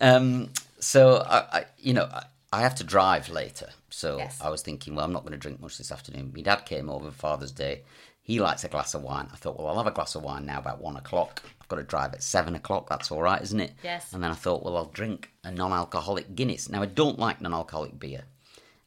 yeah. 0.00 0.14
Um, 0.16 0.50
so 0.80 1.18
I, 1.18 1.38
I, 1.58 1.64
you 1.78 1.92
know, 1.94 2.04
I, 2.12 2.24
I 2.52 2.60
have 2.62 2.74
to 2.76 2.84
drive 2.84 3.28
later. 3.28 3.68
So 3.90 4.18
Yes. 4.18 4.40
I 4.40 4.48
was 4.50 4.60
thinking, 4.62 4.96
well, 4.96 5.04
I'm 5.04 5.12
not 5.12 5.22
going 5.22 5.32
to 5.32 5.38
drink 5.38 5.60
much 5.60 5.78
this 5.78 5.92
afternoon. 5.92 6.32
My 6.34 6.42
dad 6.42 6.66
came 6.66 6.90
over 6.90 7.12
for 7.12 7.16
Father's 7.16 7.52
Day. 7.52 7.82
He 8.22 8.40
likes 8.40 8.64
a 8.64 8.68
glass 8.68 8.94
of 8.94 9.02
wine. 9.02 9.28
I 9.32 9.36
thought, 9.36 9.56
well, 9.58 9.68
I'll 9.68 9.76
have 9.76 9.86
a 9.86 9.90
glass 9.92 10.14
of 10.16 10.22
wine 10.24 10.46
now 10.46 10.58
about 10.58 10.80
one 10.80 10.96
o'clock. 10.96 11.42
I've 11.64 11.68
got 11.68 11.76
to 11.76 11.82
drive 11.82 12.12
at 12.12 12.22
seven 12.22 12.54
o'clock. 12.54 12.90
That's 12.90 13.10
all 13.10 13.22
right, 13.22 13.40
isn't 13.40 13.58
it? 13.58 13.72
Yes. 13.82 14.12
And 14.12 14.22
then 14.22 14.30
I 14.30 14.34
thought, 14.34 14.62
well, 14.62 14.76
I'll 14.76 14.84
drink 14.84 15.30
a 15.44 15.50
non-alcoholic 15.50 16.34
Guinness. 16.34 16.68
Now 16.68 16.82
I 16.82 16.86
don't 16.86 17.18
like 17.18 17.40
non-alcoholic 17.40 17.98
beer. 17.98 18.24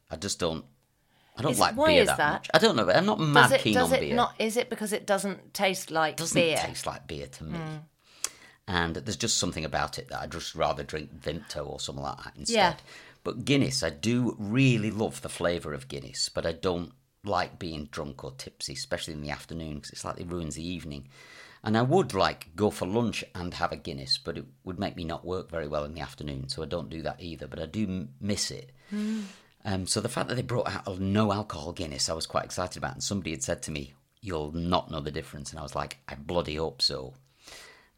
I 0.08 0.14
just 0.16 0.38
don't. 0.38 0.64
I 1.36 1.42
don't 1.42 1.52
Is- 1.52 1.58
like 1.58 1.76
why 1.76 1.88
beer 1.88 2.02
is 2.02 2.06
that, 2.08 2.16
that? 2.18 2.32
much. 2.34 2.50
I 2.54 2.58
don't 2.58 2.76
know. 2.76 2.88
I'm 2.88 3.04
not 3.04 3.18
mad 3.18 3.42
Does 3.42 3.52
it, 3.52 3.60
keen 3.62 3.74
does 3.74 3.92
on 3.92 3.98
it 3.98 4.00
beer 4.02 4.14
not? 4.14 4.34
Is 4.38 4.56
it 4.56 4.70
because 4.70 4.92
it 4.92 5.06
doesn't 5.06 5.52
taste 5.54 5.90
like 5.90 6.16
beer? 6.16 6.24
doesn't 6.24 6.40
beer? 6.40 6.56
Hmm. 6.56 6.66
taste 6.68 6.86
like 6.86 7.06
beer 7.08 7.26
to 7.26 7.44
me. 7.44 7.58
And 8.68 8.94
there's 8.96 9.16
just 9.16 9.38
something 9.38 9.64
about 9.64 9.98
it 9.98 10.08
that 10.10 10.20
I'd 10.20 10.30
just 10.32 10.54
rather 10.54 10.82
drink 10.84 11.10
Vimto 11.20 11.66
or 11.66 11.80
something 11.80 12.02
like 12.04 12.22
that 12.22 12.34
instead. 12.36 12.54
Yeah. 12.54 12.74
But 13.24 13.44
Guinness, 13.44 13.82
I 13.82 13.90
do 13.90 14.36
really 14.38 14.90
love 14.90 15.22
the 15.22 15.28
flavour 15.28 15.72
of 15.74 15.88
Guinness, 15.88 16.28
but 16.28 16.44
I 16.46 16.52
don't 16.52 16.92
like 17.24 17.58
being 17.58 17.86
drunk 17.86 18.22
or 18.24 18.32
tipsy, 18.32 18.74
especially 18.74 19.14
in 19.14 19.22
the 19.22 19.30
afternoon, 19.30 19.76
because 19.76 19.90
it's 19.90 20.04
like 20.04 20.20
it 20.20 20.30
ruins 20.30 20.54
the 20.54 20.66
evening. 20.68 21.08
And 21.64 21.76
I 21.76 21.82
would 21.82 22.14
like 22.14 22.54
go 22.54 22.70
for 22.70 22.86
lunch 22.86 23.24
and 23.34 23.52
have 23.54 23.72
a 23.72 23.76
Guinness, 23.76 24.18
but 24.18 24.38
it 24.38 24.44
would 24.64 24.78
make 24.78 24.96
me 24.96 25.04
not 25.04 25.24
work 25.24 25.50
very 25.50 25.66
well 25.66 25.84
in 25.84 25.94
the 25.94 26.00
afternoon, 26.00 26.48
so 26.48 26.62
I 26.62 26.66
don't 26.66 26.88
do 26.90 27.02
that 27.02 27.20
either. 27.20 27.46
But 27.46 27.60
I 27.60 27.66
do 27.66 27.84
m- 27.84 28.08
miss 28.20 28.50
it. 28.50 28.70
Um, 29.64 29.86
so 29.86 30.00
the 30.00 30.08
fact 30.08 30.28
that 30.28 30.36
they 30.36 30.42
brought 30.42 30.68
out 30.72 30.86
a 30.86 30.98
no 31.02 31.32
alcohol 31.32 31.72
Guinness, 31.72 32.08
I 32.08 32.12
was 32.14 32.26
quite 32.26 32.44
excited 32.44 32.76
about. 32.78 32.94
And 32.94 33.02
somebody 33.02 33.32
had 33.32 33.42
said 33.42 33.62
to 33.64 33.70
me, 33.72 33.94
"You'll 34.20 34.52
not 34.52 34.90
know 34.90 35.00
the 35.00 35.10
difference," 35.10 35.50
and 35.50 35.58
I 35.58 35.62
was 35.62 35.74
like, 35.74 35.98
"I 36.08 36.14
bloody 36.14 36.54
hope 36.56 36.80
so." 36.80 37.14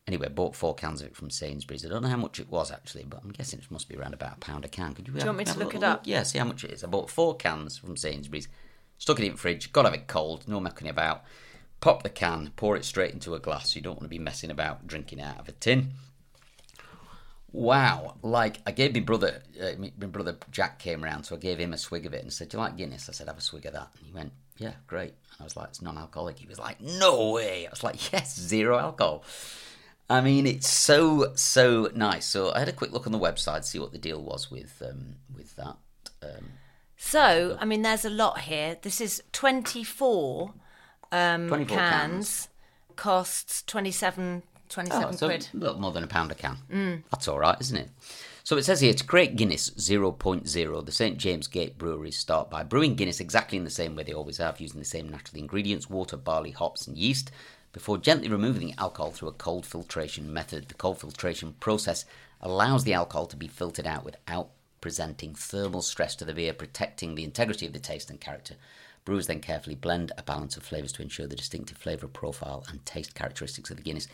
Anyway, 0.06 0.28
bought 0.28 0.56
four 0.56 0.74
cans 0.74 1.00
of 1.02 1.08
it 1.08 1.14
from 1.14 1.30
Sainsbury's. 1.30 1.84
I 1.84 1.88
don't 1.88 2.02
know 2.02 2.08
how 2.08 2.16
much 2.16 2.40
it 2.40 2.50
was 2.50 2.72
actually, 2.72 3.04
but 3.04 3.20
I'm 3.22 3.30
guessing 3.30 3.60
it 3.60 3.70
must 3.70 3.88
be 3.88 3.96
around 3.96 4.14
about 4.14 4.38
a 4.38 4.40
pound 4.40 4.64
a 4.64 4.68
can. 4.68 4.94
Could 4.94 5.06
you, 5.06 5.14
you 5.14 5.24
want 5.24 5.38
me 5.38 5.44
to 5.44 5.58
look 5.58 5.74
it 5.74 5.84
up? 5.84 6.00
Yeah, 6.04 6.22
see 6.24 6.38
how 6.38 6.46
much 6.46 6.64
it 6.64 6.72
is. 6.72 6.82
I 6.82 6.88
bought 6.88 7.10
four 7.10 7.36
cans 7.36 7.76
from 7.76 7.96
Sainsbury's, 7.96 8.48
stuck 8.98 9.20
it 9.20 9.26
in 9.26 9.32
the 9.32 9.38
fridge, 9.38 9.72
got 9.72 9.82
to 9.82 9.90
have 9.90 9.94
it 9.98 10.08
cold, 10.08 10.48
no 10.48 10.58
mucking 10.58 10.88
about. 10.88 11.22
Pop 11.80 12.02
the 12.02 12.10
can, 12.10 12.52
pour 12.56 12.76
it 12.76 12.84
straight 12.84 13.12
into 13.14 13.34
a 13.34 13.38
glass. 13.38 13.74
You 13.74 13.82
don't 13.82 13.94
want 13.94 14.04
to 14.04 14.08
be 14.08 14.18
messing 14.18 14.50
about 14.50 14.86
drinking 14.86 15.20
out 15.20 15.38
of 15.40 15.48
a 15.48 15.52
tin. 15.52 15.92
Wow, 17.52 18.14
like 18.22 18.58
I 18.64 18.70
gave 18.70 18.94
my 18.94 19.00
brother, 19.00 19.42
uh, 19.60 19.72
my 19.78 20.06
brother 20.06 20.36
Jack 20.52 20.78
came 20.78 21.02
around, 21.02 21.24
so 21.24 21.34
I 21.34 21.38
gave 21.38 21.58
him 21.58 21.72
a 21.72 21.78
swig 21.78 22.06
of 22.06 22.14
it 22.14 22.22
and 22.22 22.32
said, 22.32 22.48
"Do 22.48 22.56
you 22.58 22.62
like 22.62 22.76
Guinness?" 22.76 23.08
I 23.08 23.12
said, 23.12 23.26
"Have 23.26 23.38
a 23.38 23.40
swig 23.40 23.66
of 23.66 23.72
that." 23.72 23.88
And 23.98 24.06
he 24.06 24.12
went, 24.12 24.32
"Yeah, 24.56 24.74
great." 24.86 25.14
And 25.32 25.40
I 25.40 25.44
was 25.44 25.56
like, 25.56 25.68
"It's 25.70 25.82
non-alcoholic." 25.82 26.38
He 26.38 26.46
was 26.46 26.60
like, 26.60 26.80
"No 26.80 27.30
way!" 27.32 27.66
I 27.66 27.70
was 27.70 27.82
like, 27.82 28.12
"Yes, 28.12 28.38
zero 28.38 28.78
alcohol." 28.78 29.24
I 30.08 30.20
mean, 30.20 30.46
it's 30.46 30.68
so 30.68 31.32
so 31.34 31.90
nice. 31.94 32.24
So 32.26 32.52
I 32.52 32.60
had 32.60 32.68
a 32.68 32.72
quick 32.72 32.92
look 32.92 33.06
on 33.06 33.12
the 33.12 33.18
website, 33.18 33.64
see 33.64 33.80
what 33.80 33.90
the 33.90 33.98
deal 33.98 34.22
was 34.22 34.48
with 34.48 34.80
um, 34.88 35.16
with 35.34 35.56
that. 35.56 35.76
Um, 36.22 36.50
So, 36.96 37.56
I 37.60 37.64
mean, 37.64 37.82
there's 37.82 38.04
a 38.04 38.10
lot 38.10 38.42
here. 38.42 38.76
This 38.80 39.00
is 39.00 39.22
24, 39.32 40.52
um, 41.12 41.48
24 41.48 41.76
cans, 41.76 42.10
cans. 42.10 42.48
costs 42.96 43.62
27, 43.64 44.42
27 44.68 45.04
Oh, 45.04 45.12
so 45.12 45.26
quid. 45.28 45.48
a 45.52 45.56
little 45.56 45.80
more 45.80 45.92
than 45.92 46.04
a 46.04 46.06
pound 46.06 46.30
a 46.30 46.34
can. 46.34 47.02
That's 47.10 47.28
all 47.28 47.38
right, 47.38 47.56
isn't 47.60 47.76
it? 47.76 47.88
So 48.44 48.56
it 48.56 48.64
says 48.64 48.80
here 48.80 48.94
to 48.94 49.04
create 49.04 49.36
Guinness 49.36 49.70
0.0, 49.70 50.84
the 50.86 50.92
St 50.92 51.18
James 51.18 51.46
Gate 51.46 51.76
breweries 51.78 52.16
start 52.18 52.50
by 52.50 52.62
brewing 52.64 52.94
Guinness 52.96 53.20
exactly 53.20 53.58
in 53.58 53.64
the 53.64 53.70
same 53.70 53.94
way 53.94 54.02
they 54.02 54.12
always 54.14 54.38
have, 54.38 54.60
using 54.60 54.78
the 54.80 54.84
same 54.86 55.08
natural 55.08 55.38
ingredients 55.40 55.90
water, 55.90 56.16
barley, 56.16 56.50
hops, 56.50 56.86
and 56.86 56.96
yeast. 56.96 57.30
Before 57.72 57.98
gently 57.98 58.28
removing 58.28 58.66
the 58.68 58.74
alcohol 58.78 59.12
through 59.12 59.28
a 59.28 59.32
cold 59.32 59.64
filtration 59.66 60.32
method, 60.32 60.68
the 60.68 60.74
cold 60.74 60.98
filtration 60.98 61.54
process 61.60 62.04
allows 62.40 62.82
the 62.84 62.94
alcohol 62.94 63.26
to 63.26 63.36
be 63.36 63.46
filtered 63.46 63.86
out 63.86 64.04
without 64.04 64.48
presenting 64.80 65.34
thermal 65.34 65.82
stress 65.82 66.16
to 66.16 66.24
the 66.24 66.34
beer, 66.34 66.52
protecting 66.52 67.14
the 67.14 67.22
integrity 67.24 67.66
of 67.66 67.72
the 67.72 67.78
taste 67.78 68.10
and 68.10 68.20
character. 68.20 68.54
Brewers 69.04 69.26
then 69.26 69.40
carefully 69.40 69.74
blend 69.76 70.12
a 70.18 70.22
balance 70.22 70.56
of 70.56 70.62
flavours 70.62 70.92
to 70.92 71.02
ensure 71.02 71.26
the 71.26 71.36
distinctive 71.36 71.78
flavour 71.78 72.06
profile 72.06 72.64
and 72.68 72.84
taste 72.84 73.14
characteristics 73.14 73.70
of 73.70 73.76
the 73.76 73.82
Guinness. 73.82 74.06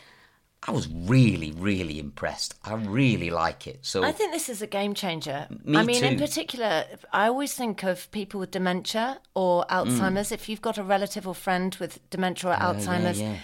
I 0.66 0.72
was 0.72 0.88
really, 0.88 1.52
really 1.52 1.98
impressed. 2.00 2.54
I 2.64 2.74
really 2.74 3.30
like 3.30 3.66
it. 3.66 3.80
So 3.82 4.02
I 4.02 4.10
think 4.10 4.32
this 4.32 4.48
is 4.48 4.62
a 4.62 4.66
game 4.66 4.94
changer. 4.94 5.46
Me 5.64 5.76
I 5.78 5.84
mean, 5.84 6.02
in 6.02 6.18
particular, 6.18 6.84
I 7.12 7.26
always 7.28 7.52
think 7.54 7.84
of 7.84 8.10
people 8.10 8.40
with 8.40 8.50
dementia 8.52 9.20
or 9.34 9.64
Alzheimer's. 9.70 10.32
If 10.32 10.48
you've 10.48 10.62
got 10.62 10.78
a 10.78 10.82
relative 10.82 11.28
or 11.28 11.34
friend 11.34 11.76
with 11.78 11.98
dementia 12.10 12.50
or 12.50 12.54
Mm. 12.54 12.58
yeah, 12.58 12.72
Alzheimer's, 12.72 13.20
yeah. 13.20 13.36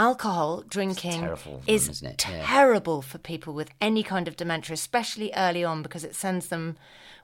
Alcohol 0.00 0.62
drinking 0.76 1.20
terrible 1.20 1.58
them, 1.58 1.74
is 1.76 1.88
isn't 1.88 2.08
it? 2.12 2.26
Yeah. 2.28 2.42
terrible 2.46 3.02
for 3.02 3.18
people 3.18 3.52
with 3.54 3.70
any 3.80 4.02
kind 4.02 4.26
of 4.28 4.36
dementia, 4.36 4.74
especially 4.74 5.30
early 5.36 5.62
on, 5.64 5.82
because 5.82 6.04
it 6.04 6.14
sends 6.14 6.48
them 6.48 6.76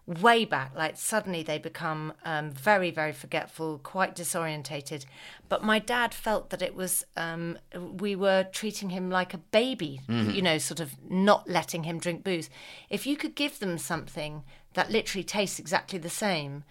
way 0.06 0.44
back. 0.44 0.70
Like 0.76 0.96
suddenly 0.96 1.42
they 1.42 1.58
become 1.58 2.12
um, 2.24 2.50
very, 2.52 2.90
very 2.90 3.12
forgetful, 3.12 3.78
quite 3.82 4.14
disorientated. 4.14 5.04
But 5.48 5.64
my 5.64 5.78
dad 5.80 6.14
felt 6.14 6.50
that 6.50 6.62
it 6.62 6.74
was 6.76 7.04
um, 7.16 7.58
we 8.04 8.14
were 8.14 8.44
treating 8.52 8.90
him 8.90 9.10
like 9.10 9.32
a 9.34 9.38
baby, 9.38 10.00
Mm-hmm. 10.08 10.30
you 10.36 10.42
know, 10.42 10.58
sort 10.58 10.80
of 10.80 10.90
not 11.10 11.48
letting 11.48 11.84
him 11.84 11.98
drink 11.98 12.22
booze. 12.22 12.48
If 12.90 13.06
you 13.06 13.16
could 13.16 13.34
give 13.34 13.58
them 13.58 13.78
something 13.78 14.44
that 14.74 14.90
literally 14.90 15.24
tastes 15.24 15.58
exactly 15.58 15.98
the 15.98 16.10
same, 16.26 16.62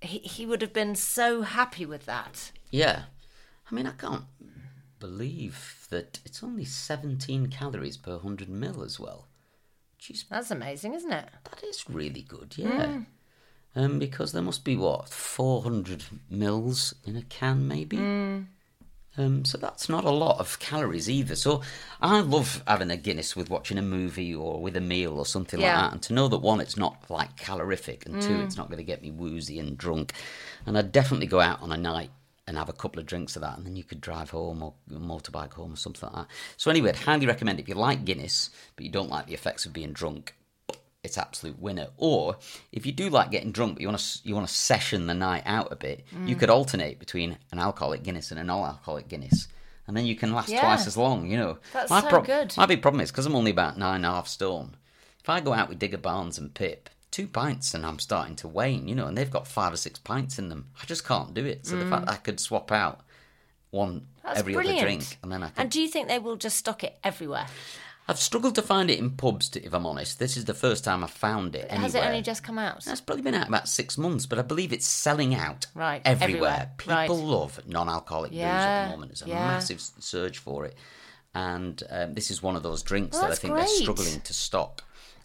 he, 0.00 0.18
he 0.18 0.46
would 0.46 0.62
have 0.62 0.72
been 0.72 0.94
so 0.94 1.42
happy 1.42 1.84
with 1.84 2.06
that. 2.06 2.52
yeah, 2.70 3.02
I 3.70 3.74
mean, 3.74 3.86
I 3.86 3.92
can't 4.04 4.24
believe 4.98 5.86
that 5.90 6.20
it's 6.24 6.42
only 6.42 6.64
17 6.64 7.48
calories 7.48 7.96
per 7.96 8.12
100 8.16 8.48
mil 8.48 8.82
as 8.82 8.98
well. 9.00 9.26
Which 9.96 10.10
is 10.10 10.24
That's 10.30 10.50
amazing, 10.50 10.94
isn't 10.94 11.12
it? 11.12 11.28
That 11.44 11.62
is 11.64 11.88
really 11.88 12.22
good, 12.22 12.54
yeah. 12.56 12.98
Um, 13.76 13.98
because 13.98 14.32
there 14.32 14.42
must 14.42 14.64
be 14.64 14.76
what 14.76 15.08
four 15.08 15.62
hundred 15.62 16.02
mils 16.30 16.94
in 17.04 17.16
a 17.16 17.22
can, 17.22 17.68
maybe. 17.68 17.98
Um, 19.16 19.44
so 19.44 19.58
that's 19.58 19.88
not 19.88 20.04
a 20.04 20.10
lot 20.10 20.38
of 20.38 20.58
calories 20.60 21.10
either. 21.10 21.34
So 21.34 21.62
I 22.00 22.20
love 22.20 22.62
having 22.68 22.90
a 22.90 22.96
Guinness 22.96 23.34
with 23.34 23.50
watching 23.50 23.76
a 23.76 23.82
movie 23.82 24.32
or 24.34 24.60
with 24.60 24.76
a 24.76 24.80
meal 24.80 25.18
or 25.18 25.26
something 25.26 25.58
Yeah. 25.60 25.72
like 25.74 25.90
that, 25.90 25.92
and 25.94 26.02
to 26.04 26.12
know 26.12 26.28
that 26.28 26.38
one, 26.38 26.60
it's 26.60 26.76
not 26.76 27.10
like 27.10 27.36
calorific, 27.36 28.06
and 28.06 28.20
two, 28.22 28.40
it's 28.40 28.56
not 28.56 28.68
going 28.68 28.78
to 28.78 28.84
get 28.84 29.02
me 29.02 29.10
woozy 29.10 29.58
and 29.58 29.76
drunk. 29.76 30.12
And 30.66 30.78
I'd 30.78 30.92
definitely 30.92 31.26
go 31.26 31.40
out 31.40 31.60
on 31.60 31.72
a 31.72 31.76
night 31.76 32.10
and 32.48 32.56
have 32.56 32.68
a 32.68 32.72
couple 32.72 32.98
of 32.98 33.06
drinks 33.06 33.36
of 33.36 33.42
that, 33.42 33.56
and 33.58 33.64
then 33.66 33.76
you 33.76 33.84
could 33.84 34.00
drive 34.00 34.30
home 34.30 34.62
or 34.62 34.74
motorbike 34.90 35.52
home 35.52 35.74
or 35.74 35.76
something 35.76 36.08
like 36.08 36.16
that. 36.26 36.34
So 36.56 36.70
anyway, 36.70 36.88
I'd 36.90 36.96
highly 36.96 37.26
recommend 37.26 37.60
if 37.60 37.68
you 37.68 37.74
like 37.74 38.04
Guinness, 38.04 38.50
but 38.74 38.84
you 38.84 38.90
don't 38.90 39.10
like 39.10 39.26
the 39.26 39.34
effects 39.34 39.66
of 39.66 39.72
being 39.72 39.92
drunk, 39.92 40.34
it's 41.04 41.16
absolute 41.18 41.60
winner. 41.60 41.88
Or 41.96 42.36
if 42.72 42.84
you 42.86 42.92
do 42.92 43.08
like 43.10 43.30
getting 43.30 43.52
drunk, 43.52 43.74
but 43.74 43.82
you 43.82 43.88
want 43.88 44.00
to 44.00 44.18
you 44.28 44.34
want 44.34 44.48
to 44.48 44.52
session 44.54 45.06
the 45.06 45.14
night 45.14 45.42
out 45.46 45.70
a 45.70 45.76
bit, 45.76 46.04
you 46.26 46.34
Mm. 46.34 46.38
could 46.40 46.50
alternate 46.50 46.98
between 46.98 47.38
an 47.52 47.58
alcoholic 47.58 48.02
Guinness 48.02 48.30
and 48.32 48.40
a 48.40 48.44
non-alcoholic 48.44 49.08
Guinness, 49.08 49.46
and 49.86 49.96
then 49.96 50.06
you 50.06 50.16
can 50.16 50.32
last 50.32 50.48
Yeah. 50.48 50.60
twice 50.62 50.86
as 50.86 50.96
long. 50.96 51.30
You 51.30 51.36
know, 51.36 51.58
That's 51.72 51.90
my 51.90 52.00
so 52.00 52.20
good. 52.22 52.56
My 52.56 52.66
big 52.66 52.82
problem 52.82 53.00
is 53.00 53.10
because 53.12 53.26
I'm 53.26 53.36
only 53.36 53.50
about 53.52 53.78
nine 53.78 53.96
and 53.96 54.06
a 54.06 54.10
half 54.10 54.26
stone. 54.28 54.76
If 55.20 55.28
I 55.28 55.40
go 55.40 55.52
out 55.52 55.68
with 55.68 55.78
Digger 55.78 55.98
Barnes 55.98 56.38
and 56.38 56.52
Pip, 56.54 56.88
two 57.18 57.26
pints 57.26 57.74
and 57.74 57.84
I'm 57.84 57.98
starting 57.98 58.36
to 58.36 58.48
wane, 58.48 58.86
you 58.88 58.94
know, 58.94 59.06
and 59.06 59.16
they've 59.18 59.30
got 59.30 59.46
five 59.46 59.72
or 59.72 59.76
six 59.76 59.98
pints 59.98 60.38
in 60.38 60.48
them. 60.48 60.66
I 60.80 60.84
just 60.86 61.04
can't 61.04 61.34
do 61.34 61.44
it. 61.44 61.66
So 61.66 61.76
the 61.76 61.86
fact 61.86 62.06
that 62.06 62.12
I 62.12 62.16
could 62.16 62.38
swap 62.40 62.70
out 62.72 63.00
one 63.70 64.00
Mm. 64.00 64.04
That's 64.24 64.40
every 64.40 64.52
brilliant. 64.52 64.78
other 64.78 64.86
drink, 64.86 65.18
and 65.22 65.32
then 65.32 65.42
I 65.42 65.48
could 65.48 65.58
And 65.62 65.70
do 65.70 65.80
you 65.80 65.88
think 65.88 66.08
they 66.08 66.18
will 66.18 66.36
just 66.36 66.58
stock 66.58 66.84
it 66.84 66.98
everywhere? 67.02 67.46
I've 68.06 68.18
struggled 68.18 68.54
to 68.56 68.62
find 68.62 68.90
it 68.90 68.98
in 68.98 69.10
pubs, 69.12 69.50
if 69.56 69.72
I'm 69.72 69.86
honest. 69.86 70.18
This 70.18 70.36
is 70.36 70.44
the 70.44 70.52
first 70.54 70.84
time 70.84 71.02
I've 71.02 71.10
found 71.10 71.54
it 71.54 71.66
anywhere. 71.70 71.80
Has 71.80 71.94
it 71.94 72.04
only 72.04 72.20
just 72.22 72.42
come 72.42 72.58
out? 72.58 72.86
It's 72.86 73.00
probably 73.00 73.22
been 73.22 73.34
out 73.34 73.48
about 73.48 73.68
six 73.68 73.96
months, 73.98 74.26
but 74.26 74.38
I 74.38 74.42
believe 74.42 74.72
it's 74.72 74.86
selling 74.86 75.34
out 75.34 75.66
Right, 75.74 76.02
everywhere. 76.04 76.28
everywhere, 76.28 76.70
People 76.76 76.94
right. 76.94 77.10
love 77.10 77.60
non-alcoholic 77.66 78.30
booze 78.32 78.40
at 78.40 78.84
the 78.84 78.90
moment. 78.92 79.10
There's 79.12 79.22
a 79.22 79.28
yeah. 79.28 79.46
massive 79.46 79.80
surge 79.80 80.38
for 80.38 80.66
it, 80.66 80.74
and 81.34 81.82
um, 81.90 82.14
this 82.14 82.30
is 82.30 82.42
one 82.42 82.54
of 82.56 82.62
those 82.62 82.82
drinks 82.82 83.14
Well, 83.16 83.22
that 83.28 83.32
I 83.32 83.34
think 83.34 83.52
great. 83.54 83.66
they're 83.66 83.76
struggling 83.82 84.20
to 84.20 84.34
stock. 84.34 84.84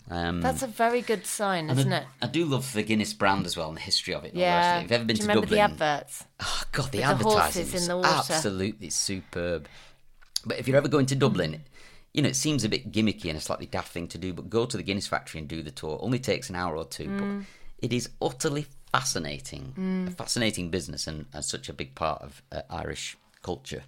Um, 0.09 0.41
That's 0.41 0.61
a 0.61 0.67
very 0.67 1.01
good 1.01 1.25
sign, 1.25 1.69
isn't 1.69 1.91
I, 1.93 1.99
it? 1.99 2.03
I 2.21 2.27
do 2.27 2.45
love 2.45 2.71
the 2.73 2.83
Guinness 2.83 3.13
brand 3.13 3.45
as 3.45 3.55
well 3.55 3.69
and 3.69 3.77
the 3.77 3.81
history 3.81 4.13
of 4.13 4.25
it. 4.25 4.33
and 4.33 4.41
all 4.41 4.45
the 4.45 4.51
rest 4.51 4.67
of 4.67 4.73
Yeah. 4.73 4.77
If 4.77 4.83
you've 4.83 4.91
ever 4.91 5.05
been 5.05 5.15
Do 5.15 5.21
you 5.21 5.27
to 5.27 5.27
remember 5.29 5.45
Dublin, 5.47 5.57
the 5.57 5.63
adverts? 5.85 6.23
Oh 6.41 6.63
God, 6.71 6.85
the 6.91 6.97
the 6.97 7.03
advertising 7.03 7.63
horses 7.63 7.81
in 7.81 7.87
the 7.87 7.97
water. 7.97 8.09
absolutely 8.33 8.89
superb. 8.89 9.67
But 10.45 10.59
if 10.59 10.67
you're 10.67 10.77
ever 10.77 10.89
going 10.89 11.05
to 11.07 11.15
Dublin, 11.15 11.63
you 12.13 12.21
know 12.21 12.29
it 12.29 12.35
seems 12.35 12.63
a 12.63 12.69
bit 12.69 12.91
gimmicky 12.91 13.29
and 13.29 13.37
a 13.37 13.41
slightly 13.41 13.65
daft 13.65 13.91
thing 13.93 14.07
to 14.09 14.17
do, 14.17 14.33
but 14.33 14.49
go 14.49 14.65
to 14.65 14.75
the 14.77 14.83
Guinness 14.83 15.07
factory 15.07 15.39
and 15.39 15.47
do 15.47 15.63
the 15.63 15.71
tour. 15.71 15.95
It 15.95 16.03
only 16.03 16.19
takes 16.19 16.49
an 16.49 16.55
hour 16.55 16.75
or 16.75 16.85
two, 16.85 17.05
Mm. 17.07 17.19
but 17.39 17.45
it 17.85 17.93
is 17.93 18.09
utterly 18.21 18.65
fascinating, 18.91 20.05
a 20.09 20.11
fascinating 20.11 20.69
business 20.69 21.07
and, 21.07 21.25
and 21.33 21.43
such 21.43 21.69
a 21.69 21.73
big 21.73 21.95
part 21.95 22.21
of 22.21 22.41
uh, 22.51 22.61
Irish 22.69 23.17
culture. 23.41 23.83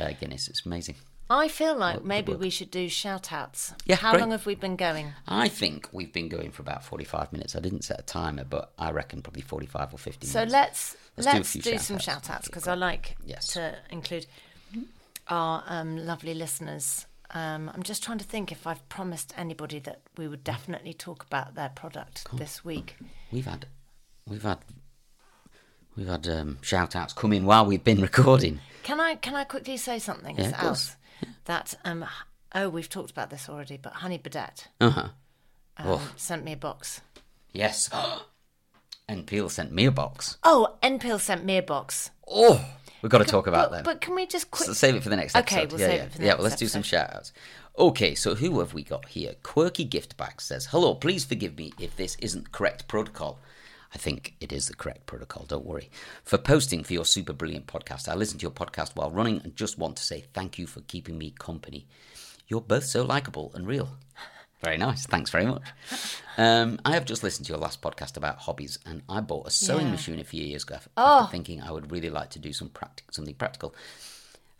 Uh, 0.00 0.10
Guinness, 0.20 0.48
it's 0.48 0.66
amazing. 0.66 0.96
I 1.30 1.48
feel 1.48 1.74
like 1.76 2.04
maybe 2.04 2.34
we 2.34 2.50
should 2.50 2.70
do 2.70 2.88
shout 2.88 3.32
outs. 3.32 3.72
Yeah, 3.86 3.96
How 3.96 4.10
great. 4.12 4.20
long 4.20 4.30
have 4.32 4.44
we 4.44 4.54
been 4.54 4.76
going? 4.76 5.12
I 5.26 5.48
think 5.48 5.88
we've 5.90 6.12
been 6.12 6.28
going 6.28 6.50
for 6.50 6.60
about 6.62 6.84
45 6.84 7.32
minutes. 7.32 7.56
I 7.56 7.60
didn't 7.60 7.82
set 7.82 7.98
a 7.98 8.02
timer, 8.02 8.44
but 8.44 8.72
I 8.78 8.90
reckon 8.90 9.22
probably 9.22 9.40
45 9.42 9.94
or 9.94 9.98
50 9.98 10.26
So 10.26 10.40
minutes. 10.40 10.52
let's 10.52 10.96
Let's 11.16 11.26
do 11.26 11.36
let's 11.36 11.52
do, 11.54 11.60
shout-outs. 11.62 11.84
some 11.86 11.98
shout 11.98 12.30
outs 12.30 12.48
because. 12.48 12.68
I 12.68 12.74
like 12.74 13.16
Yes. 13.24 13.46
to 13.54 13.74
include 13.90 14.26
our 15.28 15.64
um, 15.66 15.96
lovely 15.96 16.34
listeners. 16.34 17.06
Um, 17.30 17.70
I'm 17.74 17.82
just 17.82 18.02
trying 18.04 18.18
to 18.18 18.24
think 18.24 18.52
if 18.52 18.66
I've 18.66 18.86
promised 18.88 19.32
anybody 19.36 19.78
that 19.80 20.02
we 20.18 20.28
would 20.28 20.44
definitely 20.44 20.92
talk 20.92 21.24
about 21.24 21.54
their 21.54 21.70
product 21.70 22.26
this 22.36 22.64
week. 22.64 22.96
We've 23.32 23.46
had, 23.46 23.66
we've 24.28 24.42
had, 24.42 24.58
we've 25.96 26.06
had 26.06 26.28
um, 26.28 26.58
shout 26.60 26.94
outs 26.94 27.12
come 27.12 27.32
in 27.32 27.44
while 27.46 27.64
we've 27.64 27.82
been 27.82 28.00
recording. 28.10 28.60
Can 28.82 29.00
I 29.00 29.14
can 29.14 29.34
I 29.34 29.44
quickly 29.44 29.76
say 29.78 29.98
something 29.98 30.36
Yeah, 30.36 30.44
as 30.44 30.52
of 30.52 30.58
course. 30.58 30.66
else 30.68 30.96
that 31.46 31.74
um 31.84 32.04
oh 32.54 32.68
we've 32.68 32.88
talked 32.88 33.10
about 33.10 33.30
this 33.30 33.48
already, 33.48 33.76
but 33.76 33.94
Honey 33.94 34.18
Bidet 34.18 34.68
Uh 34.80 34.90
huh. 34.90 35.08
um, 35.78 35.86
Oh. 35.86 36.12
sent 36.16 36.44
me 36.44 36.52
a 36.52 36.56
box. 36.56 37.00
Yes. 37.52 37.90
and 39.08 39.26
Peel 39.26 39.48
sent 39.48 39.72
me 39.72 39.84
a 39.86 39.90
box. 39.92 40.38
Oh, 40.42 40.76
Enpil 40.82 41.20
sent 41.20 41.44
me 41.44 41.58
a 41.58 41.62
box. 41.62 42.10
Oh, 42.26 42.64
we've 43.02 43.10
got 43.10 43.18
to 43.18 43.24
talk 43.24 43.46
about 43.46 43.70
but, 43.70 43.76
that. 43.76 43.84
But 43.84 44.00
can 44.00 44.14
we 44.14 44.26
just 44.26 44.50
quick? 44.50 44.66
So 44.66 44.72
save 44.72 44.94
it 44.94 45.02
for 45.02 45.08
the 45.10 45.16
next 45.16 45.36
Okay, 45.36 45.62
episode. 45.62 45.72
we'll 45.72 45.80
yeah, 45.80 45.86
save 45.88 45.98
yeah. 45.98 46.04
it 46.04 46.12
for 46.12 46.18
the 46.18 46.24
yeah, 46.24 46.30
next 46.30 46.38
well, 46.38 46.44
let's 46.44 46.56
do 46.56 46.66
some 46.68 46.82
shout 46.82 47.14
outs. 47.14 47.32
Okay, 47.78 48.14
so 48.14 48.34
who 48.36 48.58
have 48.60 48.72
we 48.72 48.82
got 48.82 49.08
here? 49.08 49.34
Quirky 49.42 49.84
Gift 49.84 50.16
Bag 50.16 50.40
says, 50.40 50.66
Hello, 50.66 50.94
please 50.94 51.24
forgive 51.24 51.58
me 51.58 51.72
if 51.78 51.96
this 51.96 52.16
isn't 52.20 52.52
correct 52.52 52.86
protocol. 52.88 53.40
I 53.94 53.98
think 53.98 54.34
it 54.40 54.52
is 54.52 54.66
the 54.66 54.74
correct 54.74 55.06
protocol, 55.06 55.44
don't 55.46 55.64
worry. 55.64 55.88
For 56.24 56.36
posting 56.36 56.82
for 56.82 56.92
your 56.92 57.04
super 57.04 57.32
brilliant 57.32 57.66
podcast, 57.68 58.08
I 58.08 58.14
listen 58.14 58.38
to 58.38 58.42
your 58.42 58.50
podcast 58.50 58.96
while 58.96 59.10
running 59.10 59.40
and 59.44 59.54
just 59.54 59.78
want 59.78 59.96
to 59.98 60.02
say 60.02 60.24
thank 60.34 60.58
you 60.58 60.66
for 60.66 60.80
keeping 60.82 61.16
me 61.16 61.30
company. 61.38 61.86
You're 62.48 62.60
both 62.60 62.84
so 62.84 63.04
likable 63.04 63.52
and 63.54 63.66
real. 63.66 63.96
Very 64.62 64.78
nice. 64.78 65.06
Thanks 65.06 65.30
very 65.30 65.46
much. 65.46 65.62
Um, 66.38 66.80
I 66.84 66.92
have 66.94 67.04
just 67.04 67.22
listened 67.22 67.46
to 67.46 67.52
your 67.52 67.60
last 67.60 67.82
podcast 67.82 68.16
about 68.16 68.38
hobbies, 68.38 68.78
and 68.86 69.02
I 69.08 69.20
bought 69.20 69.46
a 69.46 69.50
sewing 69.50 69.86
Yeah. 69.86 69.92
machine 69.92 70.18
a 70.20 70.24
few 70.24 70.42
years 70.42 70.62
ago 70.64 70.76
after 70.76 70.90
Oh. 70.96 71.28
thinking 71.30 71.62
I 71.62 71.70
would 71.70 71.92
really 71.92 72.10
like 72.10 72.30
to 72.30 72.38
do 72.38 72.52
some 72.52 72.70
practic- 72.70 73.12
something 73.12 73.34
practical 73.34 73.74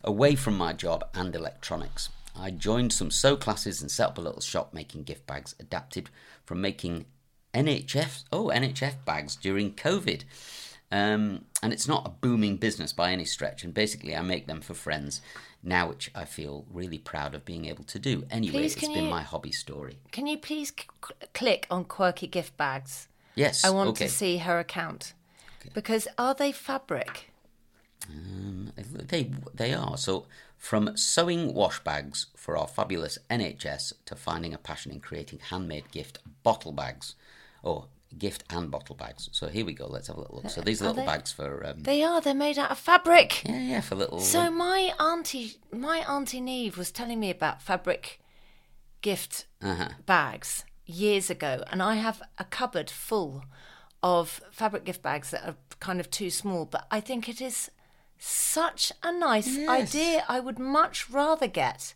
away 0.04 0.34
from 0.36 0.56
my 0.56 0.72
job 0.74 1.08
and 1.14 1.34
electronics. 1.34 2.10
I 2.36 2.50
joined 2.50 2.92
some 2.92 3.10
sew 3.10 3.36
classes 3.36 3.80
and 3.80 3.90
set 3.90 4.08
up 4.10 4.18
a 4.18 4.20
little 4.20 4.40
shop 4.42 4.74
making 4.74 5.04
gift 5.04 5.26
bags 5.26 5.54
adapted 5.58 6.10
from 6.44 6.60
making 6.60 7.06
NHF 7.54 8.24
oh 8.32 8.46
NHF 8.54 9.04
bags 9.04 9.36
during 9.36 9.72
COVID. 9.74 10.22
Um, 10.92 11.46
and 11.62 11.72
it's 11.72 11.88
not 11.88 12.06
a 12.06 12.10
booming 12.10 12.56
business 12.56 12.92
by 12.92 13.10
any 13.10 13.24
stretch. 13.24 13.64
And 13.64 13.74
basically, 13.74 14.14
I 14.14 14.20
make 14.20 14.46
them 14.46 14.60
for 14.60 14.74
friends 14.74 15.20
now, 15.62 15.88
which 15.88 16.10
I 16.14 16.24
feel 16.24 16.66
really 16.70 16.98
proud 16.98 17.34
of 17.34 17.44
being 17.44 17.64
able 17.64 17.84
to 17.84 17.98
do. 17.98 18.24
Anyway, 18.30 18.58
Please, 18.58 18.76
it's 18.76 18.86
been 18.86 19.04
you- 19.04 19.10
my 19.10 19.22
hobby 19.22 19.50
story. 19.50 19.98
Can 20.12 20.26
you 20.26 20.38
please 20.38 20.68
c- 20.68 20.86
click 21.32 21.66
on 21.70 21.84
Quirky 21.84 22.26
Gift 22.28 22.56
Bags? 22.56 23.08
Yes, 23.34 23.64
I 23.64 23.70
want 23.70 23.90
okay. 23.90 24.06
to 24.06 24.12
see 24.12 24.36
her 24.38 24.58
account. 24.60 25.14
Because 25.72 26.06
are 26.18 26.34
they 26.34 26.52
fabric? 26.52 27.30
They 28.76 29.30
they 29.54 29.72
are 29.72 29.96
so 29.96 30.26
from 30.58 30.96
sewing 30.96 31.54
wash 31.54 31.80
bags 31.80 32.26
for 32.36 32.56
our 32.56 32.66
fabulous 32.68 33.18
NHS 33.30 33.94
to 34.04 34.14
finding 34.14 34.52
a 34.54 34.58
passion 34.58 34.92
in 34.92 35.00
creating 35.00 35.38
handmade 35.50 35.90
gift 35.90 36.18
bottle 36.42 36.72
bags, 36.72 37.14
or 37.64 37.88
gift 38.16 38.44
and 38.50 38.70
bottle 38.70 38.94
bags. 38.94 39.28
So 39.32 39.48
here 39.48 39.64
we 39.66 39.72
go. 39.72 39.86
Let's 39.88 40.06
have 40.06 40.16
a 40.16 40.20
little 40.20 40.40
look. 40.42 40.50
So 40.52 40.60
these 40.60 40.80
are 40.80 40.84
Are 40.84 40.88
little 40.90 41.02
they- 41.04 41.10
bags 41.12 41.32
for 41.32 41.66
um, 41.66 41.80
They 41.80 42.02
are. 42.04 42.20
They're 42.20 42.34
made 42.34 42.58
out 42.58 42.70
of 42.70 42.78
fabric. 42.78 43.42
yeah 43.44 43.58
yeah 43.58 43.80
for 43.80 43.96
little 43.96 44.20
So 44.20 44.50
my 44.50 44.92
auntie, 45.00 45.54
my 45.72 45.98
auntie 46.08 46.40
Neve 46.40 46.76
was 46.78 46.92
telling 46.92 47.18
me 47.18 47.30
about 47.30 47.60
fabric 47.62 48.20
gift 49.02 49.46
uh-huh. 49.60 49.88
bags 50.06 50.64
years 50.86 51.30
ago, 51.30 51.64
and 51.72 51.82
I 51.82 51.94
have 51.96 52.22
a 52.38 52.44
cupboard 52.44 52.90
full 52.90 53.44
of 54.02 54.40
fabric 54.52 54.84
gift 54.84 55.02
bags 55.02 55.30
that 55.30 55.44
are 55.48 55.56
kind 55.80 55.98
of 55.98 56.10
too 56.10 56.30
small. 56.30 56.66
But 56.66 56.86
I 56.90 57.00
think 57.00 57.28
it 57.28 57.40
is 57.40 57.70
such 58.18 58.92
a 59.02 59.10
nice 59.12 59.56
Yes. 59.56 59.68
idea. 59.68 60.24
I 60.28 60.40
would 60.40 60.58
much 60.58 61.10
rather 61.10 61.46
get 61.48 61.94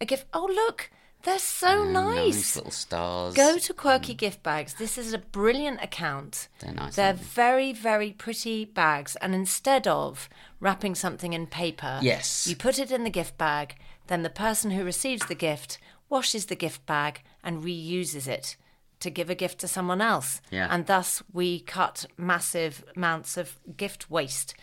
a 0.00 0.04
gift. 0.06 0.26
Oh 0.32 0.48
look, 0.52 0.90
they're 1.22 1.38
so 1.38 1.84
nice 1.84 2.56
little 2.56 2.70
stars. 2.70 3.34
Go 3.34 3.58
to 3.58 3.74
Quirky 3.74 4.14
Gift 4.14 4.42
Bags. 4.42 4.74
This 4.74 4.96
is 4.98 5.12
a 5.12 5.18
brilliant 5.18 5.82
account. 5.82 6.48
They're 6.60 6.72
nice, 6.72 6.96
They're 6.96 7.12
very, 7.12 7.72
very 7.72 8.12
pretty 8.12 8.64
bags. 8.64 9.16
And 9.16 9.34
instead 9.34 9.86
of 9.86 10.28
wrapping 10.60 10.94
something 10.94 11.32
in 11.32 11.46
paper, 11.46 11.98
Yes. 12.02 12.46
you 12.46 12.56
put 12.56 12.78
it 12.78 12.90
in 12.90 13.04
the 13.04 13.10
gift 13.10 13.36
bag. 13.38 13.76
Then 14.06 14.22
the 14.22 14.30
person 14.30 14.72
who 14.72 14.84
receives 14.84 15.26
the 15.26 15.34
gift 15.34 15.78
washes 16.08 16.46
the 16.46 16.56
gift 16.56 16.84
bag 16.86 17.22
and 17.44 17.62
reuses 17.62 18.26
it 18.26 18.56
to 19.00 19.10
give 19.10 19.30
a 19.30 19.34
gift 19.34 19.58
to 19.60 19.68
someone 19.68 20.00
else. 20.00 20.40
Yeah. 20.50 20.68
And 20.70 20.86
thus 20.86 21.22
we 21.32 21.60
cut 21.60 22.06
massive 22.16 22.84
amounts 22.96 23.36
of 23.36 23.58
gift 23.76 24.10
waste. 24.10 24.54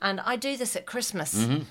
And 0.00 0.20
I 0.20 0.36
do 0.36 0.56
this 0.56 0.76
at 0.76 0.86
Christmas. 0.86 1.34
Mm-hmm. 1.34 1.62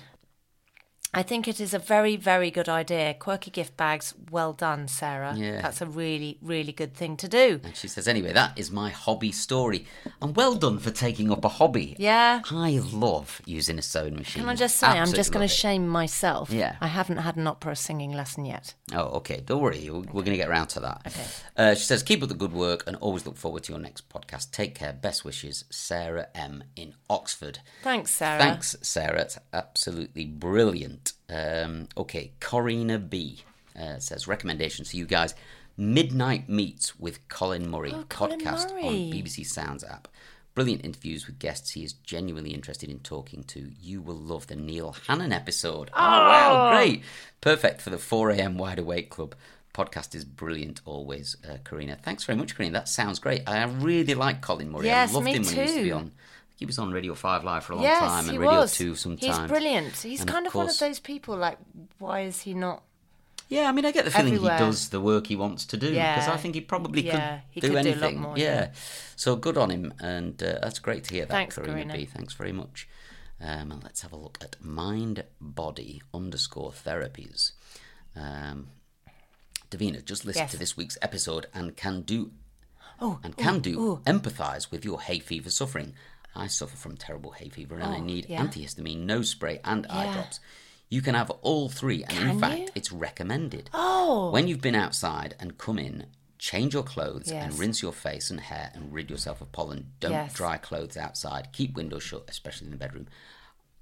I 1.16 1.22
think 1.22 1.48
it 1.48 1.60
is 1.60 1.72
a 1.72 1.78
very, 1.78 2.16
very 2.16 2.50
good 2.50 2.68
idea. 2.68 3.14
Quirky 3.14 3.50
gift 3.50 3.74
bags, 3.76 4.12
well 4.30 4.52
done, 4.52 4.86
Sarah. 4.86 5.34
Yeah. 5.34 5.62
That's 5.62 5.80
a 5.80 5.86
really, 5.86 6.36
really 6.42 6.72
good 6.72 6.92
thing 6.92 7.16
to 7.16 7.26
do. 7.26 7.58
And 7.64 7.74
she 7.74 7.88
says, 7.88 8.06
anyway, 8.06 8.34
that 8.34 8.58
is 8.58 8.70
my 8.70 8.90
hobby 8.90 9.32
story. 9.32 9.86
And 10.20 10.36
well 10.36 10.54
done 10.54 10.78
for 10.78 10.90
taking 10.90 11.32
up 11.32 11.42
a 11.42 11.48
hobby. 11.48 11.96
Yeah. 11.98 12.42
I 12.50 12.80
love 12.92 13.40
using 13.46 13.78
a 13.78 13.82
sewing 13.82 14.14
machine. 14.16 14.42
Can 14.42 14.50
I 14.50 14.54
just 14.54 14.76
say, 14.76 14.86
I'm 14.88 15.10
just 15.10 15.32
going 15.32 15.48
to 15.48 15.52
shame 15.52 15.88
myself. 15.88 16.50
Yeah. 16.50 16.76
I 16.82 16.86
haven't 16.86 17.16
had 17.16 17.36
an 17.36 17.46
opera 17.46 17.76
singing 17.76 18.12
lesson 18.12 18.44
yet. 18.44 18.74
Oh, 18.92 19.16
okay. 19.16 19.40
Don't 19.40 19.62
worry. 19.62 19.88
We're 19.88 20.02
going 20.02 20.26
to 20.26 20.36
get 20.36 20.50
around 20.50 20.66
to 20.68 20.80
that. 20.80 21.00
Okay. 21.06 21.24
Uh, 21.56 21.74
she 21.74 21.84
says, 21.84 22.02
keep 22.02 22.22
up 22.22 22.28
the 22.28 22.34
good 22.34 22.52
work 22.52 22.84
and 22.86 22.94
always 22.96 23.24
look 23.24 23.38
forward 23.38 23.62
to 23.64 23.72
your 23.72 23.80
next 23.80 24.10
podcast. 24.10 24.50
Take 24.50 24.74
care. 24.74 24.92
Best 24.92 25.24
wishes, 25.24 25.64
Sarah 25.70 26.28
M. 26.34 26.64
in 26.76 26.92
Oxford. 27.08 27.60
Thanks, 27.82 28.10
Sarah. 28.10 28.38
Thanks, 28.38 28.76
Sarah. 28.82 29.22
It's 29.22 29.38
absolutely 29.54 30.26
brilliant. 30.26 31.05
Um, 31.28 31.88
okay, 31.96 32.32
Corina 32.40 32.98
B. 33.10 33.42
Uh, 33.78 33.98
says, 33.98 34.26
recommendations 34.26 34.90
for 34.90 34.96
you 34.96 35.04
guys. 35.06 35.34
Midnight 35.76 36.48
Meets 36.48 36.98
with 36.98 37.28
Colin 37.28 37.68
Murray 37.70 37.92
Oh, 37.94 38.04
Colin 38.08 38.40
podcast 38.40 38.72
on 38.72 38.94
BBC 39.12 39.44
Sounds 39.46 39.84
app. 39.84 40.08
Brilliant 40.54 40.86
interviews 40.86 41.26
with 41.26 41.38
guests 41.38 41.72
he 41.72 41.84
is 41.84 41.92
genuinely 41.92 42.54
interested 42.54 42.88
in 42.88 43.00
talking 43.00 43.44
to. 43.44 43.70
You 43.78 44.00
will 44.00 44.16
love 44.16 44.46
the 44.46 44.56
Neil 44.56 44.96
Hannon 45.06 45.30
episode. 45.32 45.90
Oh, 45.92 46.00
wow, 46.00 46.70
great. 46.70 47.02
Perfect 47.42 47.82
for 47.82 47.90
the 47.90 47.98
4am 47.98 48.56
Wide 48.56 48.78
Awake 48.78 49.10
Club. 49.10 49.34
Podcast 49.74 50.14
is 50.14 50.24
brilliant 50.24 50.80
always, 50.86 51.36
uh, 51.46 51.58
Karina. 51.62 51.98
Thanks 52.02 52.24
very 52.24 52.38
much, 52.38 52.56
Karina. 52.56 52.72
That 52.78 52.88
sounds 52.88 53.18
great. 53.18 53.42
I 53.46 53.62
really 53.64 54.14
like 54.14 54.40
Colin 54.40 54.70
Murray. 54.70 54.86
Yes, 54.86 55.10
I 55.10 55.12
loved 55.12 55.24
me 55.26 55.34
him 55.34 55.42
when 55.42 55.54
he 55.54 55.60
used 55.60 55.74
to 55.74 55.82
be 55.82 55.88
too. 55.90 55.94
on. 55.96 56.12
He 56.56 56.64
was 56.66 56.78
on 56.78 56.90
Radio 56.90 57.14
5 57.14 57.44
Live 57.44 57.64
for 57.64 57.74
a 57.74 57.76
long 57.76 57.84
yes, 57.84 58.00
time 58.00 58.28
and 58.30 58.38
Radio 58.38 58.60
was. 58.60 58.74
2 58.74 58.94
sometimes. 58.94 59.36
He's 59.38 59.46
brilliant. 59.48 59.96
He's 59.96 60.20
And 60.22 60.30
kind 60.30 60.46
of, 60.46 60.54
one 60.54 60.68
of 60.68 60.78
those 60.78 60.98
people 60.98 61.36
like, 61.36 61.58
why 61.98 62.20
is 62.22 62.40
he 62.42 62.54
not? 62.54 62.82
Yeah, 63.48 63.68
I 63.68 63.72
mean, 63.72 63.84
I 63.84 63.92
get 63.92 64.04
the 64.06 64.10
feeling 64.10 64.34
Everywhere. 64.34 64.54
he 64.58 64.64
does 64.64 64.88
the 64.88 65.00
work 65.00 65.26
he 65.28 65.36
wants 65.36 65.66
to 65.66 65.76
do 65.76 65.88
because 65.90 65.96
Yeah. 66.26 66.32
I 66.32 66.36
think 66.36 66.54
he 66.54 66.60
probably 66.62 67.02
Yeah, 67.06 67.36
could 67.36 67.42
he 67.50 67.60
do 67.60 67.66
could 67.68 67.72
do 67.74 67.78
anything. 67.78 68.16
lot 68.20 68.28
more, 68.28 68.38
yeah. 68.38 68.44
yeah. 68.44 68.70
So 69.16 69.36
good 69.36 69.56
on 69.58 69.70
him, 69.70 69.92
and 70.00 70.42
uh, 70.42 70.58
that's 70.62 70.78
great 70.80 71.04
to 71.04 71.14
hear 71.14 71.26
that, 71.26 71.30
Thanks, 71.32 71.54
Karina 71.56 71.72
Karina. 71.74 71.94
B. 71.94 72.04
Thanks 72.06 72.34
very 72.34 72.52
much. 72.52 72.88
Um, 73.40 73.70
and 73.70 73.84
let's 73.84 74.00
have 74.00 74.12
a 74.12 74.16
look 74.16 74.38
at 74.40 74.56
mind 74.64 75.22
body 75.40 76.02
underscore 76.14 76.72
therapies. 76.72 77.52
Um, 78.16 78.68
Davina, 79.70 80.02
just 80.04 80.24
listen 80.24 80.42
Yes. 80.42 80.50
to 80.52 80.56
this 80.56 80.76
week's 80.76 80.96
episode 81.02 81.46
and 81.54 81.76
can 81.76 82.00
do 82.02 82.32
Oh, 82.98 83.20
and 83.22 83.36
can 83.36 83.60
do 83.60 84.00
empathise 84.06 84.70
with 84.70 84.84
your 84.86 85.02
hay 85.02 85.18
fever 85.18 85.50
suffering. 85.50 85.92
I 86.36 86.46
suffer 86.48 86.76
from 86.76 86.96
terrible 86.96 87.32
hay 87.32 87.48
fever 87.48 87.74
and 87.76 87.84
I 87.84 87.96
Oh, 87.98 88.02
need 88.02 88.26
yeah. 88.28 88.42
antihistamine, 88.44 89.00
nose 89.06 89.30
spray, 89.30 89.60
and 89.64 89.86
eye 89.88 90.12
drops. 90.12 90.40
You 90.88 91.02
can 91.02 91.14
have 91.16 91.30
all 91.42 91.68
three, 91.68 92.04
and 92.04 92.30
in 92.30 92.38
fact, 92.38 92.58
you? 92.60 92.68
it's 92.76 92.92
recommended. 92.92 93.70
Oh. 93.74 94.30
When 94.30 94.46
you've 94.46 94.60
been 94.60 94.76
outside 94.76 95.34
and 95.40 95.58
come 95.58 95.78
in, 95.80 96.06
change 96.38 96.74
your 96.74 96.84
clothes 96.84 97.28
and 97.32 97.58
rinse 97.58 97.82
your 97.82 97.92
face 97.92 98.30
and 98.30 98.38
hair 98.38 98.70
and 98.74 98.92
rid 98.92 99.10
yourself 99.10 99.40
of 99.40 99.50
pollen. 99.50 99.92
Don't 99.98 100.12
Yes. 100.12 100.34
dry 100.34 100.58
clothes 100.58 100.96
outside. 100.96 101.48
Keep 101.52 101.74
windows 101.74 102.04
shut, 102.04 102.24
especially 102.28 102.66
in 102.66 102.70
the 102.70 102.76
bedroom. 102.76 103.08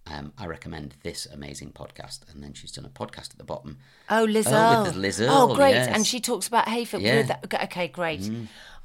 Um, 0.06 0.32
I 0.36 0.46
recommend 0.46 0.96
this 1.02 1.24
amazing 1.26 1.72
podcast. 1.72 2.30
And 2.30 2.42
then 2.42 2.52
she's 2.52 2.72
done 2.72 2.84
a 2.84 2.90
podcast 2.90 3.30
at 3.30 3.38
the 3.38 3.44
bottom. 3.44 3.78
Oh, 4.10 4.24
Liz 4.24 4.46
Oh, 4.50 4.82
with 4.84 4.96
Liz 4.96 5.20
Oh, 5.26 5.54
great. 5.54 5.70
yes. 5.72 5.88
And 5.88 6.06
she 6.06 6.20
talks 6.20 6.46
about 6.46 6.68
hay 6.68 6.84
fever. 6.84 7.02
Yeah. 7.02 7.22
that- 7.22 7.62
Okay, 7.64 7.88
great. 7.88 8.30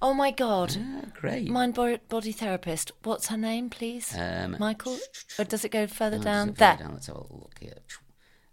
Oh, 0.01 0.13
my 0.13 0.31
God. 0.31 0.77
Ah, 0.79 1.01
great. 1.13 1.49
Mind 1.49 1.73
bo- 1.73 1.97
body 2.07 2.31
therapist. 2.31 2.93
What's 3.03 3.27
her 3.27 3.35
name, 3.37 3.69
please? 3.69 4.15
Um, 4.17 4.55
Michael? 4.59 4.97
Or 5.37 5.43
does 5.43 5.65
it 5.65 5.71
go 5.71 5.87
further 5.87 6.17
No, 6.19 6.23
down? 6.23 6.53
There. 6.53 6.77
down. 6.77 6.93
Let's 6.93 7.07
have 7.07 7.17
a 7.17 7.19
look 7.19 7.57
here. 7.59 7.79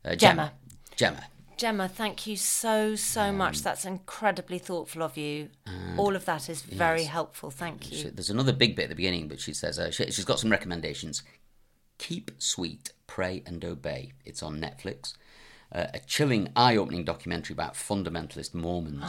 Uh, 0.05 0.17
Gemma. 0.17 0.53
Gemma. 0.97 1.23
Gemma, 1.57 1.89
thank 1.89 2.27
you 2.27 2.37
so, 2.37 2.97
so 2.97 3.31
much. 3.33 3.63
That's 3.63 3.85
incredibly 3.87 4.59
thoughtful 4.59 5.03
of 5.05 5.17
you. 5.17 5.51
All 5.97 6.15
of 6.17 6.25
that 6.25 6.51
is 6.51 6.63
very 6.63 7.05
helpful. 7.05 7.51
Thank 7.53 7.85
She- 7.85 7.95
you. 7.95 8.11
There's 8.11 8.29
another 8.29 8.53
big 8.53 8.75
bit 8.75 8.85
at 8.85 8.89
the 8.91 8.95
beginning, 8.97 9.29
but 9.29 9.41
she 9.41 9.55
says 9.55 9.79
uh, 9.79 9.91
she, 9.93 10.11
she's 10.11 10.25
got 10.25 10.41
some 10.41 10.51
recommendations. 10.51 11.23
Keep 11.99 12.31
Sweet, 12.39 12.93
Pray 13.07 13.43
and 13.47 13.65
Obey. 13.65 14.13
It's 14.25 14.43
on 14.43 14.59
Netflix. 14.61 15.15
Uh, 15.73 15.87
a 15.95 15.99
chilling, 16.01 16.49
eye-opening 16.55 17.05
documentary 17.05 17.55
about 17.55 17.75
fundamentalist 17.75 18.55
Mormons. 18.55 19.01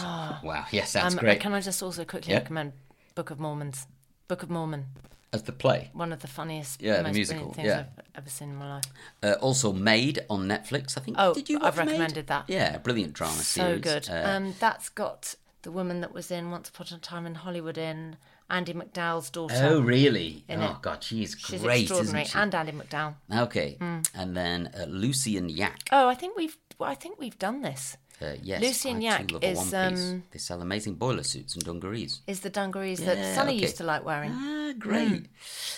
wow, 0.43 0.65
yes, 0.71 0.91
sounds 0.91 1.13
Um, 1.13 1.19
great. 1.19 1.39
Can 1.39 1.53
I 1.53 1.61
just 1.61 1.83
also 1.83 2.03
quickly 2.03 2.31
Yeah. 2.33 2.39
recommend 2.39 2.73
Book 3.15 3.29
of 3.29 3.39
Mormons? 3.39 3.85
Book 4.27 4.41
of 4.43 4.49
Mormon. 4.49 4.85
As 5.33 5.43
the 5.43 5.51
play. 5.51 5.89
One 5.93 6.11
of 6.13 6.21
the 6.21 6.27
funniest, 6.27 6.81
Yeah, 6.81 7.01
the 7.03 7.11
musical, 7.11 7.53
things 7.53 7.67
yeah. 7.67 7.85
I've 7.97 8.05
ever 8.15 8.29
seen 8.29 8.49
in 8.49 8.55
my 8.55 8.75
life. 8.75 8.85
Uh, 9.21 9.33
also, 9.41 9.73
Maid 9.73 10.19
on 10.29 10.47
Netflix. 10.47 10.97
I 10.97 11.01
think. 11.01 11.17
Oh, 11.19 11.33
did 11.33 11.49
you 11.49 11.59
I've 11.61 11.77
recommended 11.77 12.27
that. 12.27 12.45
Yeah, 12.47 12.77
brilliant 12.77 13.13
drama 13.13 13.33
So 13.35 13.43
series. 13.43 13.83
So 13.83 13.93
good. 13.93 14.09
Uh, 14.09 14.29
um, 14.29 14.55
that's 14.59 14.87
got 14.89 15.35
the 15.63 15.71
woman 15.71 15.99
that 16.01 16.13
was 16.13 16.31
in 16.31 16.49
Once 16.49 16.69
Upon 16.69 16.87
a 16.91 16.97
Time 16.99 17.25
in 17.25 17.35
Hollywood 17.35 17.77
in 17.77 18.15
Andie 18.49 18.73
MacDowell's 18.73 19.29
daughter. 19.29 19.55
oh, 19.61 19.81
really? 19.81 20.45
oh, 20.49 20.53
it. 20.53 20.81
God, 20.81 21.03
she's 21.03 21.35
She's 21.37 21.61
great, 21.61 21.81
extraordinary. 21.81 22.23
isn't 22.23 22.31
she? 22.33 22.39
And 22.39 22.55
Andy 22.55 22.71
McDowell. 22.71 23.15
Okay, 23.35 23.77
and 23.81 24.35
then 24.37 24.71
uh, 24.79 24.85
Lucy 24.85 25.37
and 25.37 25.51
Yak. 25.51 25.89
Oh, 25.91 26.07
I 26.07 26.15
think 26.15 26.37
we've 26.37 26.57
well, 26.79 26.89
I 26.89 26.95
think 26.95 27.19
we've 27.19 27.37
done 27.39 27.61
this. 27.61 27.97
Uh, 28.21 28.33
yes, 28.41 28.61
Lucy 28.61 28.89
and 28.89 28.97
I 28.99 29.01
Yak 29.01 29.27
too 29.27 29.33
love 29.35 29.43
a 29.43 29.51
is, 29.51 29.73
um, 29.73 30.23
They 30.31 30.39
sell 30.39 30.61
amazing 30.61 30.95
boiler 30.95 31.21
suits 31.23 31.53
and 31.53 31.63
dungarees. 31.63 32.21
Is 32.25 32.39
the 32.39 32.49
dungarees 32.49 32.99
Yeah, 32.99 33.13
that 33.13 33.35
Sunny 33.35 33.51
okay. 33.53 33.61
used 33.61 33.77
to 33.77 33.83
like 33.83 34.03
wearing? 34.03 34.31
Ah, 34.33 34.73
great. 34.79 35.27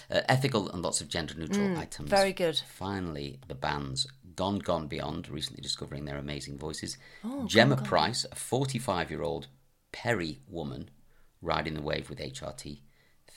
Uh, 0.10 0.22
ethical 0.30 0.70
and 0.70 0.82
lots 0.82 1.02
of 1.02 1.10
gender 1.10 1.34
neutral 1.38 1.78
items. 1.78 2.08
Mm, 2.08 2.12
very 2.12 2.32
good. 2.32 2.62
Finally, 2.78 3.40
the 3.50 3.56
bands 3.56 4.08
Gone 4.36 4.60
Gone 4.60 4.88
Beyond, 4.88 5.28
recently 5.28 5.62
discovering 5.62 6.06
their 6.06 6.18
amazing 6.18 6.58
voices. 6.58 6.98
Oh, 7.26 7.46
Gemma 7.46 7.76
Price, 7.76 8.26
a 8.32 8.36
45 8.36 9.10
year 9.12 9.22
old 9.22 9.48
peri 9.92 10.40
woman 10.48 10.90
riding 11.42 11.74
the 11.74 11.82
wave 11.82 12.10
with 12.10 12.20
HRT. 12.20 12.80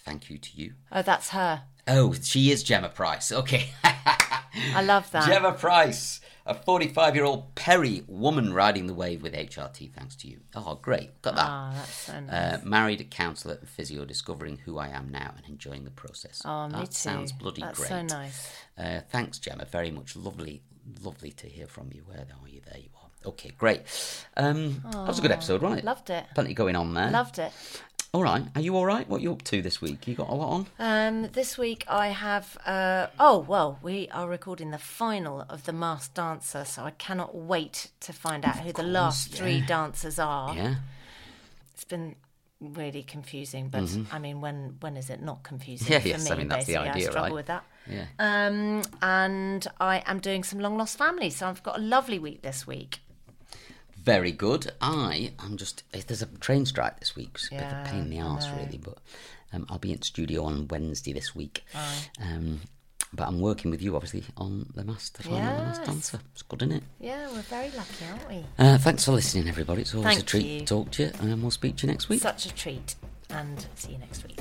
Thank 0.04 0.30
you 0.30 0.38
to 0.38 0.50
you. 0.56 0.74
Oh, 0.90 1.02
that's 1.02 1.30
her. 1.30 1.62
Oh, 1.86 2.12
she 2.14 2.50
is 2.50 2.62
Gemma 2.62 2.88
Price. 2.88 3.30
Okay. 3.32 3.70
I 3.84 4.82
love 4.84 5.10
that. 5.12 5.26
Gemma 5.26 5.52
Price, 5.52 6.20
a 6.44 6.54
45 6.54 7.14
year 7.14 7.24
old 7.24 7.54
peri 7.54 8.02
woman 8.06 8.52
riding 8.52 8.86
the 8.86 8.94
wave 8.94 9.22
with 9.22 9.32
HRT. 9.34 9.92
Thanks 9.92 10.16
to 10.16 10.28
you. 10.28 10.40
Oh, 10.54 10.78
great. 10.82 11.20
Got 11.22 11.36
that. 11.36 11.46
Ah, 11.48 11.72
that's 11.74 11.90
so 11.94 12.20
nice. 12.20 12.32
Uh, 12.32 12.60
married 12.64 13.10
counsellor 13.10 13.54
and 13.60 13.68
physio, 13.68 14.04
discovering 14.04 14.58
who 14.58 14.78
I 14.78 14.88
am 14.88 15.10
now 15.10 15.34
and 15.36 15.46
enjoying 15.48 15.84
the 15.84 15.90
process. 15.90 16.42
oh, 16.44 16.66
me 16.66 16.72
that 16.74 16.86
too. 16.86 16.92
sounds 16.92 17.32
bloody 17.32 17.62
That's 17.62 17.78
great. 17.78 17.88
so 17.88 18.02
nice. 18.02 18.52
Uh, 18.76 19.00
thanks, 19.10 19.38
Gemma, 19.38 19.64
very 19.64 19.90
much. 19.90 20.16
Lovely, 20.16 20.62
lovely 21.02 21.30
to 21.32 21.46
hear 21.48 21.66
from 21.66 21.90
you. 21.92 22.02
Where 22.06 22.18
are 22.18 22.48
you? 22.48 22.60
There 22.68 22.80
you 22.80 22.88
are. 22.96 23.08
Okay, 23.24 23.52
great. 23.56 23.82
Um, 24.36 24.82
that 24.90 25.06
was 25.06 25.20
a 25.20 25.22
good 25.22 25.30
episode, 25.30 25.62
wasn't 25.62 25.80
it? 25.80 25.84
Loved 25.84 26.10
it. 26.10 26.24
Plenty 26.34 26.54
going 26.54 26.74
on 26.74 26.92
there. 26.94 27.08
Loved 27.10 27.38
it. 27.38 27.52
All 28.14 28.22
right. 28.22 28.44
Are 28.54 28.60
you 28.60 28.76
all 28.76 28.84
right? 28.84 29.08
What 29.08 29.20
are 29.20 29.22
you 29.22 29.32
up 29.32 29.42
to 29.44 29.62
this 29.62 29.80
week? 29.80 30.06
You 30.06 30.14
got 30.14 30.28
a 30.28 30.34
lot 30.34 30.50
on? 30.50 30.66
Um, 30.78 31.28
this 31.32 31.56
week 31.56 31.86
I 31.88 32.08
have. 32.08 32.58
Uh, 32.66 33.06
oh 33.18 33.38
well, 33.38 33.78
we 33.80 34.10
are 34.12 34.28
recording 34.28 34.70
the 34.70 34.76
final 34.76 35.46
of 35.48 35.64
the 35.64 35.72
Masked 35.72 36.16
Dancer, 36.16 36.66
so 36.66 36.82
I 36.82 36.90
cannot 36.90 37.34
wait 37.34 37.90
to 38.00 38.12
find 38.12 38.44
out 38.44 38.58
who 38.58 38.70
the 38.74 38.82
last 38.82 39.32
three 39.32 39.62
dancers 39.62 40.18
are. 40.18 40.54
Yeah. 40.54 40.74
It's 41.72 41.84
been 41.84 42.16
really 42.60 43.02
confusing, 43.02 43.70
but 43.70 43.90
I 44.12 44.18
mean, 44.18 44.42
when 44.42 44.76
when 44.80 44.98
is 44.98 45.08
it 45.08 45.22
not 45.22 45.42
confusing? 45.42 45.86
Mm-hmm. 45.86 45.92
Yeah, 45.94 46.00
for 46.00 46.08
yes, 46.08 46.24
me, 46.26 46.30
I 46.32 46.34
mean, 46.34 46.48
that's 46.48 46.66
the 46.66 46.74
basically. 46.74 46.90
idea, 46.90 47.08
I 47.08 47.10
struggle 47.10 47.22
right? 47.22 47.34
with 47.34 47.46
that. 47.46 47.64
Yeah. 47.90 48.06
Um, 48.18 48.82
and 49.00 49.66
I 49.80 50.02
am 50.04 50.20
doing 50.20 50.44
some 50.44 50.60
long 50.60 50.76
lost 50.76 50.98
family, 50.98 51.30
so 51.30 51.48
I've 51.48 51.62
got 51.62 51.78
a 51.78 51.82
lovely 51.82 52.18
week 52.18 52.42
this 52.42 52.66
week. 52.66 52.98
Very 54.02 54.32
good. 54.32 54.72
I 54.80 55.32
am 55.38 55.56
just. 55.56 55.84
eh, 55.94 56.00
There's 56.06 56.22
a 56.22 56.26
train 56.26 56.66
strike 56.66 56.98
this 56.98 57.14
week. 57.14 57.30
It's 57.34 57.48
a 57.48 57.54
bit 57.54 57.62
of 57.64 57.72
a 57.72 57.84
pain 57.88 58.00
in 58.00 58.10
the 58.10 58.16
Yeah, 58.16 58.22
know. 58.24 58.56
really. 58.64 58.78
But 58.78 58.98
um, 59.52 59.66
I'll 59.68 59.78
be 59.78 59.92
in 59.92 60.02
studio 60.02 60.44
on 60.44 60.66
Wednesday 60.68 61.12
this 61.12 61.34
week. 61.34 61.64
Um, 62.20 62.60
but 63.14 63.28
I'm 63.28 63.40
working 63.40 63.70
with 63.70 63.82
you, 63.82 63.94
obviously, 63.94 64.24
on 64.38 64.70
the 64.74 64.82
Master 64.84 65.22
Final 65.22 65.56
The 65.56 65.62
Masked 65.64 65.84
Dancer. 65.86 66.20
It's 66.32 66.42
good, 66.42 66.62
isn't 66.62 66.76
it? 66.76 66.82
Yeah, 66.98 67.30
we're 67.30 67.42
very 67.42 67.70
lucky, 67.72 68.04
aren't 68.10 68.28
we? 68.28 68.44
Uh, 68.58 68.78
thanks 68.78 69.04
for 69.04 69.12
listening, 69.12 69.48
everybody. 69.48 69.82
It's 69.82 69.94
always 69.94 70.18
a 70.18 70.22
treat 70.22 70.46
you. 70.46 70.60
to 70.60 70.64
talk 70.66 70.90
to 70.92 71.02
you, 71.04 71.10
and 71.20 71.42
we'll 71.42 71.50
speak 71.50 71.76
to 71.76 71.86
you 71.86 71.92
next 71.92 72.08
week. 72.08 72.22
Such 72.22 72.46
a 72.46 72.54
treat, 72.54 72.94
and 73.30 73.66
see 73.76 73.92
you 73.92 73.98
next 73.98 74.26
week. 74.26 74.40